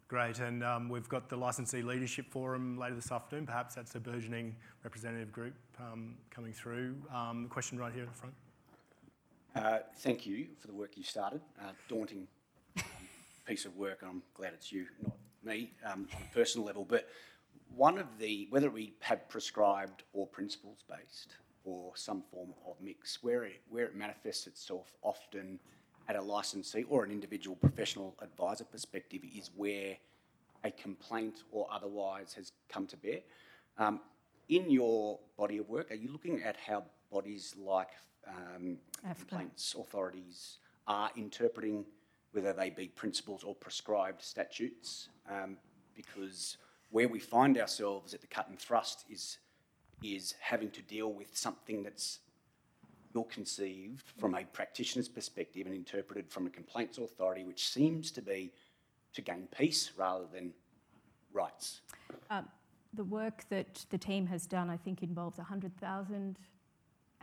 Great, 0.08 0.38
and 0.38 0.64
um, 0.64 0.88
we've 0.88 1.10
got 1.10 1.30
the 1.30 1.36
Licensee 1.36 1.82
Leadership 1.82 2.30
Forum 2.30 2.78
later 2.78 2.93
this 2.93 3.12
afternoon. 3.12 3.47
Perhaps 3.47 3.74
that's 3.74 3.95
a 3.95 3.99
burgeoning 3.99 4.56
representative 4.84 5.32
group 5.32 5.56
um, 5.80 6.14
coming 6.30 6.53
through. 6.53 6.95
Um, 7.12 7.47
question 7.49 7.80
right 7.80 7.91
here 7.91 8.03
at 8.03 8.10
the 8.10 8.16
front. 8.16 8.36
Uh, 9.56 9.80
thank 9.97 10.28
you 10.28 10.45
for 10.60 10.68
the 10.68 10.76
work 10.76 10.95
you 10.95 11.01
started. 11.01 11.41
Uh, 11.60 11.72
daunting 11.88 12.28
piece 13.47 13.66
of 13.66 13.76
work. 13.78 14.03
I'm 14.08 14.22
glad 14.36 14.53
it's 14.53 14.72
you, 14.72 14.86
not 15.03 15.16
me, 15.43 15.72
on 15.84 16.08
a 16.14 16.36
personal 16.36 16.68
level. 16.68 16.86
But 16.88 17.08
one 17.76 17.97
of 17.97 18.20
the, 18.20 18.45
whether 18.51 18.70
we 18.70 18.93
have 18.99 19.28
prescribed 19.28 20.03
or 20.14 20.28
principles 20.28 20.84
based 20.88 21.38
or 21.64 21.93
some 21.95 22.22
form 22.32 22.49
of 22.68 22.76
mix, 22.80 23.24
where 23.24 23.43
it 23.45 23.95
manifests 23.95 24.45
itself 24.45 24.93
often 25.01 25.60
at 26.08 26.16
a 26.16 26.22
licensee 26.22 26.84
or 26.89 27.03
an 27.03 27.12
individual 27.12 27.56
professional 27.56 28.16
advisor 28.22 28.64
perspective 28.64 29.22
is 29.36 29.49
where 29.56 29.97
a 30.64 30.72
complaint 30.72 31.43
or 31.51 31.68
otherwise 31.72 32.34
has 32.34 32.51
come 32.70 32.88
to 32.88 32.97
bear. 32.97 33.20
Um, 33.78 33.99
in 34.49 34.70
your 34.70 35.20
body 35.38 35.58
of 35.58 35.70
work, 35.70 35.91
are 35.91 35.95
you 35.95 36.12
looking 36.12 36.41
at 36.43 36.56
how 36.58 36.84
bodies 37.12 37.56
like 37.58 37.89
um, 38.28 38.78
complaints 39.01 39.76
authorities 39.78 40.58
are 40.88 41.10
interpreting, 41.16 41.86
whether 42.32 42.53
they 42.53 42.70
be 42.70 42.88
principles 42.88 43.43
or 43.43 43.56
prescribed 43.56 44.22
statutes? 44.22 45.10
Um, 45.30 45.58
because 45.95 46.58
where 46.91 47.08
we 47.08 47.20
find 47.20 47.58
ourselves 47.58 48.14
at 48.14 48.22
the 48.22 48.28
cut 48.28 48.47
and 48.49 48.60
thrust 48.60 49.06
is 49.10 49.38
is 50.03 50.36
having 50.41 50.70
to 50.70 50.82
deal 50.82 51.14
with 51.14 51.36
something 51.36 51.82
that's 51.82 52.20
ill 53.16 53.24
conceived 53.24 54.11
from 54.18 54.36
a 54.36 54.43
practitioner's 54.43 55.07
perspective 55.07 55.66
and 55.66 55.76
interpreted 55.76 56.30
from 56.30 56.45
a 56.47 56.49
complaints 56.49 56.97
authority, 56.97 57.43
which 57.43 57.70
seems 57.70 58.11
to 58.11 58.22
be 58.22 58.51
to 59.13 59.22
gain 59.22 59.47
peace 59.57 59.91
rather 59.97 60.26
than 60.34 60.51
rights. 61.34 61.82
Um, 62.30 62.47
the 62.93 63.03
work 63.03 63.43
that 63.49 63.86
the 63.89 63.97
team 63.97 64.26
has 64.28 64.45
done, 64.45 64.70
I 64.70 64.78
think, 64.78 65.03
involves 65.03 65.38
100,000 65.38 66.38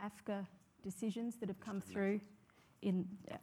AFCA 0.03 0.45
decisions 0.83 1.35
that 1.37 1.49
have 1.49 1.59
come 1.59 1.81
through 1.81 2.19
in, 2.81 3.07
uh, 3.31 3.37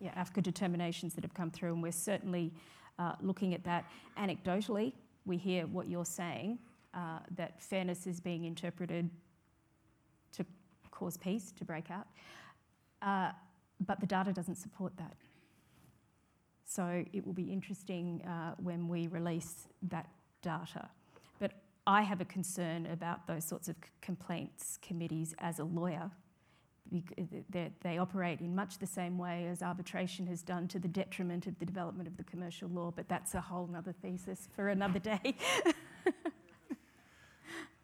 yeah, 0.00 0.22
AFCA 0.22 0.42
determinations 0.42 1.14
that 1.14 1.24
have 1.24 1.34
come 1.34 1.50
through, 1.50 1.72
and 1.72 1.82
we're 1.82 1.92
certainly 1.92 2.52
uh, 2.98 3.12
looking 3.20 3.54
at 3.54 3.64
that. 3.64 3.84
Anecdotally, 4.18 4.92
we 5.24 5.36
hear 5.36 5.66
what 5.66 5.88
you're 5.88 6.04
saying, 6.04 6.58
uh, 6.92 7.20
that 7.36 7.62
fairness 7.62 8.06
is 8.06 8.20
being 8.20 8.44
interpreted 8.44 9.08
cause 11.00 11.16
peace, 11.16 11.50
to 11.52 11.64
break 11.64 11.90
out. 11.90 12.06
Uh, 13.00 13.32
but 13.86 13.98
the 14.00 14.06
data 14.06 14.32
doesn't 14.32 14.56
support 14.56 14.92
that. 14.98 15.16
So 16.66 17.04
it 17.12 17.26
will 17.26 17.32
be 17.32 17.50
interesting 17.50 18.22
uh, 18.22 18.54
when 18.62 18.86
we 18.86 19.06
release 19.06 19.66
that 19.88 20.08
data. 20.42 20.88
But 21.38 21.52
I 21.86 22.02
have 22.02 22.20
a 22.20 22.26
concern 22.26 22.86
about 22.86 23.26
those 23.26 23.44
sorts 23.44 23.68
of 23.68 23.76
complaints 24.02 24.78
committees 24.82 25.34
as 25.38 25.58
a 25.58 25.64
lawyer. 25.64 26.10
they 27.82 27.98
operate 27.98 28.40
in 28.40 28.54
much 28.54 28.78
the 28.78 28.86
same 28.86 29.16
way 29.16 29.46
as 29.50 29.62
arbitration 29.62 30.26
has 30.26 30.42
done 30.42 30.68
to 30.68 30.78
the 30.78 30.88
detriment 30.88 31.46
of 31.46 31.58
the 31.58 31.64
development 31.64 32.06
of 32.06 32.16
the 32.18 32.24
commercial 32.24 32.68
law, 32.68 32.92
but 32.94 33.08
that's 33.08 33.34
a 33.34 33.40
whole 33.40 33.70
other 33.74 33.94
thesis 34.02 34.48
for 34.54 34.68
another 34.68 34.98
day. 34.98 35.34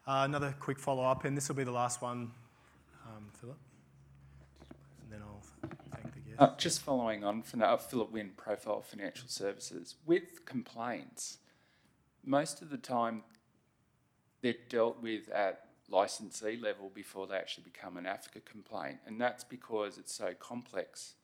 Uh, 0.06 0.22
another 0.24 0.54
quick 0.60 0.78
follow 0.78 1.02
up, 1.02 1.24
and 1.24 1.36
this 1.36 1.48
will 1.48 1.56
be 1.56 1.64
the 1.64 1.72
last 1.72 2.00
one, 2.00 2.30
um, 3.08 3.26
Philip. 3.40 3.58
And 5.02 5.10
then 5.10 5.20
I'll 5.20 5.42
thank 5.90 6.14
the 6.14 6.20
guest. 6.20 6.25
Uh, 6.38 6.54
just 6.58 6.82
following 6.82 7.24
on 7.24 7.42
from 7.42 7.60
that, 7.60 7.90
Philip 7.90 8.12
Wynn, 8.12 8.32
Profile 8.36 8.82
Financial 8.82 9.28
Services. 9.28 9.94
With 10.04 10.44
complaints, 10.44 11.38
most 12.24 12.60
of 12.60 12.68
the 12.68 12.76
time 12.76 13.22
they're 14.42 14.54
dealt 14.68 15.00
with 15.00 15.30
at 15.30 15.62
licensee 15.88 16.58
level 16.60 16.90
before 16.92 17.26
they 17.26 17.36
actually 17.36 17.64
become 17.64 17.96
an 17.96 18.04
AFCA 18.04 18.44
complaint, 18.44 18.98
and 19.06 19.18
that's 19.18 19.44
because 19.44 19.96
it's 19.96 20.12
so 20.12 20.34
complex 20.38 21.14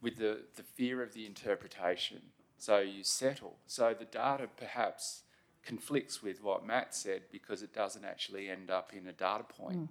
with 0.00 0.16
the, 0.16 0.40
the 0.56 0.62
fear 0.64 1.00
of 1.02 1.12
the 1.12 1.24
interpretation. 1.24 2.22
So 2.56 2.78
you 2.80 3.04
settle. 3.04 3.56
So 3.66 3.94
the 3.96 4.04
data 4.04 4.48
perhaps 4.56 5.22
conflicts 5.64 6.22
with 6.22 6.42
what 6.42 6.66
Matt 6.66 6.94
said 6.94 7.22
because 7.30 7.62
it 7.62 7.72
doesn't 7.72 8.04
actually 8.04 8.48
end 8.48 8.70
up 8.70 8.92
in 8.92 9.06
a 9.06 9.12
data 9.12 9.44
point. 9.44 9.90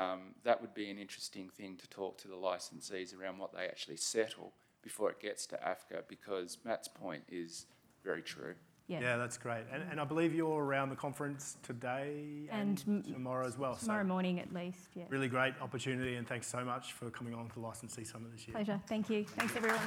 Um, 0.00 0.34
that 0.44 0.60
would 0.60 0.72
be 0.72 0.90
an 0.90 0.98
interesting 0.98 1.48
thing 1.48 1.76
to 1.76 1.88
talk 1.88 2.16
to 2.18 2.28
the 2.28 2.34
licensees 2.34 3.14
around 3.18 3.38
what 3.38 3.52
they 3.52 3.64
actually 3.66 3.96
settle 3.96 4.52
before 4.82 5.10
it 5.10 5.20
gets 5.20 5.46
to 5.46 5.56
AFCA 5.56 6.02
because 6.08 6.58
Matt's 6.64 6.88
point 6.88 7.22
is 7.28 7.66
very 8.02 8.22
true. 8.22 8.54
yeah. 8.88 9.00
Yeah, 9.00 9.16
that's 9.18 9.36
great. 9.36 9.64
And, 9.72 9.82
and 9.90 10.00
I 10.00 10.04
believe 10.04 10.34
you're 10.34 10.64
around 10.64 10.88
the 10.88 10.96
conference 10.96 11.56
today 11.62 12.48
and, 12.50 12.82
And 12.88 13.04
m- 13.06 13.12
tomorrow 13.12 13.46
as 13.46 13.58
well. 13.58 13.74
Tomorrow 13.74 14.04
so 14.04 14.08
morning 14.08 14.40
at 14.40 14.54
least, 14.54 14.88
yeah. 14.94 15.04
really 15.10 15.28
great 15.28 15.52
opportunity, 15.60 16.14
and 16.16 16.26
thanks 16.26 16.46
so 16.46 16.64
much 16.64 16.94
for 16.94 17.10
coming 17.10 17.34
on 17.34 17.48
to 17.48 17.54
the 17.54 17.60
Licensee 17.60 18.04
Summit 18.04 18.32
this 18.32 18.46
year. 18.48 18.54
Pleasure. 18.54 18.80
Thank 18.88 19.10
you. 19.10 19.24
Thanks, 19.36 19.54
everyone. 19.54 19.80